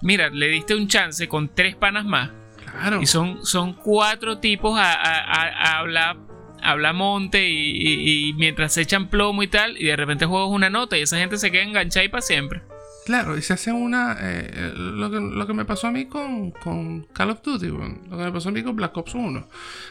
mira, 0.00 0.30
le 0.30 0.48
diste 0.48 0.74
un 0.74 0.88
chance 0.88 1.28
con 1.28 1.54
tres 1.54 1.76
panas 1.76 2.06
más. 2.06 2.30
Claro. 2.64 3.02
Y 3.02 3.06
son, 3.06 3.44
son 3.44 3.74
cuatro 3.74 4.38
tipos 4.38 4.78
a, 4.78 4.94
a, 4.94 5.78
hablar, 5.78 6.16
habla 6.62 6.92
monte 6.92 7.46
y, 7.48 8.32
mientras 8.38 8.72
se 8.72 8.82
echan 8.82 9.08
plomo 9.08 9.42
y 9.42 9.48
tal, 9.48 9.76
y 9.76 9.86
de 9.86 9.96
repente 9.96 10.24
juegas 10.24 10.48
una 10.48 10.70
nota 10.70 10.96
y 10.96 11.02
esa 11.02 11.18
gente 11.18 11.36
se 11.36 11.50
queda 11.50 11.62
enganchada 11.62 12.04
y 12.04 12.08
para 12.08 12.22
siempre. 12.22 12.62
Claro, 13.10 13.36
y 13.36 13.42
se 13.42 13.54
hace 13.54 13.72
una. 13.72 14.16
Eh, 14.20 14.72
lo, 14.72 15.10
que, 15.44 15.52
me 15.52 15.64
pasó 15.64 15.88
a 15.88 15.90
mí 15.90 16.04
con, 16.04 16.52
Call 17.12 17.30
of 17.30 17.42
Duty, 17.42 17.66
lo 17.66 17.80
que 17.80 18.22
me 18.22 18.30
pasó 18.30 18.50
a 18.50 18.52
mí 18.52 18.62
con 18.62 18.76
Black 18.76 18.96
Ops 18.96 19.16
1. 19.16 19.48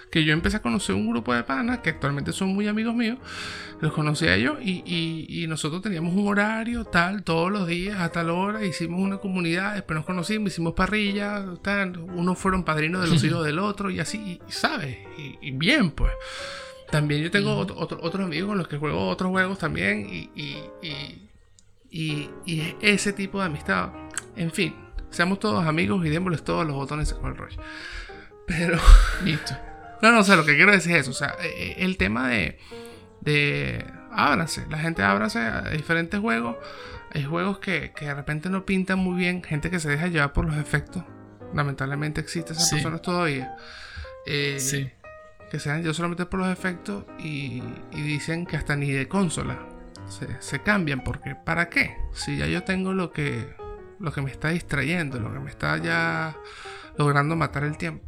Que 0.10 0.24
yo 0.24 0.32
empecé 0.32 0.56
a 0.56 0.62
conocer 0.62 0.96
un 0.96 1.10
grupo 1.10 1.34
de 1.34 1.44
panas 1.44 1.80
que 1.80 1.90
actualmente 1.90 2.32
son 2.32 2.56
muy 2.56 2.70
amigos 2.70 2.96
míos. 2.96 3.18
Los 3.82 3.92
conocí 3.92 4.26
a 4.26 4.36
ellos 4.36 4.60
y, 4.62 5.46
nosotros 5.50 5.82
teníamos 5.82 6.16
un 6.16 6.30
horario 6.30 6.86
tal, 6.86 7.24
todos 7.24 7.52
los 7.52 7.68
días, 7.68 8.00
a 8.00 8.08
tal 8.08 8.30
hora. 8.30 8.64
Hicimos 8.64 9.02
una 9.02 9.18
comunidad, 9.18 9.74
después 9.74 9.98
nos 9.98 10.06
conocimos, 10.06 10.54
hicimos 10.54 10.74
parrillas, 10.74 11.44
tal. 11.62 11.98
Unos 11.98 12.38
fueron 12.38 12.64
padrinos 12.64 13.02
de 13.02 13.10
los 13.10 13.22
hijos 13.26 13.44
del 13.44 13.60
otro 13.60 13.90
y 13.90 14.00
así, 14.00 14.18
y, 14.18 14.40
¿sabes? 14.48 14.98
Y, 15.42 15.52
bien, 15.52 15.92
pues. 15.92 16.14
También 16.90 17.22
yo 17.22 17.30
tengo 17.30 17.58
otros 17.58 18.16
amigos 18.16 18.48
con 18.48 18.58
los 18.58 18.70
que 18.70 18.78
juego 18.78 19.10
otros 19.10 19.30
juegos 19.30 19.60
también 19.60 20.08
y 20.10 21.29
y, 21.92 22.30
ese 22.82 23.14
tipo 23.14 23.40
de 23.40 23.46
amistad. 23.46 23.90
En 24.36 24.52
fin, 24.52 24.76
seamos 25.10 25.40
todos 25.40 25.66
amigos 25.66 26.06
y 26.06 26.10
démosles 26.10 26.44
todos 26.44 26.66
los 26.66 26.76
botones 26.76 27.14
con 27.14 27.32
el 27.32 27.38
rollo. 27.38 27.62
Pero. 28.46 28.78
Listo. 29.24 29.56
No, 30.02 30.12
no, 30.12 30.20
o 30.20 30.24
sea, 30.24 30.36
lo 30.36 30.46
que 30.46 30.56
quiero 30.56 30.72
decir 30.72 30.96
es 30.96 31.02
eso. 31.02 31.12
O 31.12 31.14
sea, 31.14 31.36
eh, 31.42 31.50
eh, 31.58 31.76
el 31.80 31.98
tema 31.98 32.30
de. 32.30 32.60
de 33.22 33.86
ábranse. 34.12 34.66
La 34.70 34.78
gente 34.78 35.04
ábrase 35.04 35.40
a 35.40 35.62
diferentes 35.70 36.20
juegos. 36.20 36.58
Hay 37.12 37.24
juegos 37.24 37.60
que, 37.60 37.92
de 38.00 38.14
repente 38.14 38.50
no 38.50 38.66
pintan 38.66 39.00
muy 39.00 39.18
bien. 39.18 39.44
Gente 39.44 39.70
que 39.70 39.80
se 39.80 39.90
deja 39.90 40.08
llevar 40.08 40.34
por 40.34 40.46
los 40.46 40.56
efectos. 40.58 41.04
Lamentablemente 41.54 42.22
existen 42.22 42.56
esas 42.56 42.70
personas 42.70 43.02
todavía. 43.02 43.56
Eh, 44.28 44.58
sí. 44.60 44.92
Que 45.50 45.60
sean 45.60 45.82
yo 45.82 45.96
solamente 45.96 46.28
por 46.28 46.40
los 46.40 46.50
efectos 46.50 47.06
y, 47.18 47.64
y 47.92 48.02
dicen 48.04 48.46
que 48.46 48.56
hasta 48.56 48.76
ni 48.76 48.92
de 48.92 49.08
consola 49.08 49.58
se, 50.10 50.62
cambian 50.62 51.04
porque 51.04 51.36
¿para 51.36 51.70
qué? 51.70 51.98
Si 52.14 52.38
ya 52.38 52.48
yo 52.48 52.64
tengo 52.64 52.94
lo 52.94 53.12
que, 53.12 53.56
lo 54.00 54.12
que 54.12 54.22
me 54.22 54.32
está 54.32 54.50
distrayendo, 54.50 55.20
lo 55.20 55.32
que 55.32 55.40
me 55.40 55.50
está 55.50 55.78
ya 55.78 56.36
logrando 56.98 57.36
matar 57.36 57.64
el 57.64 57.78
tiempo. 57.78 58.06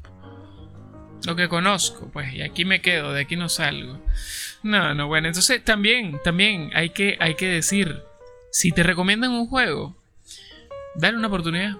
Lo 1.26 1.36
que 1.36 1.48
conozco, 1.48 2.10
pues, 2.12 2.34
y 2.34 2.42
aquí 2.42 2.66
me 2.66 2.82
quedo, 2.82 3.14
de 3.14 3.22
aquí 3.22 3.36
no 3.36 3.48
salgo. 3.48 4.00
No, 4.64 4.96
no, 4.96 5.08
bueno, 5.08 5.28
entonces 5.28 5.64
también, 5.64 6.20
también 6.24 6.72
hay 6.74 6.90
que, 6.90 7.18
hay 7.20 7.36
que 7.36 7.48
decir, 7.48 8.02
si 8.52 8.72
te 8.72 8.82
recomiendan 8.82 9.32
un 9.32 9.48
juego, 9.48 9.96
dale 10.96 11.18
una 11.18 11.28
oportunidad. 11.28 11.78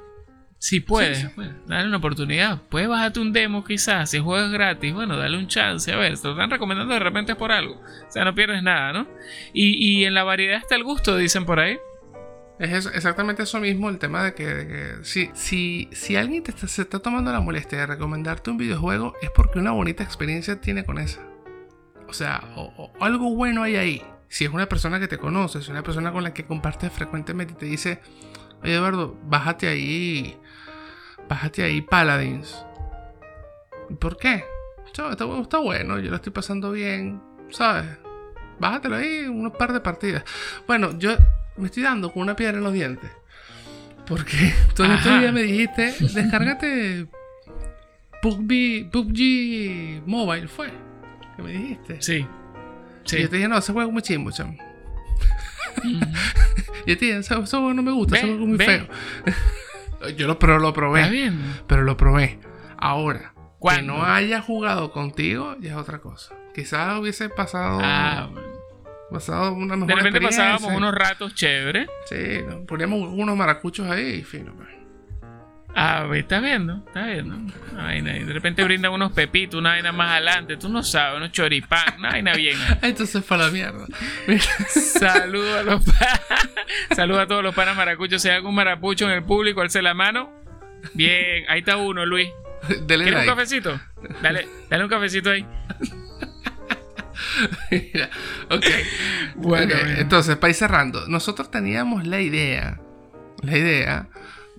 Si 0.62 0.80
puedes, 0.80 1.28
dale 1.66 1.88
una 1.88 1.98
oportunidad. 1.98 2.62
Puedes 2.70 2.88
bajarte 2.88 3.20
un 3.20 3.34
demo 3.34 3.64
quizás, 3.64 4.12
si 4.12 4.20
juegas 4.20 4.52
gratis, 4.52 4.94
bueno, 4.94 5.18
dale 5.18 5.36
un 5.36 5.48
chance. 5.48 5.92
A 5.92 5.98
ver, 5.98 6.16
te 6.20 6.28
lo 6.28 6.34
están 6.36 6.52
recomendando 6.52 6.94
de 6.94 7.00
repente 7.00 7.34
por 7.34 7.52
algo. 7.52 7.82
O 7.82 8.12
sea, 8.12 8.26
no 8.26 8.36
pierdes 8.36 8.62
nada, 8.62 8.94
¿no? 8.94 9.08
Y, 9.54 10.04
en 10.04 10.14
la 10.14 10.24
variedad 10.24 10.58
está 10.58 10.76
el 10.76 10.84
gusto, 10.84 11.18
dicen 11.18 11.46
por 11.46 11.60
ahí. 11.60 11.80
Es 12.60 12.86
exactamente 12.86 13.42
eso 13.42 13.60
mismo, 13.60 13.90
el 13.90 13.98
tema 13.98 14.24
de 14.24 14.36
que, 14.36 14.98
si, 15.02 15.32
si, 15.34 15.90
si, 15.94 16.16
alguien 16.16 16.44
te 16.44 16.52
se 16.56 16.84
está 16.84 17.00
tomando 17.00 17.32
la 17.32 17.42
molestia 17.42 17.80
de 17.80 17.88
recomendarte 17.88 18.52
un 18.52 18.58
videojuego, 18.58 19.16
es 19.24 19.32
porque 19.32 19.58
una 19.58 19.72
bonita 19.72 20.04
experiencia 20.04 20.62
tiene 20.62 20.84
con 20.84 21.00
esa. 21.00 21.22
O 22.08 22.14
sea, 22.14 22.44
o, 22.56 22.94
algo 23.00 23.36
bueno 23.36 23.64
hay 23.64 23.78
ahí. 23.78 24.04
Si 24.28 24.46
es 24.46 24.52
una 24.52 24.70
persona 24.70 25.00
que 25.00 25.08
te 25.08 25.18
conoce, 25.18 25.58
si 25.58 25.64
es 25.64 25.70
una 25.70 25.82
persona 25.82 26.12
con 26.12 26.22
la 26.22 26.36
que 26.36 26.46
compartes 26.46 26.94
frecuentemente 26.94 27.54
y 27.54 27.58
te 27.58 27.66
dice, 27.66 28.00
oye 28.62 28.76
Eduardo, 28.76 29.20
bájate 29.24 29.68
ahí 29.68 30.38
bájate 31.32 31.64
ahí 31.64 31.82
Paladins. 31.82 32.66
¿Por 34.02 34.18
qué? 34.18 34.44
este 34.86 35.24
juego 35.24 35.44
está 35.44 35.60
bueno, 35.60 35.98
yo 35.98 36.10
lo 36.10 36.18
estoy 36.18 36.34
pasando 36.34 36.74
bien, 36.74 37.22
¿sabes? 37.52 37.86
Bájatelo 38.60 38.98
ahí, 38.98 39.22
unos 39.22 39.54
par 39.54 39.72
de 39.72 39.80
partidas. 39.80 40.26
Bueno, 40.68 41.00
yo 41.00 41.16
me 41.56 41.68
estoy 41.68 41.84
dando 41.84 42.12
con 42.12 42.24
una 42.24 42.36
piedra 42.36 42.58
en 42.58 42.66
los 42.66 42.74
dientes. 42.74 43.10
Porque 44.06 44.54
tú 44.76 44.84
el 44.84 44.92
otro 44.92 45.20
día 45.20 45.32
me 45.32 45.44
dijiste, 45.44 45.96
descárgate 46.14 47.08
PUBG, 48.22 48.92
PUBG 48.92 50.06
Mobile, 50.06 50.50
¿fue? 50.50 50.70
Que 51.38 51.44
me 51.44 51.52
dijiste. 51.54 52.02
Sí. 52.02 52.28
sí. 53.06 53.18
Y 53.18 53.22
yo 53.22 53.30
te 53.30 53.38
dije, 53.38 53.48
no, 53.48 53.58
ese 53.58 53.72
juego 53.72 53.88
es 53.88 53.94
muy 53.94 54.02
chimbo, 54.02 54.32
chamo. 54.32 54.58
y 55.86 55.98
yo 56.90 56.98
te 56.98 57.06
dije, 57.06 57.18
ese, 57.20 57.36
juego 57.36 57.74
no 57.74 57.84
me 57.84 57.92
gusta, 57.92 58.18
ese 58.18 58.28
juego 58.28 58.44
es 58.44 58.50
muy 58.50 58.58
feo. 58.58 58.86
Yo 60.16 60.28
lo, 60.28 60.40
pero 60.40 60.60
lo 60.60 60.74
probé. 60.74 61.32
Pero 61.68 61.84
lo 61.84 61.98
probé. 61.98 62.40
Ahora, 62.78 63.34
que 63.62 63.82
no 63.82 64.04
haya 64.04 64.42
jugado 64.42 64.92
contigo 64.92 65.56
ya 65.60 65.72
es 65.72 65.78
otra 65.78 66.00
cosa. 66.00 66.36
Quizás 66.54 67.00
hubiese 67.00 67.30
pasado. 67.30 67.80
Ah, 67.82 68.30
pasado 69.12 69.54
una 69.54 69.76
mejor 69.76 69.88
De 69.88 69.96
repente 69.96 70.22
pasábamos 70.22 70.72
unos 70.74 70.94
ratos 70.94 71.36
chéveres. 71.36 71.88
Sí, 72.06 72.40
poníamos 72.68 73.10
unos 73.12 73.36
maracuchos 73.36 73.90
ahí 73.90 74.16
y 74.16 74.24
fino. 74.24 74.54
Pues. 74.56 74.70
Ah, 75.74 76.06
está 76.14 76.40
viendo, 76.40 76.84
está 76.86 77.06
viendo. 77.06 77.38
de 77.38 78.34
repente 78.34 78.64
brindan 78.64 78.92
unos 78.92 79.14
pepitos, 79.14 79.60
una 79.60 79.70
vaina 79.70 79.92
más 79.92 80.12
adelante, 80.12 80.58
tú 80.58 80.68
no 80.68 80.84
sabes, 80.84 81.18
unos 81.18 81.32
choripán, 81.32 81.96
una 82.00 82.10
vaina 82.10 82.34
bien. 82.34 82.58
Entonces 82.82 83.24
fue 83.24 83.38
la 83.38 83.50
mierda. 83.50 83.86
Saludos 84.68 85.60
a 85.60 85.64
los 85.64 85.82
Saludos 86.96 87.22
a 87.22 87.28
todos 87.28 87.44
los 87.44 87.56
panas 87.56 87.76
maracuchos. 87.78 88.22
Si 88.22 88.30
hay 88.30 88.36
algún 88.36 88.54
marapucho 88.56 89.06
en 89.06 89.12
el 89.12 89.24
público, 89.24 89.62
alce 89.62 89.82
la 89.82 89.94
mano. 89.94 90.32
Bien, 90.94 91.46
ahí 91.48 91.60
está 91.60 91.78
uno, 91.78 92.06
Luis. 92.06 92.30
¿Quieres 92.88 93.22
un 93.22 93.26
cafecito? 93.26 93.80
Dale, 94.22 94.48
dale 94.70 94.84
un 94.84 94.90
cafecito 94.90 95.32
ahí. 95.32 95.46
Mira, 97.72 98.10
ok. 98.50 98.66
Bueno, 99.36 99.74
entonces, 99.98 100.36
para 100.36 100.50
ir 100.50 100.56
cerrando, 100.56 101.08
nosotros 101.08 101.50
teníamos 101.50 102.06
la 102.06 102.20
idea, 102.20 102.80
la 103.42 103.58
idea 103.58 104.10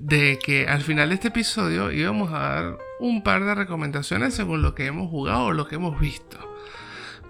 de 0.02 0.38
que 0.44 0.66
al 0.66 0.80
final 0.82 1.10
de 1.10 1.14
este 1.14 1.28
episodio 1.28 1.92
íbamos 1.92 2.32
a 2.32 2.38
dar 2.38 2.78
un 2.98 3.22
par 3.22 3.44
de 3.44 3.54
recomendaciones 3.54 4.34
según 4.34 4.60
lo 4.60 4.74
que 4.74 4.86
hemos 4.86 5.08
jugado 5.08 5.44
o 5.44 5.52
lo 5.52 5.68
que 5.68 5.76
hemos 5.76 5.98
visto. 6.00 6.38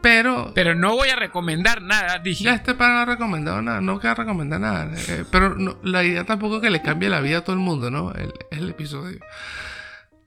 Pero. 0.01 0.53
Pero 0.55 0.75
no 0.75 0.97
voy 0.97 1.11
a 1.11 1.17
recomendar 1.17 1.83
nada, 1.83 2.19
dije. 2.19 2.45
Ya 2.45 2.55
este 2.55 2.75
para 2.75 2.95
no 2.95 3.05
recomendado 3.05 3.63
nada, 3.63 3.81
no 3.81 4.01
queda 4.01 4.15
recomendar 4.15 4.61
nada. 4.61 4.91
Eh, 5.09 5.25
pero 5.31 5.55
la 5.83 6.03
idea 6.03 6.25
tampoco 6.25 6.57
es 6.57 6.63
que 6.63 6.71
le 6.71 6.83
cambie 6.83 7.09
la 7.09 7.21
vida 7.21 7.39
a 7.39 7.45
todo 7.45 7.55
el 7.55 7.63
mundo, 7.63 7.91
¿no? 7.91 8.13
El, 8.13 8.33
el 8.51 8.71
episodio. 8.71 9.21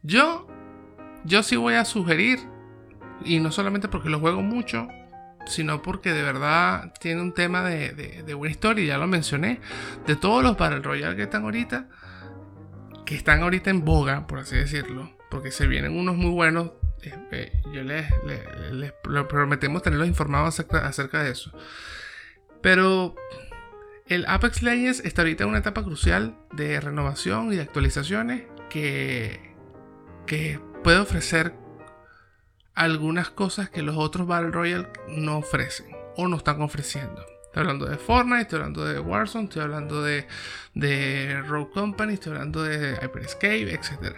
Yo 0.03 0.47
yo 1.25 1.41
sí 1.41 1.55
voy 1.55 1.73
a 1.73 1.85
sugerir, 1.85 2.39
y 3.23 3.39
no 3.39 3.51
solamente 3.51 3.87
porque 3.87 4.09
lo 4.09 4.19
juego 4.19 4.41
mucho, 4.43 4.87
sino 5.47 5.81
porque 5.81 6.11
de 6.11 6.21
verdad 6.21 6.93
tiene 6.99 7.21
un 7.21 7.33
tema 7.33 7.63
de, 7.63 7.93
de, 8.23 8.33
buena 8.33 8.51
historia, 8.51 8.85
ya 8.85 8.97
lo 8.97 9.07
mencioné, 9.07 9.59
de 10.05 10.15
todos 10.15 10.43
los 10.43 10.57
Battle 10.57 10.79
Royale 10.79 11.15
que 11.15 11.23
están 11.23 11.43
ahorita, 11.43 11.87
que 13.05 13.15
están 13.15 13.43
ahorita 13.43 13.69
en 13.69 13.85
boga, 13.85 14.27
por 14.27 14.39
así 14.39 14.55
decirlo, 14.55 15.11
porque 15.29 15.51
se 15.51 15.67
vienen 15.67 15.97
unos 15.97 16.15
muy 16.15 16.31
buenos. 16.31 16.71
Eh, 17.03 17.13
eh, 17.31 17.61
yo 17.71 17.83
les, 17.83 18.11
prometemos 19.29 19.83
tenerlos 19.83 20.07
informados 20.07 20.49
acerca, 20.49 20.87
acerca, 20.87 21.23
de 21.23 21.31
eso. 21.31 21.51
Pero 22.61 23.15
el 24.07 24.25
Apex 24.27 24.63
Legends 24.63 25.01
está 25.05 25.21
ahorita 25.21 25.43
en 25.43 25.49
una 25.49 25.59
etapa 25.59 25.83
crucial 25.83 26.35
de 26.53 26.79
renovación 26.79 27.53
y 27.53 27.57
de 27.57 27.61
actualizaciones 27.61 28.43
que, 28.69 29.53
que 30.25 30.59
puede 30.83 30.97
ofrecer 30.97 31.53
algunas 32.73 33.29
cosas 33.29 33.69
que 33.69 33.83
los 33.83 33.97
otros 33.97 34.27
Battle 34.27 34.51
Royale 34.51 34.87
no 35.07 35.37
ofrecen 35.37 35.87
o 36.17 36.27
no 36.27 36.37
están 36.37 36.61
ofreciendo. 36.61 37.34
Estoy 37.55 37.69
hablando 37.69 37.85
de 37.85 37.97
Fortnite, 37.97 38.41
estoy 38.41 38.57
hablando 38.57 38.83
de 38.83 38.99
Warzone, 38.99 39.45
estoy 39.45 39.61
hablando 39.61 40.03
de, 40.03 40.27
de 40.73 41.41
Rogue 41.47 41.71
Company, 41.71 42.15
estoy 42.15 42.33
hablando 42.33 42.61
de 42.61 42.97
Hyperscape, 43.01 43.73
etc. 43.73 44.13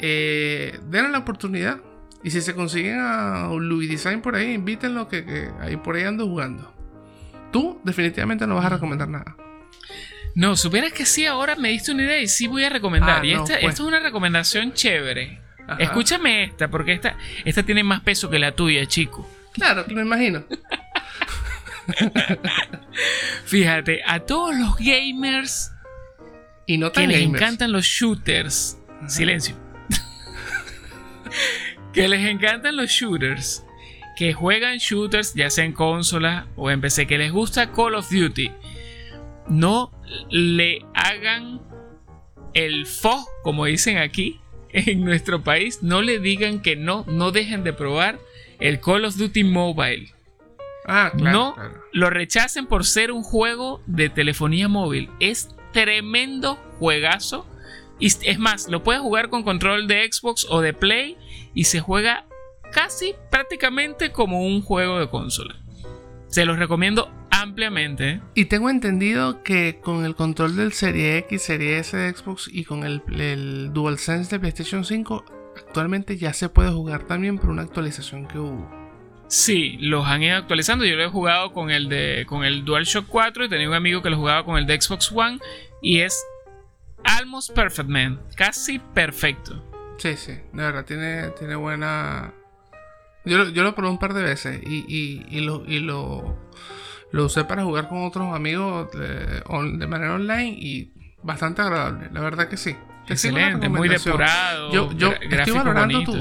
Eh, 0.00 0.80
denle 0.88 1.10
la 1.10 1.18
oportunidad. 1.18 1.76
Y 2.24 2.30
si 2.30 2.40
se 2.40 2.54
consiguen 2.54 3.00
a 3.00 3.50
Louis 3.52 3.90
Design 3.90 4.22
por 4.22 4.34
ahí, 4.34 4.54
invítenlo 4.54 5.08
que, 5.08 5.26
que 5.26 5.50
ahí 5.60 5.76
por 5.76 5.96
ahí 5.96 6.04
ando 6.04 6.26
jugando. 6.26 6.72
Tú 7.52 7.82
definitivamente 7.84 8.46
no 8.46 8.54
vas 8.54 8.64
a 8.64 8.70
recomendar 8.70 9.10
nada. 9.10 9.36
No, 10.34 10.56
supieras 10.56 10.94
que 10.94 11.04
sí, 11.04 11.26
ahora 11.26 11.54
me 11.54 11.68
diste 11.68 11.92
una 11.92 12.04
idea 12.04 12.22
y 12.22 12.28
sí 12.28 12.46
voy 12.46 12.64
a 12.64 12.70
recomendar. 12.70 13.20
Ah, 13.20 13.26
y 13.26 13.32
esta, 13.32 13.58
pues. 13.60 13.74
es 13.74 13.80
una 13.80 14.00
recomendación 14.00 14.72
chévere. 14.72 15.38
Escúchame 15.78 16.44
esta, 16.44 16.68
porque 16.68 16.94
esta, 16.94 17.14
esta 17.44 17.62
tiene 17.62 17.84
más 17.84 18.00
peso 18.00 18.30
que 18.30 18.38
la 18.38 18.52
tuya, 18.52 18.86
chico. 18.86 19.28
Claro, 19.52 19.84
me 19.88 20.00
imagino. 20.00 20.44
Fíjate, 23.44 24.02
a 24.06 24.20
todos 24.20 24.56
los 24.56 24.76
gamers 24.76 25.72
y 26.66 26.76
no 26.76 26.92
que 26.92 27.06
les 27.06 27.22
encantan 27.22 27.72
los 27.72 27.86
shooters. 27.86 28.78
Silencio. 29.06 29.56
que 31.92 32.08
les 32.08 32.28
encantan 32.28 32.76
los 32.76 32.90
shooters. 32.90 33.64
Que 34.16 34.34
juegan 34.34 34.78
shooters, 34.78 35.34
ya 35.34 35.48
sea 35.48 35.64
en 35.64 35.72
consola 35.72 36.48
o 36.56 36.70
en 36.70 36.80
PC, 36.80 37.06
que 37.06 37.18
les 37.18 37.32
gusta 37.32 37.72
Call 37.72 37.94
of 37.94 38.10
Duty. 38.10 38.50
No 39.48 39.92
le 40.28 40.84
hagan 40.92 41.62
el 42.52 42.84
fo, 42.84 43.26
como 43.42 43.64
dicen 43.64 43.96
aquí, 43.96 44.40
en 44.70 45.04
nuestro 45.04 45.42
país, 45.42 45.82
no 45.82 46.02
le 46.02 46.18
digan 46.18 46.60
que 46.60 46.76
no, 46.76 47.06
no 47.08 47.30
dejen 47.30 47.64
de 47.64 47.72
probar 47.72 48.18
el 48.60 48.80
Call 48.80 49.04
of 49.04 49.16
Duty 49.16 49.44
Mobile. 49.44 50.12
Ah, 50.88 51.12
no 51.14 51.54
lo 51.92 52.10
rechacen 52.10 52.66
por 52.66 52.84
ser 52.84 53.12
un 53.12 53.22
juego 53.22 53.82
de 53.86 54.08
telefonía 54.08 54.68
móvil. 54.68 55.10
Es 55.20 55.54
tremendo 55.72 56.56
juegazo. 56.78 57.46
Y 57.98 58.06
es 58.06 58.38
más, 58.38 58.68
lo 58.68 58.82
puedes 58.82 59.02
jugar 59.02 59.28
con 59.28 59.42
control 59.42 59.88
de 59.88 60.08
Xbox 60.10 60.46
o 60.48 60.60
de 60.60 60.72
Play 60.72 61.16
y 61.52 61.64
se 61.64 61.80
juega 61.80 62.26
casi 62.72 63.14
prácticamente 63.30 64.12
como 64.12 64.42
un 64.46 64.62
juego 64.62 64.98
de 64.98 65.10
consola. 65.10 65.56
Se 66.28 66.44
los 66.44 66.58
recomiendo 66.58 67.10
ampliamente. 67.30 68.20
Y 68.34 68.46
tengo 68.46 68.70
entendido 68.70 69.42
que 69.42 69.80
con 69.82 70.04
el 70.04 70.14
control 70.14 70.56
del 70.56 70.72
Serie 70.72 71.18
X, 71.18 71.42
Serie 71.42 71.78
S 71.78 71.96
de 71.96 72.14
Xbox 72.14 72.48
y 72.52 72.64
con 72.64 72.84
el, 72.84 73.02
el 73.18 73.72
DualSense 73.72 74.30
de 74.30 74.40
PlayStation 74.40 74.84
5, 74.84 75.24
actualmente 75.56 76.16
ya 76.16 76.32
se 76.32 76.48
puede 76.48 76.70
jugar 76.70 77.04
también 77.04 77.38
por 77.38 77.50
una 77.50 77.62
actualización 77.62 78.26
que 78.28 78.38
hubo. 78.38 78.77
Sí, 79.28 79.76
los 79.80 80.06
han 80.06 80.22
ido 80.22 80.36
actualizando. 80.36 80.84
Yo 80.86 80.96
lo 80.96 81.04
he 81.04 81.08
jugado 81.08 81.52
con 81.52 81.70
el 81.70 81.88
de 81.88 82.24
con 82.26 82.44
el 82.44 82.64
DualShock 82.64 83.06
4 83.06 83.44
y 83.44 83.48
tenía 83.48 83.68
un 83.68 83.74
amigo 83.74 84.02
que 84.02 84.08
lo 84.10 84.16
jugaba 84.16 84.44
con 84.44 84.56
el 84.56 84.66
de 84.66 84.80
Xbox 84.80 85.12
One 85.12 85.38
y 85.82 86.00
es 86.00 86.24
almost 87.04 87.54
perfect, 87.54 87.88
man. 87.88 88.20
Casi 88.36 88.78
perfecto. 88.78 89.64
Sí, 89.98 90.16
sí, 90.16 90.32
de 90.32 90.62
verdad, 90.62 90.84
tiene, 90.84 91.28
tiene 91.38 91.56
buena. 91.56 92.32
Yo, 93.24 93.44
lo 93.44 93.74
probé 93.74 93.90
un 93.90 93.98
par 93.98 94.14
de 94.14 94.22
veces 94.22 94.60
y, 94.64 95.40
lo, 95.40 95.62
y 95.66 95.80
lo, 95.80 96.38
lo 97.10 97.24
usé 97.24 97.44
para 97.44 97.64
jugar 97.64 97.88
con 97.88 98.06
otros 98.06 98.34
amigos 98.34 98.88
de, 98.92 99.86
manera 99.86 100.14
online 100.14 100.56
y 100.58 100.92
bastante 101.22 101.60
agradable, 101.60 102.08
la 102.12 102.20
verdad 102.20 102.48
que 102.48 102.56
sí. 102.56 102.74
Excelente, 103.08 103.68
muy 103.68 103.88
depurado. 103.88 104.72
Yo, 104.72 104.92
yo 104.92 105.12
estoy 105.12 105.52
valorando 105.52 106.02
tu, 106.04 106.14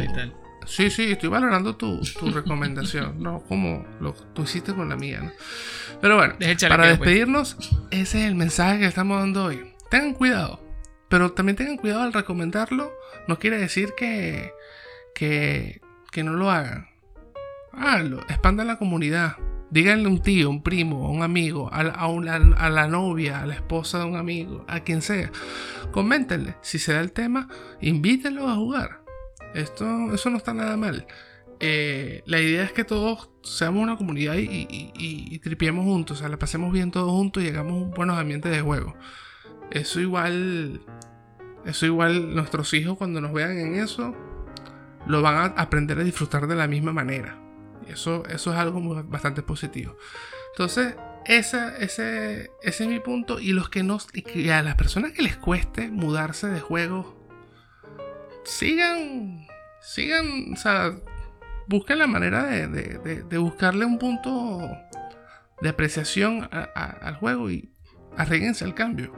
Sí, 0.68 0.90
sí, 0.90 1.12
estoy 1.12 1.30
valorando 1.30 1.78
tu, 1.78 2.02
recomendación, 2.34 3.24
no 3.24 3.40
como 3.40 3.86
lo 4.02 4.14
tú 4.14 4.44
hiciste 4.44 4.74
con 4.74 4.90
la 4.90 4.98
mía. 4.98 5.22
¿no? 5.22 5.32
Pero 6.02 6.18
bueno, 6.18 6.36
para 6.68 6.84
pues. 6.84 6.90
despedirnos, 6.90 7.58
ese 7.90 8.20
es 8.20 8.26
el 8.26 8.36
mensaje 8.36 8.80
que 8.80 8.86
estamos 8.86 9.20
dando 9.20 9.46
hoy. 9.46 9.74
Tengan 9.90 10.14
cuidado, 10.14 10.62
pero 11.08 11.32
también 11.32 11.56
tengan 11.56 11.78
cuidado 11.78 12.04
al 12.04 12.14
recomendarlo. 12.14 12.92
No 13.28 13.40
quiere 13.40 13.58
decir 13.58 13.94
que, 13.98 14.52
que, 15.16 15.82
que 16.12 16.24
no 16.24 16.34
lo 16.34 16.52
hagan. 16.52 16.90
Háganlo, 17.72 18.20
expandan 18.28 18.68
la 18.68 18.78
comunidad. 18.78 19.38
Díganle 19.70 20.06
a 20.06 20.10
un 20.10 20.22
tío, 20.22 20.50
un 20.50 20.64
primo, 20.64 21.10
un 21.10 21.24
amigo, 21.24 21.70
a, 21.74 21.80
a, 21.80 22.70
la 22.70 22.88
novia, 22.88 23.42
a 23.42 23.46
la 23.46 23.54
esposa 23.54 24.00
de 24.00 24.06
un 24.06 24.16
amigo, 24.16 24.66
a 24.68 24.82
quien 24.82 25.02
sea. 25.02 25.32
Coméntenle. 25.92 26.56
Si 26.62 26.80
se 26.80 26.94
da 26.94 27.02
el 27.02 27.12
tema, 27.12 27.48
invítenlo 27.82 28.50
a 28.50 28.56
jugar. 28.56 29.07
Esto, 29.54 30.14
eso 30.14 30.30
no 30.30 30.38
está 30.38 30.54
nada 30.54 30.78
mal. 30.78 31.08
Eh, 31.60 32.22
la 32.26 32.40
idea 32.40 32.64
es 32.64 32.72
que 32.72 32.84
todos 32.84 33.32
seamos 33.42 33.82
una 33.82 33.98
comunidad 33.98 34.36
y, 34.36 34.68
y, 34.70 35.40
tripiemos 35.40 35.86
juntos, 35.86 36.18
o 36.18 36.20
sea, 36.20 36.30
la 36.30 36.38
pasemos 36.38 36.72
bien 36.72 36.92
todos 36.92 37.10
juntos 37.10 37.44
y 37.44 37.48
hagamos 37.48 37.90
buenos 37.92 38.18
ambientes 38.18 38.52
de 38.52 38.62
juego. 38.62 38.96
Eso 39.72 40.00
igual, 40.00 40.82
eso 41.66 41.86
igual 41.86 42.36
nuestros 42.36 42.74
hijos 42.74 42.98
cuando 42.98 43.22
nos 43.22 43.34
vean 43.34 43.58
en 43.58 43.76
eso, 43.76 44.16
lo 45.08 45.22
van 45.22 45.36
a 45.36 45.62
aprender 45.62 46.00
a 46.00 46.04
disfrutar 46.04 46.48
de 46.48 46.56
la 46.56 46.68
misma 46.68 46.94
manera. 46.94 47.40
Eso, 47.88 48.24
eso 48.28 48.52
es 48.52 48.58
algo 48.58 49.04
bastante 49.06 49.42
positivo. 49.42 49.98
Entonces, 50.52 50.96
ese, 51.26 51.60
ese, 51.80 52.52
ese 52.62 52.84
es 52.84 52.90
mi 52.90 53.00
punto. 53.00 53.40
Y 53.40 53.54
los 53.54 53.70
que 53.70 53.84
no, 53.84 53.98
y 54.14 54.50
a 54.50 54.62
las 54.62 54.76
personas 54.76 55.12
que 55.12 55.22
les 55.22 55.38
cueste 55.38 55.90
mudarse 55.90 56.48
de 56.48 56.60
juego, 56.60 57.17
sigan, 58.48 59.46
sigan, 59.82 60.54
o 60.54 60.56
sea, 60.56 60.96
busquen 61.68 62.00
la 62.00 62.08
manera 62.08 62.46
de, 62.46 62.68
de, 63.24 63.38
buscarle 63.38 63.86
un 63.86 64.00
punto 64.00 64.60
de 65.62 65.70
apreciación 65.70 66.50
al 66.52 67.16
juego 67.16 67.52
y 67.52 67.70
arreglense 68.16 68.64
al 68.64 68.74
cambio. 68.74 69.14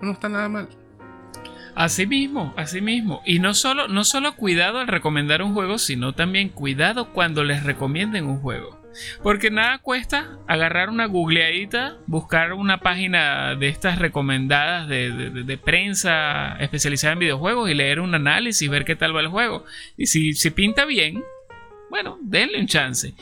No 0.00 0.12
está 0.12 0.28
nada 0.28 0.48
mal. 0.48 0.68
Así 1.74 2.06
mismo, 2.06 2.52
así 2.56 2.80
mismo. 2.80 3.22
Y 3.24 3.38
no 3.38 3.54
solo, 3.54 3.88
no 3.88 4.04
solo 4.04 4.36
cuidado 4.36 4.80
al 4.80 4.88
recomendar 4.88 5.42
un 5.42 5.54
juego, 5.54 5.78
sino 5.78 6.12
también 6.14 6.48
cuidado 6.48 7.12
cuando 7.12 7.44
les 7.44 7.62
recomienden 7.62 8.26
un 8.26 8.40
juego. 8.40 8.81
Porque 9.22 9.50
nada 9.50 9.78
cuesta 9.78 10.38
agarrar 10.46 10.90
una 10.90 11.06
googleadita, 11.06 11.98
buscar 12.06 12.52
una 12.52 12.80
página 12.80 13.54
de 13.54 13.68
estas 13.68 13.98
recomendadas 13.98 14.88
de, 14.88 15.58
prensa 15.62 16.56
especializada 16.60 17.12
en 17.12 17.18
videojuegos 17.20 17.70
y 17.70 17.74
leer 17.74 18.00
un 18.00 18.14
análisis, 18.14 18.68
ver 18.68 18.84
qué 18.84 18.96
tal 18.96 19.14
va 19.14 19.20
el 19.20 19.28
juego. 19.28 19.64
Y 19.96 20.06
si, 20.06 20.34
si 20.34 20.50
pinta 20.50 20.84
bien, 20.84 21.22
bueno, 21.90 22.18
denle 22.22 22.58
un 22.60 22.66
chance. 22.66 23.14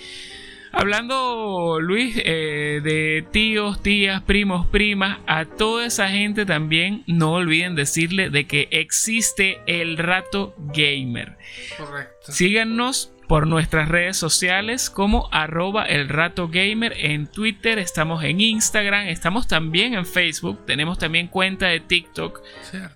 Hablando, 0.72 1.80
Luis, 1.80 2.14
eh, 2.24 2.80
de 2.82 3.24
tíos, 3.32 3.82
tías, 3.82 4.22
primos, 4.22 4.68
primas, 4.68 5.18
a 5.26 5.44
toda 5.44 5.86
esa 5.86 6.08
gente 6.08 6.46
también 6.46 7.02
no 7.08 7.32
olviden 7.32 7.74
decirle 7.74 8.30
de 8.30 8.46
que 8.46 8.68
existe 8.70 9.60
el 9.66 9.98
rato 9.98 10.54
gamer. 10.58 11.36
Correcto. 11.76 12.30
Síganos 12.30 13.12
por 13.30 13.46
nuestras 13.46 13.88
redes 13.88 14.16
sociales 14.16 14.90
como 14.90 15.28
arroba 15.30 15.84
el 15.84 16.08
rato 16.08 16.48
gamer 16.48 16.94
en 16.96 17.28
Twitter, 17.28 17.78
estamos 17.78 18.24
en 18.24 18.40
Instagram, 18.40 19.06
estamos 19.06 19.46
también 19.46 19.94
en 19.94 20.04
Facebook, 20.04 20.66
tenemos 20.66 20.98
también 20.98 21.28
cuenta 21.28 21.68
de 21.68 21.78
TikTok, 21.78 22.42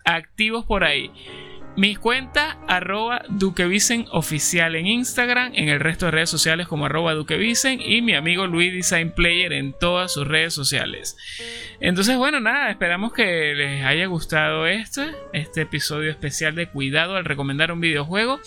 activos 0.05 0.65
por 0.65 0.83
ahí. 0.83 1.13
Mis 1.77 1.99
cuentas, 1.99 2.57
arroba 2.69 3.23
Duquevisen 3.29 4.07
oficial 4.13 4.77
en 4.77 4.87
Instagram, 4.87 5.51
en 5.55 5.69
el 5.69 5.81
resto 5.81 6.07
de 6.07 6.13
redes 6.13 6.31
sociales 6.31 6.69
como 6.69 6.87
arroba 6.87 7.15
Duquevisen 7.15 7.81
y 7.81 8.01
mi 8.01 8.15
amigo 8.15 8.47
Luis 8.47 8.73
Design 8.73 9.11
Player 9.11 9.53
en 9.53 9.73
todas 9.73 10.13
sus 10.13 10.27
redes 10.27 10.55
sociales. 10.55 11.17
Entonces, 11.81 12.17
bueno, 12.17 12.39
nada, 12.39 12.71
esperamos 12.71 13.13
que 13.13 13.55
les 13.57 13.85
haya 13.85 14.07
gustado 14.07 14.69
este, 14.69 15.11
este 15.33 15.63
episodio 15.63 16.13
especial 16.13 16.55
de 16.55 16.69
cuidado 16.69 17.17
al 17.17 17.25
recomendar 17.25 17.73
un 17.73 17.81
videojuego. 17.81 18.41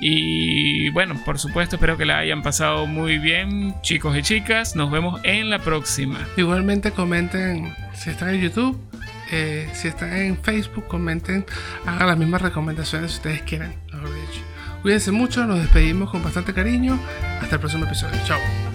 Y 0.00 0.88
bueno, 0.90 1.20
por 1.26 1.38
supuesto, 1.38 1.76
espero 1.76 1.98
que 1.98 2.06
la 2.06 2.18
hayan 2.18 2.42
pasado 2.42 2.86
muy 2.86 3.18
bien, 3.18 3.74
chicos 3.82 4.16
y 4.16 4.22
chicas. 4.22 4.76
Nos 4.76 4.90
vemos 4.90 5.20
en 5.24 5.50
la 5.50 5.58
próxima. 5.58 6.26
Igualmente 6.38 6.90
comenten 6.92 7.74
si 7.92 8.10
están 8.10 8.30
en 8.30 8.40
YouTube 8.40 8.91
si 9.72 9.88
están 9.88 10.12
en 10.14 10.36
Facebook, 10.36 10.86
comenten, 10.86 11.44
hagan 11.86 12.06
las 12.06 12.18
mismas 12.18 12.42
recomendaciones 12.42 13.12
si 13.12 13.16
ustedes 13.18 13.42
quieren, 13.42 13.74
Cuídense 14.82 15.12
mucho, 15.12 15.46
nos 15.46 15.60
despedimos 15.60 16.10
con 16.10 16.22
bastante 16.24 16.52
cariño. 16.52 16.98
Hasta 17.40 17.54
el 17.54 17.60
próximo 17.60 17.84
episodio. 17.84 18.18
Chao. 18.24 18.71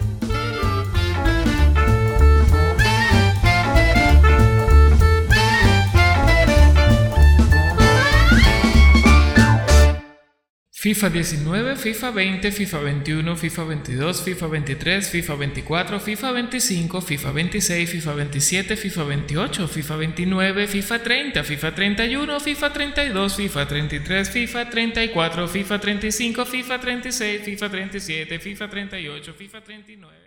FIFA 10.80 11.10
19, 11.10 11.76
FIFA 11.76 12.12
20, 12.12 12.52
FIFA 12.52 12.80
21, 12.82 13.36
FIFA 13.36 13.64
22, 13.66 14.14
FIFA 14.24 14.48
23, 14.48 15.10
FIFA 15.10 15.34
24, 15.36 16.00
FIFA 16.00 16.32
25, 16.34 17.02
FIFA 17.02 17.32
26, 17.34 17.88
FIFA 17.88 18.14
27, 18.14 18.78
FIFA 18.78 19.04
28, 19.06 19.68
FIFA 19.68 19.98
29, 19.98 20.68
FIFA 20.68 21.00
30, 21.00 21.44
FIFA 21.44 21.72
31, 21.72 22.40
FIFA 22.40 22.70
32, 22.70 23.30
FIFA 23.30 23.66
33, 23.66 24.26
FIFA 24.26 24.66
34, 24.70 25.48
FIFA 25.48 25.80
35, 25.80 26.46
FIFA 26.46 26.78
36, 26.78 27.42
FIFA 27.42 27.70
37, 27.70 28.40
FIFA 28.40 28.68
38, 28.68 29.34
FIFA 29.34 29.62
39. 29.62 30.27